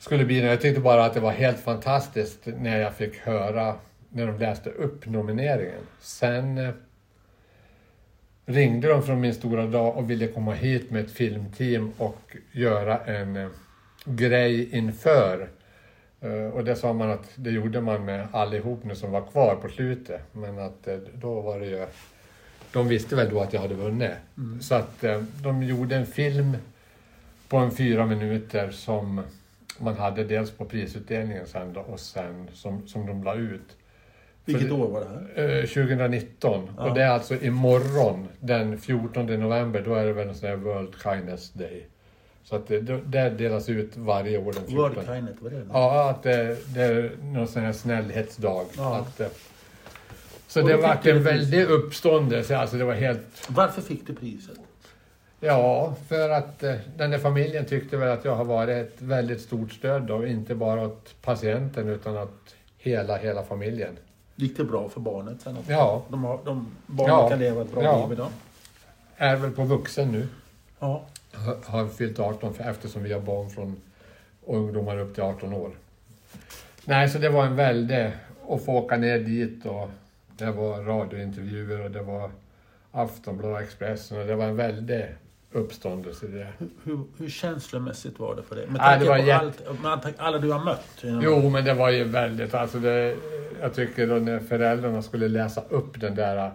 skulle 0.00 0.24
bli. 0.24 0.40
Jag 0.40 0.60
tyckte 0.60 0.80
bara 0.80 1.04
att 1.04 1.14
det 1.14 1.20
var 1.20 1.32
helt 1.32 1.58
fantastiskt 1.58 2.46
när 2.46 2.80
jag 2.80 2.94
fick 2.94 3.18
höra 3.18 3.74
när 4.08 4.26
de 4.26 4.38
läste 4.38 4.70
upp 4.70 5.06
nomineringen. 5.06 5.80
Sen 6.00 6.58
eh, 6.58 6.70
ringde 8.46 8.88
de 8.88 9.02
från 9.02 9.20
min 9.20 9.34
stora 9.34 9.66
dag 9.66 9.96
och 9.96 10.10
ville 10.10 10.26
komma 10.26 10.52
hit 10.52 10.90
med 10.90 11.04
ett 11.04 11.12
filmteam 11.12 11.92
och 11.98 12.36
göra 12.52 12.98
en 12.98 13.36
eh, 13.36 13.48
grej 14.04 14.76
inför. 14.76 15.48
Eh, 16.20 16.54
och 16.54 16.64
det 16.64 16.76
sa 16.76 16.92
man 16.92 17.10
att 17.10 17.30
det 17.34 17.50
gjorde 17.50 17.80
man 17.80 18.04
med 18.04 18.28
allihop 18.32 18.84
nu 18.84 18.94
som 18.94 19.10
var 19.10 19.22
kvar 19.22 19.56
på 19.62 19.68
slutet. 19.68 20.20
Men 20.32 20.58
att 20.58 20.88
eh, 20.88 20.96
då 21.14 21.40
var 21.40 21.60
det 21.60 21.66
ju... 21.66 21.86
De 22.72 22.88
visste 22.88 23.16
väl 23.16 23.30
då 23.30 23.40
att 23.40 23.52
jag 23.52 23.60
hade 23.60 23.74
vunnit. 23.74 24.10
Så 24.60 24.74
att 24.74 25.04
eh, 25.04 25.22
de 25.42 25.62
gjorde 25.62 25.96
en 25.96 26.06
film 26.06 26.56
på 27.48 27.56
en 27.56 27.70
fyra 27.70 28.06
minuter 28.06 28.70
som 28.70 29.22
man 29.78 29.96
hade 29.96 30.24
dels 30.24 30.50
på 30.50 30.64
prisutdelningen 30.64 31.46
sen 31.46 31.72
då, 31.72 31.80
och 31.80 32.00
sen 32.00 32.48
som, 32.52 32.88
som 32.88 33.06
de 33.06 33.24
la 33.24 33.34
ut. 33.34 33.76
Vilket 34.44 34.70
år 34.70 34.88
var 34.88 35.00
det 35.00 35.42
här? 35.42 35.58
Eh, 35.58 35.64
2019. 35.64 36.70
Ja. 36.76 36.88
Och 36.88 36.94
det 36.94 37.02
är 37.02 37.10
alltså 37.10 37.34
imorgon, 37.34 38.28
den 38.40 38.78
14 38.78 39.26
november, 39.26 39.82
då 39.84 39.94
är 39.94 40.06
det 40.06 40.12
väl 40.12 40.28
en 40.28 40.34
sån 40.34 40.48
här 40.48 40.56
World 40.56 40.94
Kindness 41.02 41.52
Day. 41.52 41.86
Så 42.48 42.56
att 42.56 42.66
det, 42.68 42.80
det 42.80 43.30
delas 43.30 43.68
ut 43.68 43.96
varje 43.96 44.38
år 44.38 44.52
den 44.52 44.66
14. 44.66 44.76
World 44.76 44.94
Kindness, 45.06 45.36
vad 45.40 45.52
är 45.52 45.56
det? 45.56 45.66
Ja, 45.72 46.10
att 46.10 46.22
det, 46.22 46.56
det 46.74 46.80
är 46.82 47.10
någon 47.22 47.48
sån 47.48 47.62
här 47.62 47.72
snällhetsdag. 47.72 48.64
Ja. 48.76 48.96
Att, 48.96 49.20
eh, 49.20 49.26
så 50.46 50.62
Och 50.62 50.68
det 50.68 50.76
var 50.76 50.98
en 51.08 51.22
väldig 51.22 51.64
uppståndelse. 51.64 52.58
Alltså 52.58 52.76
det 52.76 52.84
var 52.84 52.94
helt... 52.94 53.46
Varför 53.48 53.82
fick 53.82 54.06
du 54.06 54.14
priset? 54.14 54.58
Ja, 55.40 55.94
för 56.08 56.30
att 56.30 56.62
eh, 56.62 56.74
den 56.96 57.10
där 57.10 57.18
familjen 57.18 57.64
tyckte 57.64 57.96
väl 57.96 58.08
att 58.18 58.24
jag 58.24 58.34
har 58.34 58.44
varit 58.44 58.86
ett 58.86 59.02
väldigt 59.02 59.40
stort 59.40 59.72
stöd 59.72 60.02
då. 60.02 60.26
Inte 60.26 60.54
bara 60.54 60.86
åt 60.86 61.14
patienten 61.22 61.88
utan 61.88 62.16
åt 62.16 62.54
hela, 62.78 63.16
hela 63.16 63.42
familjen. 63.42 63.96
Gick 64.36 64.56
det 64.56 64.64
bra 64.64 64.88
för 64.88 65.00
barnet 65.00 65.40
sen? 65.40 65.56
också? 65.58 65.72
Ja. 65.72 66.02
De 66.08 66.24
har, 66.24 66.40
de, 66.44 66.66
barnen 66.86 67.14
Ja. 67.16 67.28
kan 67.28 67.38
leva 67.38 67.62
ett 67.62 67.72
bra 67.72 67.82
Ja. 67.82 68.02
liv 68.02 68.12
idag? 68.12 68.28
Är 69.16 69.36
väl 69.36 69.50
på 69.50 69.64
vuxen 69.64 70.12
nu. 70.12 70.28
Ja. 70.78 71.04
Har- 71.64 71.88
fyllt 71.88 72.18
18 72.18 72.54
för, 72.54 72.64
eftersom 72.64 73.02
vi 73.02 73.12
har 73.12 73.20
barn 73.20 73.50
från 73.50 73.76
ungdomar 74.46 74.98
upp 74.98 75.14
till 75.14 75.22
18 75.22 75.52
år. 75.52 75.70
Nej, 76.84 77.08
så 77.08 77.18
det 77.18 77.28
var 77.28 77.46
en 77.46 77.56
väldig... 77.56 78.10
Att 78.50 78.64
få 78.64 78.72
åka 78.72 78.96
ner 78.96 79.18
dit 79.18 79.66
och 79.66 79.90
det 80.36 80.50
var 80.50 80.82
radiointervjuer 80.82 81.84
och 81.84 81.90
det 81.90 82.02
var 82.02 82.30
Aftonbladet 82.92 83.62
Expressen 83.62 84.20
och 84.20 84.26
det 84.26 84.34
var 84.36 84.44
en 84.44 84.56
väldig 84.56 85.04
uppståndelse 85.52 86.26
det. 86.26 86.46
Hur, 86.58 86.68
hur, 86.84 87.04
hur 87.18 87.28
känslomässigt 87.30 88.18
var 88.18 88.36
det 88.36 88.42
för 88.42 88.56
dig? 88.56 88.66
Med 88.66 88.80
Ja, 88.80 88.84
tanke 88.84 89.04
det 89.04 89.10
var 89.10 89.18
på 89.18 89.24
jätte- 89.24 89.68
allt, 89.70 89.82
med 90.04 90.14
alla 90.18 90.38
du 90.38 90.50
har 90.52 90.64
mött. 90.64 91.04
Jo, 91.22 91.48
men 91.50 91.64
det 91.64 91.74
var 91.74 91.90
ju 91.90 92.04
väldigt... 92.04 92.54
Alltså 92.54 92.78
det, 92.78 93.16
jag 93.60 93.74
tycker 93.74 94.06
då 94.06 94.14
när 94.14 94.38
föräldrarna 94.40 95.02
skulle 95.02 95.28
läsa 95.28 95.62
upp 95.68 96.00
den 96.00 96.14
där 96.14 96.52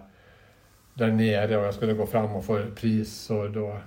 där 0.94 1.08
nere 1.10 1.56
och 1.56 1.64
jag 1.64 1.74
skulle 1.74 1.92
gå 1.92 2.06
fram 2.06 2.32
och 2.34 2.44
få 2.44 2.62
pris 2.76 3.30
och 3.30 3.50
då, 3.50 3.78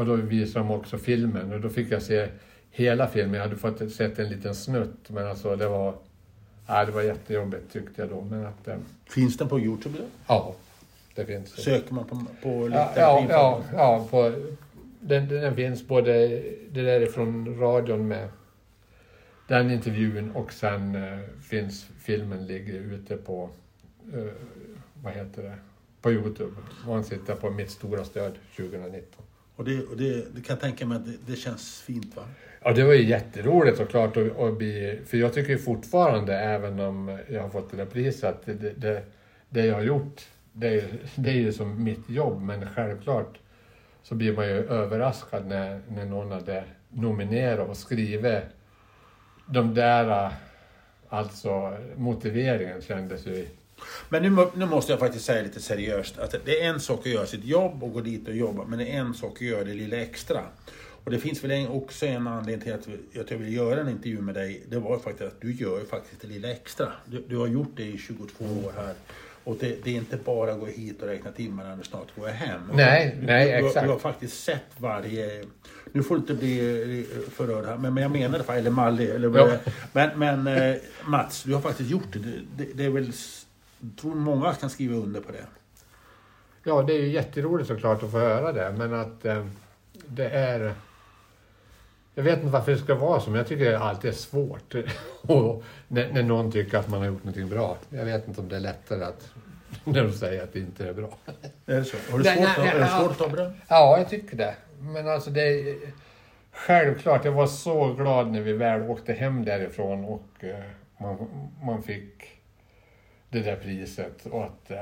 och 0.00 0.06
då 0.06 0.16
visade 0.16 0.64
de 0.64 0.70
också 0.70 0.98
filmen 0.98 1.52
och 1.52 1.60
då 1.60 1.68
fick 1.68 1.90
jag 1.92 2.02
se 2.02 2.28
hela 2.70 3.08
filmen. 3.08 3.34
Jag 3.34 3.42
hade 3.42 3.56
fått 3.56 3.92
sett 3.92 4.18
en 4.18 4.28
liten 4.28 4.54
snutt 4.54 5.10
men 5.10 5.26
alltså 5.26 5.56
det 5.56 5.68
var... 5.68 5.94
Ja, 6.66 6.84
det 6.84 6.92
var 6.92 7.02
jättejobbigt 7.02 7.72
tyckte 7.72 8.02
jag 8.02 8.08
då 8.10 8.20
men 8.20 8.46
att... 8.46 8.68
eh, 8.68 8.76
Finns 9.08 9.36
den 9.36 9.48
på 9.48 9.60
Youtube? 9.60 9.98
Då? 9.98 10.04
Ja, 10.26 10.54
det 11.14 11.24
finns. 11.24 11.50
Söker 11.50 11.94
man 11.94 12.04
på, 12.04 12.24
på 12.42 12.62
lite 12.66 12.92
ja, 12.96 13.26
ja, 13.30 13.62
ja 13.72 14.06
på, 14.10 14.32
den, 15.00 15.28
den 15.28 15.54
finns 15.56 15.88
både 15.88 16.12
det 16.70 16.82
där 16.82 17.00
är 17.00 17.06
från 17.06 17.58
radion 17.60 18.08
med 18.08 18.28
den 19.48 19.70
intervjun 19.70 20.30
och 20.30 20.52
sen 20.52 20.94
eh, 20.94 21.18
finns 21.42 21.86
filmen 22.00 22.46
ligger 22.46 22.74
ute 22.74 23.16
på, 23.16 23.50
eh, 24.14 24.24
vad 25.02 25.12
heter 25.12 25.42
det, 25.42 25.54
på 26.02 26.12
Youtube. 26.12 26.52
Man 26.86 27.04
sitter 27.04 27.34
på 27.34 27.50
Mitt 27.50 27.70
stora 27.70 28.04
stöd 28.04 28.32
2019. 28.56 29.24
Och 29.60 29.66
det, 29.66 29.82
och 29.86 29.96
det, 29.96 30.34
det 30.34 30.40
kan 30.42 30.54
jag 30.54 30.60
tänka 30.60 30.86
mig 30.86 30.96
att 30.96 31.06
det, 31.06 31.16
det 31.26 31.36
känns 31.36 31.80
fint 31.80 32.16
va? 32.16 32.22
Ja, 32.62 32.72
det 32.72 32.84
var 32.84 32.92
ju 32.94 33.04
jätteroligt 33.04 33.76
såklart 33.76 34.16
att, 34.16 34.32
och 34.32 34.56
bli... 34.56 35.00
För 35.06 35.16
jag 35.16 35.32
tycker 35.32 35.50
ju 35.52 35.58
fortfarande, 35.58 36.36
även 36.38 36.80
om 36.80 37.18
jag 37.28 37.42
har 37.42 37.48
fått 37.48 37.70
det 37.70 37.76
där 37.76 37.84
priset, 37.86 38.24
att 38.24 38.46
det, 38.46 38.72
det, 38.76 39.02
det 39.48 39.66
jag 39.66 39.74
har 39.74 39.82
gjort, 39.82 40.22
det, 40.52 40.68
är- 40.68 40.88
det 41.14 41.30
är 41.30 41.34
ju 41.34 41.52
som 41.52 41.84
mitt 41.84 42.10
jobb. 42.10 42.42
Men 42.42 42.66
självklart 42.74 43.38
så 44.02 44.14
blir 44.14 44.32
man 44.32 44.46
ju 44.48 44.54
överraskad 44.68 45.46
när, 45.46 45.80
när 45.88 46.04
någon 46.04 46.30
hade 46.30 46.64
nominerat 46.90 47.68
och 47.68 47.76
skrivit 47.76 48.42
de 49.48 49.74
där... 49.74 50.30
Alltså, 51.08 51.76
motiveringen 51.96 52.80
kändes 52.82 53.26
ju... 53.26 53.46
Men 54.08 54.22
nu, 54.22 54.46
nu 54.54 54.66
måste 54.66 54.92
jag 54.92 54.98
faktiskt 54.98 55.24
säga 55.24 55.42
lite 55.42 55.60
seriöst 55.60 56.18
att 56.18 56.34
det 56.44 56.62
är 56.62 56.68
en 56.68 56.80
sak 56.80 57.00
att 57.00 57.12
göra 57.12 57.26
sitt 57.26 57.44
jobb 57.44 57.84
och 57.84 57.92
gå 57.92 58.00
dit 58.00 58.28
och 58.28 58.34
jobba, 58.36 58.64
men 58.64 58.78
det 58.78 58.84
är 58.84 59.00
en 59.00 59.14
sak 59.14 59.32
att 59.32 59.40
göra 59.40 59.64
det 59.64 59.74
lilla 59.74 59.96
extra. 59.96 60.40
Och 61.04 61.10
det 61.10 61.18
finns 61.18 61.44
väl 61.44 61.68
också 61.68 62.06
en 62.06 62.26
anledning 62.26 62.60
till 62.60 62.74
att, 62.74 63.30
jag 63.30 63.38
vill 63.38 63.54
göra 63.54 63.80
en 63.80 63.88
intervju 63.88 64.20
med 64.20 64.34
dig. 64.34 64.62
Det 64.68 64.78
var 64.78 64.98
faktiskt 64.98 65.32
att 65.32 65.40
du 65.40 65.54
gör 65.54 65.84
faktiskt 65.84 66.20
det 66.20 66.28
lilla 66.28 66.50
extra. 66.50 66.92
Du, 67.06 67.24
du 67.28 67.36
har 67.36 67.46
gjort 67.46 67.72
det 67.76 67.82
i 67.82 67.98
22 67.98 68.44
år 68.44 68.72
här. 68.76 68.94
Och 69.44 69.56
det, 69.60 69.84
det 69.84 69.90
är 69.90 69.94
inte 69.94 70.16
bara 70.16 70.52
att 70.52 70.60
gå 70.60 70.66
hit 70.66 71.02
och 71.02 71.08
räkna 71.08 71.32
timmarna 71.32 71.74
och 71.74 71.86
snart 71.86 72.06
går 72.16 72.28
jag 72.28 72.34
hem. 72.34 72.60
Nej, 72.72 73.16
du, 73.20 73.26
nej, 73.26 73.46
du, 73.46 73.66
exakt. 73.66 73.86
Du 73.86 73.92
har 73.92 73.98
faktiskt 73.98 74.44
sett 74.44 74.66
varje... 74.76 75.44
Nu 75.92 76.02
får 76.02 76.14
du 76.14 76.20
inte 76.20 76.34
bli 76.34 77.06
förrörd 77.32 77.64
här, 77.64 77.76
men, 77.76 77.94
men 77.94 78.02
jag 78.02 78.12
menar 78.12 78.38
det, 78.38 78.52
eller 78.52 78.70
mallig. 78.70 79.10
Eller 79.10 79.28
vad 79.28 79.50
Ja. 79.50 79.58
Men, 79.92 80.18
men 80.18 80.46
eh, 80.46 80.76
Mats, 81.04 81.42
du 81.42 81.54
har 81.54 81.60
faktiskt 81.60 81.90
gjort 81.90 82.12
det. 82.12 82.18
Det, 82.18 82.40
det, 82.56 82.66
det 82.74 82.84
är 82.84 82.90
väl... 82.90 83.12
tror 84.00 84.14
många 84.14 84.54
kan 84.54 84.70
skriva 84.70 84.96
under 84.96 85.20
på 85.20 85.32
det. 85.32 85.46
Ja, 86.64 86.82
det 86.82 86.92
är 86.92 86.98
ju 86.98 87.08
jätteroligt 87.08 87.68
såklart 87.68 88.02
att 88.02 88.10
få 88.10 88.18
höra 88.18 88.52
det, 88.52 88.74
men 88.78 88.94
att 88.94 89.24
eh, 89.24 89.46
det 90.06 90.28
är... 90.30 90.74
Jag 92.14 92.22
vet 92.24 92.38
inte 92.38 92.52
varför 92.52 92.72
det 92.72 92.78
ska 92.78 92.94
vara 92.94 93.20
så, 93.20 93.30
men 93.30 93.38
jag 93.38 93.46
tycker 93.46 93.70
det 93.70 93.78
alltid 93.78 94.10
är 94.10 94.14
svårt 94.14 94.74
och 95.22 95.64
när, 95.88 96.12
när 96.12 96.22
någon 96.22 96.52
tycker 96.52 96.78
att 96.78 96.88
man 96.88 97.00
har 97.00 97.06
gjort 97.06 97.24
någonting 97.24 97.48
bra. 97.48 97.76
Jag 97.90 98.04
vet 98.04 98.28
inte 98.28 98.40
om 98.40 98.48
det 98.48 98.56
är 98.56 98.60
lättare 98.60 99.04
att 99.04 99.32
när 99.84 100.04
de 100.04 100.12
säger 100.12 100.42
att 100.42 100.52
det 100.52 100.58
inte 100.58 100.88
är 100.88 100.92
bra. 100.92 101.10
Är 101.66 101.76
det 101.76 101.84
så? 101.84 101.96
Har 102.10 102.18
du 102.18 102.24
svårt, 102.24 102.34
nej, 102.36 102.44
att- 102.44 102.58
nej, 102.58 102.68
är 102.68 102.74
det 102.74 102.80
ja. 102.80 102.98
svårt 103.00 103.10
att 103.10 103.18
ta 103.18 103.28
beröm? 103.28 103.52
Ja, 103.68 103.98
jag 103.98 104.08
tycker 104.08 104.36
det. 104.36 104.54
Men 104.80 105.08
alltså 105.08 105.30
det 105.30 105.42
är... 105.42 105.76
Självklart, 106.52 107.24
jag 107.24 107.32
var 107.32 107.46
så 107.46 107.92
glad 107.92 108.30
när 108.30 108.40
vi 108.40 108.52
väl 108.52 108.82
åkte 108.82 109.12
hem 109.12 109.44
därifrån 109.44 110.04
och 110.04 110.44
eh, 110.44 110.64
man, 110.98 111.28
man 111.62 111.82
fick 111.82 112.39
det 113.30 113.40
där 113.40 113.56
priset. 113.56 114.26
Och 114.26 114.44
att, 114.44 114.70
eh, 114.70 114.78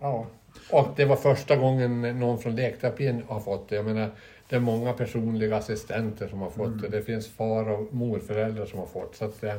ja. 0.00 0.26
och 0.70 0.88
det 0.96 1.04
var 1.04 1.16
första 1.16 1.56
gången 1.56 2.20
någon 2.20 2.38
från 2.38 2.56
lekterapin 2.56 3.22
har 3.28 3.40
fått 3.40 3.68
det. 3.68 3.76
Jag 3.76 3.84
menar, 3.84 4.10
det 4.48 4.56
är 4.56 4.60
många 4.60 4.92
personliga 4.92 5.56
assistenter 5.56 6.28
som 6.28 6.40
har 6.40 6.50
fått 6.50 6.82
det. 6.82 6.88
Det 6.88 7.02
finns 7.02 7.28
far 7.28 7.68
och 7.68 7.94
morföräldrar 7.94 8.66
som 8.66 8.78
har 8.78 8.86
fått. 8.86 9.16
Så 9.16 9.24
att, 9.24 9.44
eh, 9.44 9.54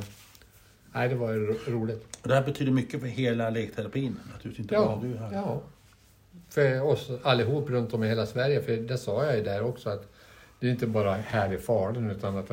nej, 0.93 1.09
det 1.09 1.15
var 1.15 1.33
roligt. 1.71 2.17
Och 2.21 2.27
det 2.27 2.33
här 2.35 2.43
betyder 2.43 2.71
mycket 2.71 2.99
för 2.99 3.07
hela 3.07 3.49
lekterapin. 3.49 4.19
Naturligtvis 4.33 4.59
inte 4.63 4.75
bara 4.75 4.85
Ja, 4.85 4.99
du 5.01 5.17
här. 5.17 5.33
ja. 5.33 5.61
För 6.49 6.81
oss 6.81 7.09
allihop 7.23 7.69
runt 7.69 7.93
om 7.93 8.03
i 8.03 8.07
hela 8.07 8.25
Sverige. 8.25 8.61
För 8.61 8.77
det 8.77 8.97
sa 8.97 9.25
jag 9.25 9.35
ju 9.35 9.43
där 9.43 9.63
också 9.63 9.89
att 9.89 10.07
det 10.59 10.67
är 10.67 10.71
inte 10.71 10.87
bara 10.87 11.13
här 11.13 11.53
i 11.53 11.57
Falun 11.57 12.11
utan 12.11 12.37
att 12.37 12.51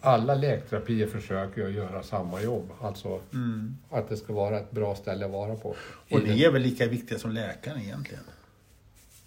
alla 0.00 0.34
lekterapier 0.34 1.06
försöker 1.06 1.64
att 1.66 1.72
göra 1.72 2.02
samma 2.02 2.40
jobb. 2.42 2.70
Alltså 2.80 3.20
Mm. 3.32 3.76
att 3.90 4.08
det 4.08 4.16
ska 4.16 4.32
vara 4.32 4.58
ett 4.58 4.70
bra 4.70 4.94
ställe 4.94 5.24
att 5.24 5.30
vara 5.32 5.54
på. 5.54 5.74
Och 6.10 6.22
ni 6.22 6.42
är 6.44 6.50
väl 6.50 6.62
lika 6.62 6.86
viktiga 6.86 7.18
som 7.18 7.30
läkaren 7.32 7.80
egentligen? 7.80 8.24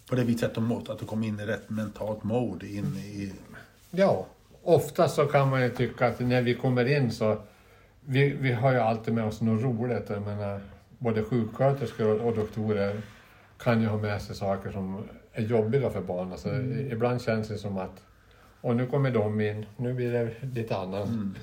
På 0.08 0.14
det 0.14 0.24
viset 0.24 0.48
att 0.48 0.54
de, 0.54 0.72
att 0.72 0.86
de 0.98 1.06
kommer 1.06 1.26
in 1.26 1.40
i 1.40 1.46
rätt 1.46 1.70
mentalt 1.70 2.22
mode. 2.24 2.66
In 2.66 2.84
i, 2.96 3.32
Ja, 3.90 4.26
ofta 4.62 5.08
så 5.08 5.26
kan 5.26 5.50
man 5.50 5.62
ju 5.62 5.70
tycka 5.70 6.06
att 6.06 6.20
när 6.20 6.42
vi 6.42 6.54
kommer 6.54 6.84
in 6.96 7.10
så 7.10 7.36
vi, 8.00 8.28
vi 8.30 8.52
har 8.52 8.72
ju 8.72 8.78
alltid 8.78 9.14
med 9.14 9.24
oss 9.24 9.40
något 9.40 9.62
roligt. 9.62 10.04
Jag 10.08 10.22
menar, 10.22 10.60
både 10.98 11.22
sjuksköterskor 11.22 12.20
och, 12.22 12.36
doktorer 12.36 13.00
kan 13.58 13.80
ju 13.80 13.86
ha 13.86 13.98
med 13.98 14.22
sig 14.22 14.36
saker 14.36 14.72
som 14.72 15.04
är 15.32 15.42
jobbiga 15.42 15.90
för 15.90 16.00
barnen. 16.00 16.38
Så 16.38 16.48
Mm. 16.48 16.92
Ibland 16.92 17.22
känns 17.22 17.48
det 17.48 17.58
som 17.58 17.78
att 17.78 18.02
och 18.64 18.76
nu 18.76 18.86
kommer 18.86 19.10
de 19.10 19.40
in, 19.40 19.66
nu 19.76 19.92
blir 19.92 20.12
det 20.12 20.30
lite 20.54 20.76
annat. 20.76 21.08
Mm. 21.08 21.34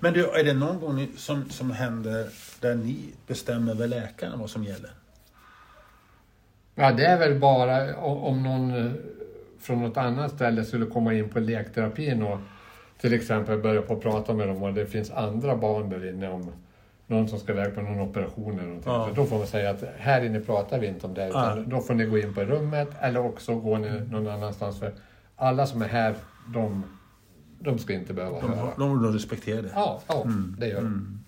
Men 0.00 0.12
du, 0.12 0.30
är 0.30 0.44
det 0.44 0.54
någon 0.54 0.80
gång 0.80 1.08
som, 1.16 1.50
som 1.50 1.70
händer 1.70 2.28
där 2.60 2.74
ni 2.74 2.98
bestämmer 3.26 3.72
över 3.72 3.86
läkaren 3.86 4.38
vad 4.38 4.50
som 4.50 4.64
gäller? 4.64 4.90
Ja, 6.74 6.92
det 6.92 7.06
är 7.06 7.18
väl 7.18 7.38
bara 7.38 7.96
om 7.96 8.42
någon 8.42 8.86
eh, 8.86 8.92
från 9.60 9.82
något 9.82 9.96
annat 9.96 10.30
ställe 10.30 10.64
skulle 10.64 10.86
komma 10.86 11.14
in 11.14 11.28
på 11.28 11.40
lekterapin 11.40 12.22
och 12.22 12.38
till 13.00 13.14
exempel 13.14 13.58
börja 13.58 13.82
på 13.82 13.94
att 13.94 14.00
prata 14.00 14.34
med 14.34 14.48
dem 14.48 14.62
och 14.62 14.74
det 14.74 14.86
finns 14.86 15.10
andra 15.10 15.56
barn 15.56 15.90
där 15.90 16.08
inne 16.08 16.28
om 16.28 16.52
någon 17.06 17.28
som 17.28 17.38
ska 17.38 17.52
iväg 17.52 17.74
på 17.74 17.80
någon 17.80 18.00
operation 18.00 18.52
eller 18.52 18.68
någonting. 18.68 18.92
Ja. 18.92 19.08
Så 19.08 19.14
då 19.14 19.26
får 19.26 19.38
man 19.38 19.46
säga 19.46 19.70
att 19.70 19.84
här 19.98 20.24
inne 20.24 20.40
pratar 20.40 20.78
vi 20.78 20.86
inte 20.86 21.06
om 21.06 21.14
det 21.14 21.28
utan 21.28 21.58
Ja. 21.58 21.64
då 21.66 21.80
får 21.80 21.94
ni 21.94 22.04
gå 22.04 22.18
in 22.18 22.34
på 22.34 22.40
rummet 22.40 22.88
eller 23.00 23.20
också 23.26 23.54
går 23.54 23.78
ni 23.78 24.00
någon 24.10 24.28
annanstans 24.28 24.78
för 24.78 24.92
alla 25.36 25.66
som 25.66 25.82
är 25.82 25.88
här, 25.88 26.14
de, 26.46 26.82
de 27.60 27.78
ska 27.78 27.92
inte 27.92 28.12
behöva 28.14 28.40
De, 28.40 28.52
höra. 28.52 28.72
de, 28.78 29.02
de 29.02 29.12
respekterar 29.12 29.62
det. 29.62 29.70
Ja, 29.74 30.02
ja 30.06 30.22
Mm. 30.22 30.56
det 30.58 30.68
gör 30.68 30.82
de. 30.82 31.18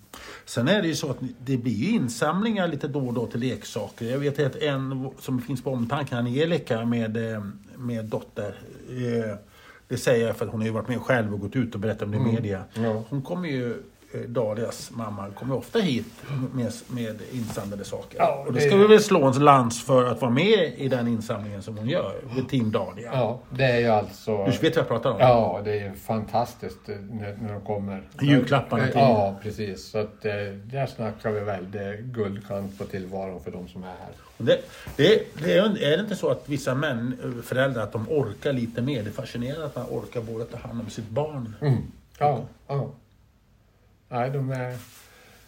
Sen 0.45 0.67
är 0.67 0.81
det 0.81 0.87
ju 0.87 0.95
så 0.95 1.09
att 1.11 1.17
det 1.45 1.57
blir 1.57 1.73
ju 1.73 1.89
insamlingar 1.89 2.67
lite 2.67 2.87
då 2.87 3.07
och 3.07 3.13
då 3.13 3.27
till 3.27 3.39
leksaker. 3.39 4.05
Jag 4.05 4.19
vet 4.19 4.39
att 4.39 4.55
en 4.55 5.09
som 5.19 5.41
finns 5.41 5.63
på 5.63 5.71
omtanken, 5.71 6.17
Angelica 6.17 6.85
med, 6.85 7.33
eh, 7.33 7.43
med 7.77 8.05
dotter. 8.05 8.55
eh, 8.89 9.35
Det 9.87 9.97
säger 9.97 10.27
jag 10.27 10.35
för 10.37 10.45
att 10.45 10.51
hon 10.51 10.61
har 10.61 10.65
ju 10.67 10.73
varit 10.73 10.87
med 10.87 11.01
själv 11.01 11.33
och 11.33 11.39
gått 11.39 11.55
ut 11.55 11.73
och 11.73 11.79
berättat 11.79 12.01
om 12.01 12.11
det 12.11 12.17
i 12.17 12.21
media. 12.21 12.63
Ja. 12.73 13.03
Hon 13.09 13.21
kommer 13.21 13.49
ju, 13.49 13.83
Dalias 14.27 14.91
mamma, 14.91 15.29
kommer 15.35 15.55
ofta 15.55 15.79
hit 15.79 16.05
med, 16.53 16.71
med 16.87 17.19
insamlade 17.31 17.83
saker. 17.85 18.17
Ja, 18.19 18.43
och 18.47 18.53
då 18.53 18.59
det- 18.59 18.67
ska 18.67 18.77
vi 18.77 18.87
väl 18.87 18.99
slå 19.03 19.23
en 19.25 19.33
lans 19.43 19.83
för 19.85 20.05
att 20.05 20.21
vara 20.21 20.31
med 20.31 20.73
i 20.77 20.87
den 20.87 21.07
insamlingen 21.07 21.63
som 21.63 21.77
hon 21.77 21.89
gör 21.89 22.15
med 22.35 22.49
Team 22.49 22.71
Dahlia. 22.71 23.09
Ja, 23.13 23.39
det 23.49 23.63
är 23.63 23.79
ju 23.79 23.87
alltså... 23.87 24.45
Du 24.45 24.51
vet 24.51 24.61
vad 24.61 24.77
jag 24.77 24.87
pratar 24.87 25.11
om? 25.11 25.19
Ja, 25.19 25.61
det 25.65 25.79
är 25.79 25.93
fantastiskt 25.93 26.89
eh, 26.89 26.95
när, 26.95 27.37
när 27.41 27.53
de 27.53 27.61
kommer. 27.61 28.03
Julklapparna 28.21 28.83
till- 28.83 28.93
Ja, 28.95 29.35
precis. 29.43 29.85
Så 29.91 29.97
att, 29.97 30.25
eh, 30.25 30.31
där 30.63 30.85
snackar 30.85 31.31
vi 31.31 31.39
väl 31.39 31.71
det 31.71 31.83
är 31.83 31.97
guldkant 32.01 32.77
på 32.77 32.83
tillvaron 32.85 33.39
för 33.43 33.51
de 33.51 33.67
som 33.67 33.83
är 33.83 33.87
här. 33.87 34.09
Det, 34.37 34.61
det, 34.95 35.23
det 35.43 35.53
är, 35.57 35.83
är 35.83 35.97
det 35.97 36.03
inte 36.03 36.15
så 36.15 36.29
att 36.29 36.49
vissa 36.49 36.75
män, 36.75 37.41
föräldrar 37.45 37.83
att 37.83 37.91
de 37.91 38.09
orkar 38.09 38.53
lite 38.53 38.81
mer? 38.81 39.03
Det 39.03 39.09
är 39.09 39.11
fascinerande 39.13 39.65
att 39.65 39.75
man 39.75 39.85
orkar 39.89 40.21
både 40.21 40.45
ta 40.45 40.57
hand 40.57 40.81
om 40.81 40.89
sitt 40.89 41.09
barn. 41.09 41.55
Ja, 42.19 42.39
ja. 42.67 42.89
Nej, 44.15 44.29
de 44.29 44.51
är... 44.51 44.75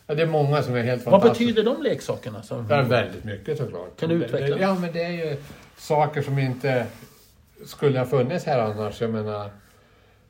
Ja, 0.07 0.15
det 0.15 0.21
är 0.21 0.27
många 0.27 0.63
som 0.63 0.75
är 0.75 0.83
helt 0.83 1.05
Vad 1.05 1.11
fantastiska. 1.11 1.45
betyder 1.45 1.63
de 1.63 1.83
leksakerna? 1.83 2.41
Det 2.67 2.75
är 2.75 2.83
väldigt 2.83 3.23
mycket 3.23 3.57
såklart. 3.57 3.99
Kan 3.99 4.09
du 4.09 4.15
utveckla? 4.15 4.59
Ja, 4.59 4.75
men 4.79 4.93
det 4.93 5.03
är 5.03 5.11
ju 5.11 5.37
saker 5.77 6.21
som 6.21 6.39
inte 6.39 6.85
skulle 7.65 7.99
ha 7.99 8.05
funnits 8.05 8.45
här 8.45 8.59
annars. 8.59 9.01
Jag 9.01 9.09
menar, 9.09 9.49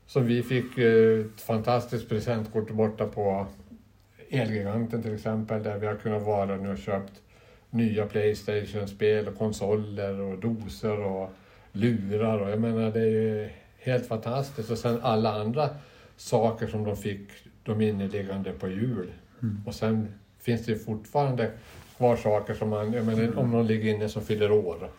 som 0.07 0.25
vi 0.25 0.43
fick 0.43 0.77
eh, 0.77 1.19
ett 1.19 1.41
fantastiskt 1.41 2.09
presentkort 2.09 2.71
borta 2.71 3.05
på 3.07 3.47
Elgiganten 4.29 5.03
till 5.03 5.13
exempel, 5.13 5.63
där 5.63 5.77
vi 5.77 5.87
har 5.87 5.95
kunnat 5.95 6.23
vara 6.23 6.55
nu 6.55 6.71
och 6.71 6.77
köpt 6.77 7.13
nya 7.69 8.05
Playstation-spel 8.05 9.27
och 9.27 9.37
konsoler 9.37 10.21
och 10.21 10.37
doser 10.39 10.99
och 10.99 11.29
lurar 11.71 12.39
och 12.39 12.49
jag 12.49 12.59
menar 12.59 12.91
det 12.91 13.01
är 13.01 13.05
ju 13.05 13.49
helt 13.79 14.07
fantastiskt. 14.07 14.71
Och 14.71 14.77
sen 14.77 14.99
alla 15.01 15.41
andra 15.41 15.69
saker 16.17 16.67
som 16.67 16.83
de 16.83 16.97
fick, 16.97 17.29
de 17.67 17.81
inneliggande 17.81 18.51
på 18.51 18.67
jul. 18.67 19.11
Och 19.65 19.75
sen 19.75 20.07
finns 20.39 20.65
det 20.65 20.75
fortfarande 20.75 21.51
kvar 21.97 22.15
saker 22.15 22.53
som 22.53 22.69
man, 22.69 22.93
jag 22.93 23.05
menar 23.05 23.37
om 23.37 23.51
någon 23.51 23.67
ligger 23.67 23.93
inne 23.93 24.09
som 24.09 24.21
fyller 24.21 24.51
år. 24.51 24.89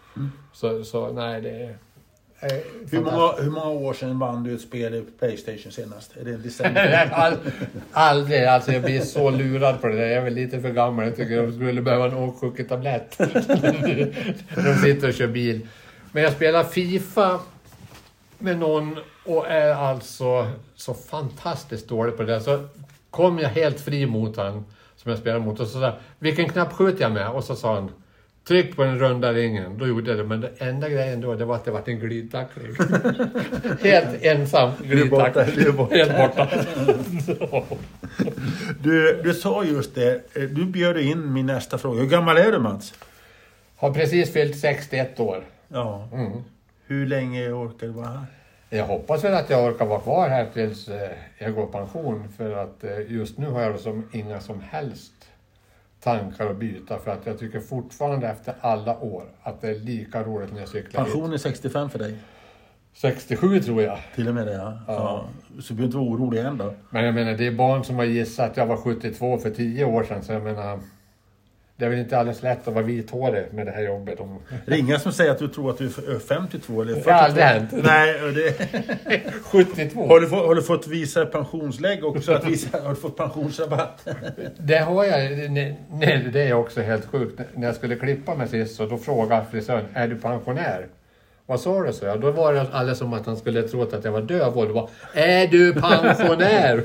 Så, 0.53 0.85
så 0.85 1.13
nej, 1.13 1.41
det 1.41 1.51
är... 1.51 1.77
är 2.41 2.63
Hur, 2.91 3.01
många, 3.01 3.33
hur 3.33 3.51
många 3.51 3.71
år 3.71 3.93
sedan 3.93 4.19
vann 4.19 4.43
du 4.43 4.55
ett 4.55 4.61
spel 4.61 4.95
i 4.95 5.05
Playstation 5.19 5.73
senast? 5.73 6.17
Är 6.17 6.25
det 6.25 6.31
en 6.31 6.43
decennium? 6.43 7.09
All, 7.13 7.37
aldrig, 7.93 8.45
alltså 8.45 8.73
jag 8.73 8.83
blir 8.83 9.01
så 9.01 9.31
lurad 9.31 9.81
på 9.81 9.89
det 9.89 9.97
där. 9.97 10.07
Jag 10.07 10.17
är 10.17 10.25
väl 10.25 10.35
lite 10.35 10.61
för 10.61 10.71
gammal. 10.71 11.05
Jag 11.05 11.17
tycker 11.17 11.35
jag 11.35 11.55
skulle 11.55 11.83
behöva 11.83 12.07
en 12.07 12.15
åksjuke-tablett. 12.15 13.19
De 14.55 14.75
sitter 14.83 15.09
och 15.09 15.15
kör 15.15 15.27
bil. 15.27 15.67
Men 16.13 16.23
jag 16.23 16.33
spelar 16.33 16.65
Fifa 16.65 17.41
med 18.39 18.59
någon 18.59 18.99
och 19.25 19.47
är 19.47 19.75
alltså 19.75 20.51
så 20.75 20.95
fantastiskt 20.95 21.89
dålig 21.89 22.17
på 22.17 22.23
det. 22.23 22.33
där. 22.33 22.41
Så 22.41 22.69
kom 23.11 23.39
jag 23.39 23.49
helt 23.49 23.81
fri 23.81 24.07
mot 24.07 24.37
han 24.37 24.65
som 24.97 25.11
jag 25.11 25.19
spelar 25.19 25.39
mot 25.39 25.61
och 25.61 25.67
så 25.67 25.81
sa 25.81 25.93
vilken 26.19 26.49
knapp 26.49 26.73
skjuter 26.73 27.03
jag 27.03 27.13
med? 27.13 27.29
Och 27.29 27.45
så 27.45 27.57
sa 27.57 27.75
han 27.75 27.91
Tryck 28.49 28.77
på 28.77 28.85
den 28.85 28.99
runda 28.99 29.33
ringen. 29.33 29.79
Då 29.79 29.87
gjorde 29.87 30.11
jag 30.11 30.19
det. 30.19 30.25
Men 30.25 30.41
det 30.41 30.51
enda 30.59 30.89
grejen 30.89 31.21
då, 31.21 31.35
det 31.35 31.45
var 31.45 31.55
att 31.55 31.65
det 31.65 31.71
var 31.71 31.83
en 31.87 31.99
glidtackling. 31.99 32.67
Helt 33.83 34.23
ensam 34.23 34.71
är 34.85 35.11
borta, 35.11 35.43
glidtackling. 35.43 35.65
du 35.65 35.69
är 35.69 35.73
borta. 35.73 35.95
Helt 35.95 36.17
borta. 36.17 37.65
Du, 38.83 39.23
du 39.23 39.35
sa 39.35 39.65
just 39.65 39.95
det, 39.95 40.35
du 40.35 40.65
bjöd 40.65 40.97
in 40.97 41.33
min 41.33 41.47
nästa 41.47 41.79
fråga. 41.79 42.01
Hur 42.01 42.09
gammal 42.09 42.37
är 42.37 42.53
du 42.53 42.59
Mats? 42.59 42.95
Har 43.77 43.95
precis 43.95 44.33
fyllt 44.33 44.59
61 44.59 45.21
år. 45.21 45.45
Ja. 45.69 46.09
Mm. 46.13 46.33
Hur 46.89 47.07
länge 47.07 47.51
orkar 47.51 47.87
du 47.87 47.93
vara 47.93 48.09
här? 48.09 48.27
Jag 48.71 48.87
hoppas 48.87 49.25
väl 49.25 49.35
att 49.35 49.51
jag 49.51 49.73
orkar 49.73 49.87
vara 49.87 50.01
kvar 50.01 50.29
här 50.29 50.47
tills 50.53 50.89
eh, 50.89 51.11
jag 51.39 51.55
går 51.55 51.69
i 51.69 51.73
pension. 51.73 52.29
För 52.37 52.57
att 52.57 52.85
eh, 52.85 53.13
just 53.13 53.39
nu 53.39 53.51
har 53.51 53.61
jag 53.61 53.81
som 53.81 54.09
inga 54.13 54.41
som 54.41 54.61
helst 54.61 55.13
tankar 56.01 56.51
att 56.51 56.57
byta. 56.57 56.99
För 56.99 57.11
att 57.11 57.27
jag 57.27 57.39
tycker 57.39 57.61
fortfarande 57.61 58.29
efter 58.29 58.55
alla 58.61 58.99
år 58.99 59.25
att 59.43 59.61
det 59.61 59.69
är 59.69 59.75
lika 59.75 60.23
roligt 60.23 60.53
när 60.53 60.61
jag 60.61 60.69
cyklar. 60.69 61.05
Pension 61.05 61.33
är 61.33 61.37
65 61.37 61.91
för 61.91 61.99
dig? 61.99 62.17
67 62.95 63.61
tror 63.61 63.83
jag. 63.83 63.99
Till 64.15 64.29
och 64.29 64.35
med 64.35 64.47
det 64.47 64.55
ja. 64.55 64.79
ja. 64.87 65.25
Så 65.61 65.73
du 65.73 65.75
behöver 65.75 65.85
inte 65.85 65.97
vara 65.97 66.09
orolig 66.09 66.41
än 66.41 66.59
då? 66.59 66.75
Men 66.91 67.05
jag 67.05 67.15
menar, 67.15 67.33
det 67.33 67.47
är 67.47 67.53
barn 67.53 67.85
som 67.85 67.97
har 67.97 68.05
gissat 68.05 68.51
att 68.51 68.57
jag 68.57 68.67
var 68.67 68.77
72 68.77 69.39
för 69.39 69.51
10 69.51 69.85
år 69.85 70.05
sedan. 70.05 70.23
Så 70.23 70.33
jag 70.33 70.43
menar, 70.43 70.81
det 71.79 71.85
är 71.85 71.89
väl 71.89 71.99
inte 71.99 72.19
alldeles 72.19 72.43
lätt 72.43 72.69
att 72.69 72.75
vara 72.75 72.85
vithårig 72.85 73.45
med 73.53 73.67
det 73.67 73.73
här 73.73 73.83
jobbet. 73.83 74.21
Om... 74.21 74.39
Ingen 74.67 75.01
som 75.01 75.13
säger 75.13 75.31
att 75.31 75.39
du 75.39 75.49
tror 75.49 75.71
att 75.71 75.79
du 75.79 75.85
är 75.85 76.19
52 76.19 76.83
eller 76.83 76.95
42? 76.95 77.11
Det 77.11 77.15
har 77.15 77.23
aldrig 77.23 77.45
hänt. 77.45 77.71
Nej, 77.73 78.15
det... 78.33 79.33
72? 79.45 80.07
Har 80.07 80.21
du, 80.21 80.29
fått, 80.29 80.47
har 80.47 80.55
du 80.55 80.63
fått 80.63 80.87
visa 80.87 81.27
pensionslägg 81.27 82.05
också? 82.05 82.33
Att 82.33 82.45
visa, 82.45 82.83
har 82.83 82.91
du 82.91 82.97
fått 82.97 83.17
pensionsrabatt? 83.17 84.09
Det 84.59 84.79
har 84.79 85.05
jag. 85.05 85.51
Nej, 85.51 85.81
nej, 85.91 86.29
det 86.33 86.43
är 86.43 86.53
också 86.53 86.81
helt 86.81 87.07
sjukt. 87.07 87.41
När 87.55 87.67
jag 87.67 87.77
skulle 87.77 87.97
klippa 87.97 88.35
mig 88.35 88.49
sist 88.49 88.77
så 88.77 88.87
då 88.87 88.99
frågade 88.99 89.47
frisören, 89.51 89.85
är 89.95 90.09
du 90.09 90.17
pensionär? 90.17 90.87
Vad 91.49 91.61
sa 91.61 91.83
du? 91.83 91.93
så 91.93 92.05
jag. 92.05 92.21
Då 92.21 92.31
var 92.31 92.53
det 92.55 92.67
alldeles 92.73 92.99
som 92.99 93.13
att 93.13 93.27
han 93.27 93.37
skulle 93.37 93.63
trott 93.63 93.93
att 93.93 94.05
jag 94.05 94.13
var 94.13 94.23
döv 94.23 94.59
och 94.59 94.67
det 94.67 94.73
var, 94.73 94.91
är 95.13 95.47
du 95.47 95.73
pensionär? 95.75 96.85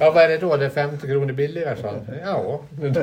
ja, 0.00 0.10
vad 0.10 0.16
är 0.24 0.28
det 0.28 0.38
då? 0.38 0.56
Det 0.56 0.64
är 0.64 0.70
50 0.70 1.06
kronor 1.06 1.32
billigare, 1.32 1.76
han. 1.82 2.06
Ja. 2.24 2.60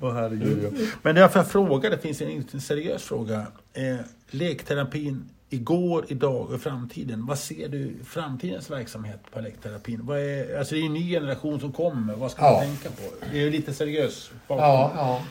Åh 0.00 0.14
herregud. 0.14 0.58
ja. 0.64 0.86
Men 1.02 1.14
därför 1.14 1.38
jag 1.40 1.46
frågar, 1.50 1.90
det 1.90 1.98
finns 1.98 2.20
en 2.22 2.60
seriös 2.60 3.02
fråga. 3.02 3.46
Eh, 3.72 3.96
lekterapin 4.30 5.24
igår, 5.50 6.04
idag 6.08 6.50
och 6.50 6.60
framtiden. 6.60 7.26
Vad 7.26 7.38
ser 7.38 7.68
du 7.68 7.78
i 7.78 7.96
framtidens 8.06 8.70
verksamhet 8.70 9.20
på 9.32 9.40
lekterapin? 9.40 10.00
Vad 10.02 10.18
är, 10.18 10.58
alltså 10.58 10.74
det 10.74 10.80
är 10.80 10.86
en 10.86 10.92
ny 10.92 11.10
generation 11.10 11.60
som 11.60 11.72
kommer. 11.72 12.14
Vad 12.14 12.30
ska 12.30 12.42
Ja. 12.42 12.52
man 12.52 12.60
tänka 12.60 12.88
på? 12.88 13.26
Det 13.32 13.38
är 13.38 13.42
ju 13.42 13.50
lite 13.50 13.74
seriös 13.74 14.30
bakgrund. 14.48 14.70
Ja, 14.96 15.22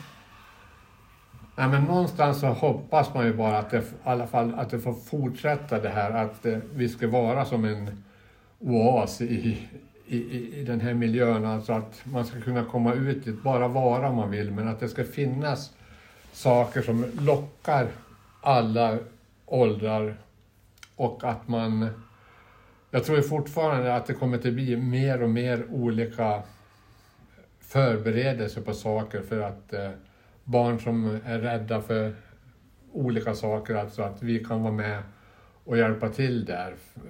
ja. 1.56 1.68
Men 1.68 1.84
någonstans 1.84 2.40
så 2.40 2.46
hoppas 2.46 3.14
man 3.14 3.26
ju 3.26 3.32
bara 3.34 3.58
att 3.58 3.70
det, 3.70 3.78
i 3.78 3.82
alla 4.04 4.26
fall, 4.26 4.54
att 4.54 4.70
det 4.70 4.78
får 4.78 4.94
fortsätta 4.94 5.80
det 5.80 5.88
här 5.88 6.10
att 6.10 6.42
det, 6.42 6.60
vi 6.74 6.88
ska 6.88 7.08
vara 7.08 7.44
som 7.44 7.64
en 7.64 8.04
oas 8.58 9.20
i, 9.20 9.58
i, 10.06 10.16
i, 10.60 10.64
den 10.64 10.80
här 10.80 10.94
miljön. 10.94 11.44
Alltså 11.44 11.72
att 11.72 12.02
man 12.04 12.26
ska 12.26 12.40
kunna 12.40 12.64
komma 12.64 12.94
ut 12.94 13.24
dit, 13.24 13.42
bara 13.42 13.68
vara 13.68 14.08
om 14.08 14.16
man 14.16 14.30
vill, 14.30 14.50
men 14.50 14.68
att 14.68 14.80
det 14.80 14.88
ska 14.88 15.04
finnas 15.04 15.70
saker 16.32 16.82
som 16.82 17.04
lockar 17.20 17.88
alla 18.40 18.98
åldrar 19.46 20.16
och 20.96 21.24
att 21.24 21.48
man... 21.48 21.88
Jag 22.90 23.04
tror 23.04 23.22
fortfarande 23.22 23.94
att 23.94 24.06
det 24.06 24.14
kommer 24.14 24.36
att 24.36 24.42
bli 24.42 24.76
mer 24.76 25.22
och 25.22 25.30
mer 25.30 25.66
olika 25.70 26.42
förberedelser 27.60 28.60
på 28.60 28.74
saker 28.74 29.22
för 29.22 29.40
att 29.40 29.72
eh, 29.72 29.90
barn 30.44 30.78
som 30.80 31.18
är 31.24 31.38
rädda 31.38 31.80
för 31.80 32.14
olika 32.92 33.34
saker, 33.34 33.74
alltså 33.74 34.02
att 34.02 34.22
vi 34.22 34.44
kan 34.44 34.62
vara 34.62 34.72
med 34.72 35.02
och 35.64 35.78
hjälpa 35.78 36.08
till 36.08 36.44
där. 36.44 36.74
eh, 36.96 37.02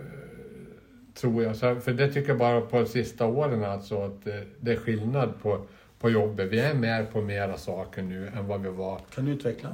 Tror 1.14 1.42
jag. 1.42 1.56
Så, 1.56 1.76
för 1.76 1.92
det 1.92 2.08
tycker 2.12 2.28
jag 2.28 2.38
bara 2.38 2.60
på 2.60 2.78
de 2.78 2.86
sista 2.86 3.26
åren 3.26 3.64
alltså 3.64 4.02
att 4.02 4.24
det, 4.24 4.44
det 4.60 4.72
är 4.72 4.76
skillnad 4.76 5.32
på, 5.42 5.64
på 5.98 6.10
jobbet. 6.10 6.48
Vi 6.52 6.60
är 6.60 6.74
med 6.74 7.12
på 7.12 7.20
mera 7.20 7.56
saker 7.56 8.02
nu 8.02 8.26
än 8.36 8.46
vad 8.46 8.60
vi 8.62 8.68
var 8.68 9.00
Kan 9.14 9.24
du 9.24 9.32
utveckla? 9.32 9.68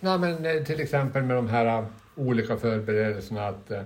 Nej, 0.00 0.18
men 0.18 0.46
eh, 0.46 0.62
till 0.64 0.80
exempel 0.80 1.22
med 1.22 1.36
de 1.36 1.48
här 1.48 1.78
eh, 1.78 1.84
olika 2.16 2.56
förberedelserna 2.56 3.48
att 3.48 3.70
eh, 3.70 3.82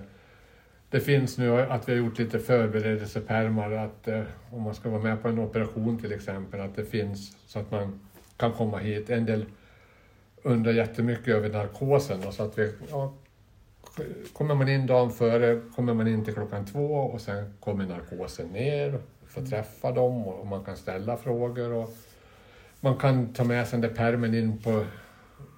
det 0.89 0.99
finns 0.99 1.37
nu 1.37 1.61
att 1.61 1.89
vi 1.89 1.91
har 1.91 1.99
gjort 1.99 2.17
lite 2.19 2.39
förberedelsepärmar 2.39 3.71
att 3.71 4.07
eh, 4.07 4.21
om 4.51 4.61
man 4.61 4.75
ska 4.75 4.89
vara 4.89 5.01
med 5.01 5.21
på 5.21 5.27
en 5.27 5.39
operation 5.39 5.97
till 5.99 6.11
exempel 6.11 6.59
att 6.61 6.75
det 6.75 6.85
finns 6.85 7.37
så 7.47 7.59
att 7.59 7.71
man 7.71 7.99
kan 8.39 8.53
komma 8.53 8.77
hit. 8.77 9.09
En 9.09 9.25
del 9.25 9.45
undrar 10.43 10.71
jättemycket 10.71 11.27
över 11.27 11.49
narkosen. 11.49 12.27
Och 12.27 12.33
så 12.33 12.43
att 12.43 12.57
vi, 12.57 12.73
ja, 12.89 13.13
kommer 14.33 14.55
man 14.55 14.69
in 14.69 14.87
dagen 14.87 15.11
före, 15.11 15.61
kommer 15.75 15.93
man 15.93 16.07
in 16.07 16.25
till 16.25 16.33
klockan 16.33 16.65
två 16.65 16.93
och 16.93 17.21
sen 17.21 17.53
kommer 17.59 17.85
narkosen 17.85 18.47
ner, 18.47 18.99
får 19.27 19.41
träffa 19.41 19.91
dem 19.91 20.27
och 20.27 20.47
man 20.47 20.63
kan 20.63 20.77
ställa 20.77 21.17
frågor. 21.17 21.73
Och 21.73 21.93
man 22.79 22.97
kan 22.97 23.33
ta 23.33 23.43
med 23.43 23.67
sig 23.67 23.79
den 23.79 23.89
där 23.89 23.97
pärmen 23.97 24.33
in 24.33 24.57
på, 24.57 24.85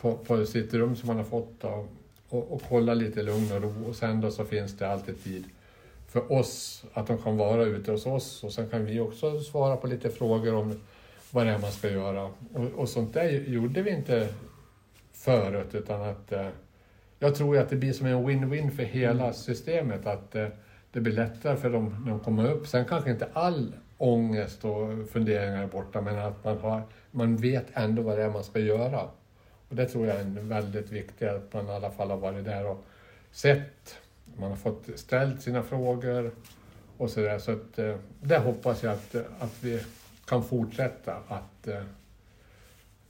på, 0.01 0.17
på 0.17 0.45
sitt 0.45 0.73
rum 0.73 0.95
som 0.95 1.07
man 1.07 1.17
har 1.17 1.23
fått 1.23 1.61
då, 1.61 1.87
och, 2.29 2.53
och 2.53 2.61
kolla 2.69 2.93
lite 2.93 3.23
lugn 3.23 3.51
och 3.51 3.61
ro. 3.61 3.73
Och 3.89 3.95
sen 3.95 4.21
då 4.21 4.31
så 4.31 4.45
finns 4.45 4.77
det 4.77 4.89
alltid 4.89 5.23
tid 5.23 5.45
för 6.07 6.31
oss 6.31 6.83
att 6.93 7.07
de 7.07 7.17
kan 7.17 7.37
vara 7.37 7.63
ute 7.63 7.91
hos 7.91 8.05
oss 8.05 8.43
och 8.43 8.53
sen 8.53 8.69
kan 8.69 8.85
vi 8.85 8.99
också 8.99 9.39
svara 9.39 9.77
på 9.77 9.87
lite 9.87 10.09
frågor 10.09 10.55
om 10.55 10.79
vad 11.31 11.45
det 11.45 11.51
är 11.51 11.59
man 11.59 11.71
ska 11.71 11.89
göra. 11.89 12.23
Och, 12.53 12.65
och 12.75 12.89
sånt 12.89 13.13
där 13.13 13.29
gjorde 13.29 13.81
vi 13.81 13.91
inte 13.91 14.29
förut 15.13 15.75
utan 15.75 16.01
att 16.01 16.31
eh, 16.31 16.47
jag 17.19 17.35
tror 17.35 17.57
att 17.57 17.69
det 17.69 17.75
blir 17.75 17.93
som 17.93 18.07
en 18.07 18.29
win-win 18.29 18.69
för 18.69 18.83
hela 18.83 19.23
mm. 19.23 19.33
systemet 19.33 20.07
att 20.07 20.35
eh, 20.35 20.47
det 20.91 20.99
blir 20.99 21.13
lättare 21.13 21.57
för 21.57 21.69
dem 21.69 21.95
när 22.05 22.11
de 22.11 22.19
kommer 22.19 22.51
upp. 22.51 22.67
Sen 22.67 22.85
kanske 22.85 23.11
inte 23.11 23.27
all 23.33 23.73
ångest 23.97 24.65
och 24.65 25.09
funderingar 25.09 25.63
är 25.63 25.67
borta 25.67 26.01
men 26.01 26.19
att 26.19 26.43
man, 26.43 26.57
har, 26.57 26.81
man 27.11 27.37
vet 27.37 27.65
ändå 27.73 28.01
vad 28.01 28.17
det 28.17 28.23
är 28.23 28.29
man 28.29 28.43
ska 28.43 28.59
göra. 28.59 29.01
Och 29.69 29.75
det 29.75 29.85
tror 29.85 30.07
jag 30.07 30.19
är 30.19 30.23
väldigt 30.41 30.91
viktigt 30.91 31.29
att 31.29 31.53
man 31.53 31.67
i 31.67 31.71
alla 31.71 31.91
fall 31.91 32.09
har 32.09 32.17
varit 32.17 32.45
där 32.45 32.67
och 32.67 32.83
sett 33.31 33.99
man 34.37 34.49
har 34.49 34.57
fått 34.57 34.89
ställt 34.95 35.41
sina 35.41 35.63
frågor 35.63 36.31
och 36.97 37.09
sådär. 37.09 37.39
Så 37.39 37.51
att, 37.51 37.79
eh, 37.79 37.95
det 38.21 38.37
hoppas 38.37 38.83
jag 38.83 38.93
att, 38.93 39.15
att 39.15 39.63
vi 39.63 39.81
kan 40.31 40.43
fortsätta 40.43 41.15
att 41.27 41.67
eh, 41.67 41.83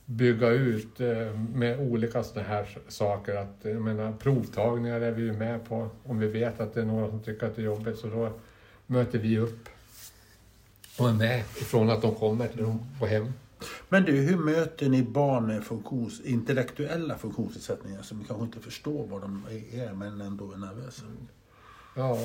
bygga 0.06 0.50
ut 0.50 1.00
eh, 1.00 1.40
med 1.54 1.80
olika 1.80 2.24
sådana 2.24 2.48
här 2.48 2.78
saker. 2.88 3.36
Att, 3.36 3.56
jag 3.62 3.82
menar, 3.82 4.12
provtagningar 4.12 5.02
är 5.02 5.12
vi 5.12 5.22
ju 5.22 5.34
med 5.34 5.66
på. 5.66 5.90
Om 6.04 6.20
vi 6.20 6.28
vet 6.28 6.60
att 6.60 6.74
det 6.74 6.82
är 6.82 6.86
några 6.86 7.10
som 7.10 7.20
tycker 7.20 7.48
att 7.48 7.56
det 7.56 7.62
är 7.62 7.66
jobbigt 7.66 7.98
så 7.98 8.08
då 8.08 8.32
möter 8.88 9.20
vi 9.20 9.38
upp 9.38 9.70
och 11.00 11.10
är 11.10 11.14
med 11.14 11.40
ifrån 11.40 11.90
att 11.90 12.02
de 12.02 12.16
kommer 12.16 12.48
till 12.48 12.64
dem 12.64 12.80
på 13.00 13.06
hem. 13.06 13.34
Men 13.90 14.04
du, 14.04 14.12
hur 14.12 14.38
möter 14.38 14.90
ni 14.90 15.04
barn 15.04 15.48
med 15.48 15.64
funktions, 15.64 16.22
intellektuella 16.22 17.18
funktionsnedsättningar 17.18 18.02
som 18.02 18.24
kanske 18.24 18.46
inte 18.46 18.60
förstår 18.60 19.08
vad 19.08 19.22
de 19.22 19.46
är 19.72 19.94
men 19.94 20.22
ändå 20.22 20.52
är 20.52 20.58
nervösa? 20.58 21.04
Ja, 21.96 22.18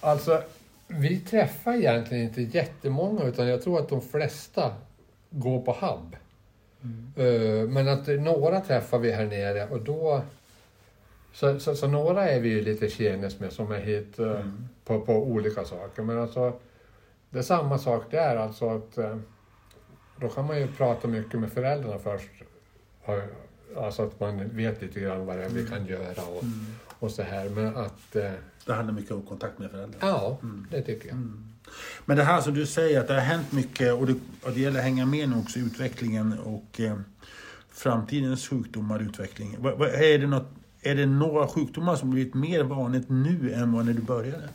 alltså 0.00 0.42
vi 0.86 1.20
träffar 1.20 1.74
egentligen 1.74 2.24
inte 2.24 2.42
jättemånga 2.42 3.24
utan 3.24 3.48
jag 3.48 3.62
tror 3.62 3.78
att 3.78 3.88
de 3.88 4.02
flesta 4.02 4.74
går 5.30 5.60
på 5.60 5.72
HUB. 5.72 6.16
Mm. 6.82 7.12
Eh, 7.16 7.68
men 7.68 7.88
att 7.88 8.06
några 8.06 8.60
träffar 8.60 8.98
vi 8.98 9.12
här 9.12 9.26
nere 9.26 9.68
och 9.68 9.80
då 9.80 10.22
så, 11.32 11.60
så, 11.60 11.74
så 11.74 11.86
några 11.86 12.30
är 12.30 12.40
vi 12.40 12.48
ju 12.48 12.62
lite 12.62 12.88
tjenis 12.88 13.40
med 13.40 13.52
som 13.52 13.72
är 13.72 13.80
hit 13.80 14.18
eh, 14.18 14.30
mm. 14.30 14.68
på, 14.84 15.00
på 15.00 15.12
olika 15.12 15.64
saker. 15.64 16.02
Men 16.02 16.18
alltså 16.18 16.52
det 17.30 17.38
är 17.38 17.42
samma 17.42 17.78
sak 17.78 18.04
där 18.10 18.36
alltså 18.36 18.70
att 18.70 18.98
eh, 18.98 19.16
då 20.20 20.28
kan 20.28 20.46
man 20.46 20.58
ju 20.58 20.66
prata 20.66 21.08
mycket 21.08 21.40
med 21.40 21.52
föräldrarna 21.52 21.98
först. 21.98 22.30
Alltså 23.76 24.02
att 24.02 24.20
man 24.20 24.48
vet 24.48 24.82
lite 24.82 25.00
grann 25.00 25.26
vad 25.26 25.38
det 25.38 25.44
är 25.44 25.48
vi 25.48 25.66
kan 25.66 25.86
göra 25.86 26.22
och, 26.22 26.42
mm. 26.42 26.66
och 26.98 27.10
så 27.10 27.22
här. 27.22 27.48
Men 27.48 27.76
att... 27.76 28.16
Eh, 28.66 28.70
det 28.70 28.74
handlar 28.74 28.94
mycket 28.94 29.10
om 29.10 29.22
kontakt 29.22 29.58
med 29.58 29.70
föräldrar? 29.70 29.98
Ja, 30.00 30.38
mm. 30.42 30.66
det 30.70 30.82
tycker 30.82 31.08
jag. 31.08 31.16
Mm. 31.16 31.44
Men 32.04 32.16
det 32.16 32.22
här 32.22 32.40
som 32.40 32.54
du 32.54 32.66
säger 32.66 33.00
att 33.00 33.08
det 33.08 33.14
har 33.14 33.20
hänt 33.20 33.52
mycket 33.52 33.94
och 33.94 34.06
det, 34.06 34.14
och 34.42 34.52
det 34.52 34.60
gäller 34.60 34.78
att 34.78 34.84
hänga 34.84 35.06
med 35.06 35.28
nu 35.28 35.36
också 35.36 35.58
i 35.58 35.62
utvecklingen 35.62 36.38
och 36.38 36.80
eh, 36.80 36.98
framtidens 37.70 38.48
sjukdomar 38.48 38.96
och 38.96 39.02
utveckling. 39.02 39.56
Va, 39.58 39.74
va, 39.74 39.88
är, 39.88 40.18
det 40.18 40.26
något, 40.26 40.48
är 40.80 40.94
det 40.94 41.06
några 41.06 41.48
sjukdomar 41.48 41.96
som 41.96 42.10
blivit 42.10 42.34
mer 42.34 42.62
vanligt 42.62 43.08
nu 43.08 43.52
än 43.52 43.72
vad 43.72 43.86
när 43.86 43.92
du 43.92 44.02
började? 44.02 44.48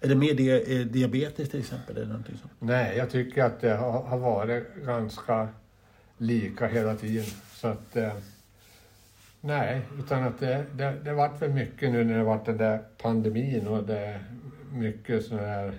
Är 0.00 0.08
det 0.08 0.14
mer 0.14 0.34
di 0.34 0.84
diabetes 0.84 1.50
till 1.50 1.60
exempel? 1.60 1.96
Eller 1.96 2.06
någonting 2.06 2.38
sånt? 2.40 2.52
Nej, 2.58 2.96
jag 2.96 3.10
tycker 3.10 3.44
att 3.44 3.60
det 3.60 3.76
har, 3.76 4.02
har 4.02 4.18
varit 4.18 4.74
ganska 4.84 5.48
lika 6.18 6.66
hela 6.66 6.94
tiden. 6.94 7.24
Så 7.54 7.68
att, 7.68 7.96
eh, 7.96 8.12
nej, 9.44 9.82
utan 9.98 10.24
att 10.24 10.40
det, 10.40 10.64
det, 10.74 11.00
det 11.04 11.12
varit 11.12 11.42
väl 11.42 11.50
mycket 11.50 11.92
nu 11.92 12.04
när 12.04 12.18
det 12.18 12.24
varit 12.24 12.46
den 12.46 12.56
där 12.56 12.82
pandemin 12.98 13.66
och 13.66 13.84
det 13.84 13.98
är 13.98 14.24
mycket 14.72 15.24
sådana 15.24 15.46
här 15.46 15.72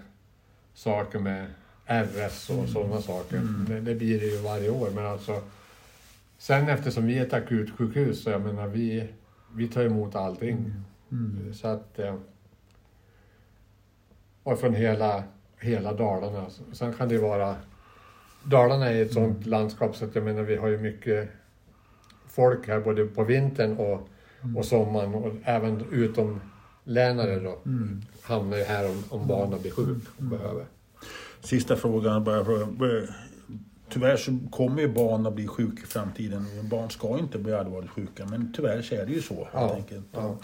saker 0.74 1.20
med 1.20 1.45
RS 1.86 2.49
och 2.49 2.55
mm. 2.55 2.68
sådana 2.68 3.01
saker. 3.01 3.38
Mm. 3.38 3.66
Det, 3.70 3.80
det, 3.80 3.95
blir 3.95 4.20
det 4.20 4.26
ju 4.26 4.38
varje 4.38 4.70
år, 4.70 4.89
men 4.95 5.05
alltså 5.05 5.41
sen 6.38 6.70
eftersom 6.70 7.05
vi 7.05 7.18
är 7.18 7.26
ett 7.26 7.34
akutsjukhus 7.34 8.24
så 8.24 8.30
jag 8.30 8.41
menar 8.41 8.68
vi, 8.68 9.09
vi 9.53 9.68
tar 9.68 9.84
emot 9.84 10.16
allting. 10.16 10.57
Mm. 10.57 10.84
mm. 11.11 11.53
Så 11.53 11.68
att 11.68 11.99
eh, 11.99 12.16
och 14.43 14.59
från 14.59 14.74
hela, 14.74 15.24
hela 15.59 15.93
Dalarna. 15.93 16.45
Sen 16.72 16.93
kan 16.93 17.09
det 17.09 17.18
vara... 17.18 17.55
Dalarna 18.43 18.89
är 18.89 19.01
ett 19.01 19.14
sånt 19.14 19.38
mm. 19.38 19.49
landskap 19.49 19.95
så 19.95 20.05
att 20.05 20.16
jag 20.16 20.24
menar 20.24 20.43
vi 20.43 20.55
har 20.55 20.68
ju 20.68 20.78
mycket 20.78 21.30
folk 22.34 22.68
här 22.68 22.80
både 22.80 23.06
på 23.06 23.24
vintern 23.24 23.78
och, 23.78 24.10
mm. 24.44 24.58
och 24.58 24.66
sommaren 24.66 25.16
och 25.16 25.34
även 25.44 25.86
utomlänare 25.92 27.40
då 27.40 27.60
mm. 27.66 28.02
hamnar 28.22 28.58
ju 28.58 28.64
här 28.64 28.90
om, 28.90 29.04
om 29.10 29.28
barnen 29.28 29.62
blir 29.62 29.72
sjuk 29.72 30.04
och 30.16 30.22
mm. 30.22 30.38
behöver. 30.38 30.66
Sista 31.42 31.76
frågan 31.76 32.24
bara. 32.24 32.46
Tyvärr 33.90 34.18
så 34.18 34.40
kommer 34.52 34.82
ju 34.82 34.88
barn 34.88 35.26
att 35.26 35.34
bli 35.34 35.48
sjuka 35.48 35.84
i 35.84 35.86
framtiden. 35.86 36.46
Barn 36.70 36.90
ska 36.90 37.20
inte 37.20 37.38
bli 37.40 37.54
allvarligt 37.54 37.90
sjuka 37.90 38.26
men 38.26 38.54
tyvärr 38.56 38.82
så 38.82 38.96
är 38.96 39.06
det 39.06 39.12
ju 39.12 39.22
så. 39.22 39.48
Ja, 39.54 39.78
ja. 40.12 40.38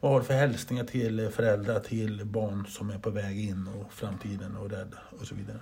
Vad 0.00 0.12
har 0.12 0.20
du 0.20 0.26
för 0.26 0.34
hälsningar 0.34 0.84
till 0.84 1.28
föräldrar 1.28 1.80
till 1.80 2.24
barn 2.24 2.66
som 2.68 2.90
är 2.90 2.98
på 2.98 3.10
väg 3.10 3.48
in 3.48 3.68
och 3.80 3.92
framtiden 3.92 4.56
och 4.56 4.70
rädda 4.70 4.98
och 5.20 5.26
så 5.26 5.34
vidare? 5.34 5.58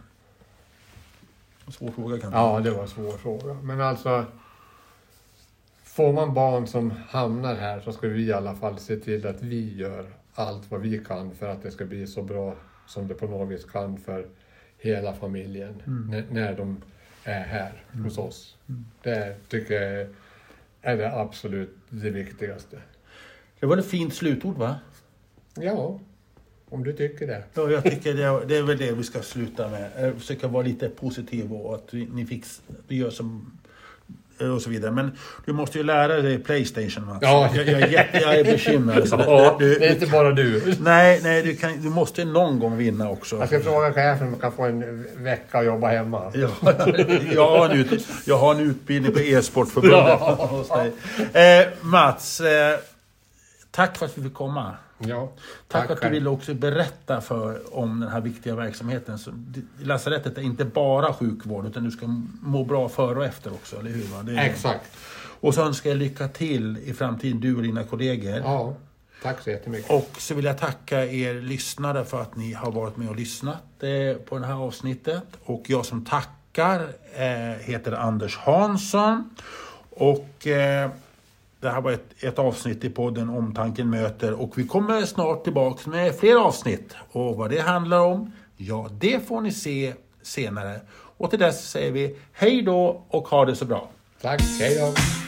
En 1.67 1.73
svår 1.73 1.91
fråga 1.91 2.19
kanske? 2.19 2.39
Ja, 2.39 2.61
det 2.61 2.71
var 2.71 2.83
en 2.83 2.89
svår 2.89 3.13
fråga. 3.13 3.55
Men 3.63 3.81
alltså, 3.81 4.25
får 5.97 6.13
man 6.13 6.35
barn 6.35 6.67
som 6.67 6.91
hamnar 6.91 7.55
här 7.55 7.81
så 7.81 7.93
ska 7.93 8.09
vi 8.09 8.23
i 8.23 8.33
alla 8.33 8.55
fall 8.55 8.79
se 8.79 8.97
till 8.97 9.27
att 9.27 9.43
vi 9.43 9.77
gör 9.77 10.07
allt 10.35 10.71
vad 10.71 10.81
vi 10.81 10.99
kan 10.99 11.35
för 11.35 11.49
att 11.49 11.63
det 11.63 11.71
ska 11.71 11.85
bli 11.85 12.07
så 12.07 12.23
bra 12.23 12.55
som 12.87 13.09
det 13.09 13.15
på 13.15 13.27
något 13.27 13.49
vis 13.49 13.65
kan 13.65 13.99
för 13.99 14.27
hela 14.79 15.15
familjen 15.15 15.83
mm. 15.87 16.11
när, 16.11 16.25
när 16.31 16.57
de 16.57 16.83
är 17.25 17.45
här 17.45 17.85
mm. 17.93 18.05
hos 18.05 18.19
oss. 18.19 18.57
Mm. 18.69 18.85
Det 19.03 19.37
tycker 19.49 19.75
jag 19.83 20.09
är 20.83 20.97
det 20.97 21.21
absolut 21.21 21.77
det 21.89 22.11
viktigaste. 22.11 22.79
Det 23.61 23.67
var 23.67 23.77
ett 23.77 23.87
fint 23.87 24.15
slutord 24.15 24.57
va? 24.57 24.77
Ja, 25.55 26.01
om 26.69 26.85
du 26.85 26.93
tycker 26.93 27.27
det. 27.27 27.45
Ja, 27.55 27.71
jag 27.71 27.85
tycker 27.85 28.15
det, 28.15 28.47
det 28.47 28.57
är 28.57 28.63
väl 28.63 28.79
det 28.79 28.93
vi 28.93 29.03
ska 29.03 29.23
sluta 29.23 29.69
med. 29.69 29.91
Jag 29.99 30.15
försöka 30.15 30.49
vara 30.49 30.63
lite 30.63 30.89
positiv 30.89 31.53
och 31.53 31.75
att 31.75 31.93
ni 31.93 32.27
fick, 32.27 32.45
vi 32.89 32.97
gör 32.97 33.11
som 33.11 33.59
och 34.41 34.63
så 34.63 34.71
vidare. 34.71 34.91
Men 34.91 35.13
du 35.45 35.53
måste 35.53 35.79
ju 35.79 35.85
lära 35.85 36.23
dig 36.23 36.39
Playstation 36.39 37.07
Mats. 37.07 37.19
Ja. 37.23 37.51
Jag, 37.55 37.69
jag, 37.69 38.07
jag 38.13 38.35
är 38.39 38.45
bekymrad. 38.45 39.09
ja, 39.11 39.57
du, 39.59 39.79
det 39.79 39.87
är 39.87 39.93
inte 39.93 40.07
bara 40.07 40.33
du. 40.33 40.75
Nej, 40.81 41.21
nej 41.23 41.43
du, 41.43 41.57
kan, 41.57 41.83
du 41.83 41.89
måste 41.89 42.25
någon 42.25 42.61
gång 42.61 42.77
vinna 42.77 43.11
också. 43.11 43.37
Jag 43.37 43.49
ska 43.49 43.61
fråga 43.61 43.93
chefen 43.93 44.27
om 44.27 44.33
jag 44.33 44.41
kan 44.41 44.53
få 44.53 44.65
en 44.65 45.07
vecka 45.17 45.59
att 45.59 45.65
jobba 45.65 45.89
hemma. 45.89 46.33
Ja, 46.35 46.49
jag, 47.35 47.49
har 47.49 47.69
en 47.69 47.79
ut, 47.79 48.07
jag 48.25 48.39
har 48.39 48.55
en 48.55 48.61
utbildning 48.61 49.13
på 49.13 49.21
e-sportförbundet 49.21 50.19
ja. 50.21 50.87
Eh, 51.41 51.67
Mats, 51.81 52.41
eh, 52.41 52.79
Tack 53.71 53.99
för 53.99 54.07
att 54.07 54.19
vi 54.19 54.23
fick 54.23 54.35
komma. 54.35 54.75
Ja, 54.99 55.33
tack, 55.69 55.89
tack 55.89 55.91
att 55.91 56.03
du 56.03 56.09
ville 56.09 56.31
också 56.31 56.55
berätta 56.55 57.21
för, 57.21 57.77
om 57.77 58.01
den 58.01 58.09
här 58.09 58.21
viktiga 58.21 58.55
verksamheten. 58.55 59.19
Så, 59.19 59.31
lasarettet 59.83 60.39
är 60.39 60.43
inte 60.43 60.65
bara 60.65 61.13
sjukvård, 61.13 61.67
utan 61.67 61.85
du 61.85 61.91
ska 61.91 62.07
må 62.43 62.65
bra 62.65 62.89
före 62.89 63.19
och 63.19 63.25
efter 63.25 63.53
också, 63.53 63.79
eller 63.79 63.91
hur? 63.91 64.05
Va? 64.05 64.23
Det 64.23 64.33
är, 64.33 64.51
Exakt. 64.51 64.97
Och 65.41 65.55
så 65.55 65.63
önskar 65.63 65.91
jag 65.91 65.97
lycka 65.97 66.29
till 66.29 66.79
i 66.79 66.93
framtiden, 66.93 67.41
du 67.41 67.57
och 67.57 67.63
dina 67.63 67.85
kollegor. 67.85 68.37
Ja, 68.37 68.75
tack 69.23 69.41
så 69.43 69.51
jättemycket. 69.51 69.91
Och 69.91 70.11
så 70.19 70.35
vill 70.35 70.45
jag 70.45 70.59
tacka 70.59 71.07
er 71.07 71.35
lyssnare 71.35 72.05
för 72.05 72.23
att 72.23 72.37
ni 72.37 72.53
har 72.53 72.73
varit 72.73 72.97
med 72.97 73.09
och 73.09 73.17
lyssnat 73.17 73.63
eh, 73.81 74.17
på 74.17 74.39
det 74.39 74.47
här 74.47 74.55
avsnittet. 74.55 75.25
Och 75.45 75.63
jag 75.67 75.87
som 75.87 76.05
tackar 76.05 76.89
eh, 77.15 77.61
heter 77.61 77.93
Anders 77.93 78.37
Hansson. 78.37 79.31
Och... 79.91 80.47
Det 81.67 81.73
här 81.73 81.81
var 81.81 81.93
ett, 81.93 82.25
ett 82.25 82.39
avsnitt 82.39 82.85
i 82.85 82.91
podden 82.91 83.29
Omtanken 83.31 83.91
möter 83.91 84.33
och 84.33 84.59
vi 84.59 84.67
kommer 84.67 85.03
snart 85.03 85.45
tillbaka 85.45 85.91
med 85.91 86.15
fler 86.15 86.37
avsnitt. 86.37 86.95
Och 87.13 87.37
vad 87.37 87.51
det 87.51 87.61
handlar 87.61 88.01
om, 88.01 88.33
ja 88.57 88.89
det 89.01 89.29
får 89.29 89.41
ni 89.41 89.53
se 89.53 89.95
senare. 90.23 90.81
Och 91.17 91.31
till 91.31 91.39
dess 91.39 91.71
säger 91.71 91.93
vi 91.93 92.19
hej 92.33 92.63
då 92.63 93.05
och 93.09 93.29
ha 93.29 93.45
det 93.45 93.57
så 93.57 93.65
bra. 93.65 93.89
Tack, 94.21 94.43
hej 94.61 94.79
då. 94.81 95.26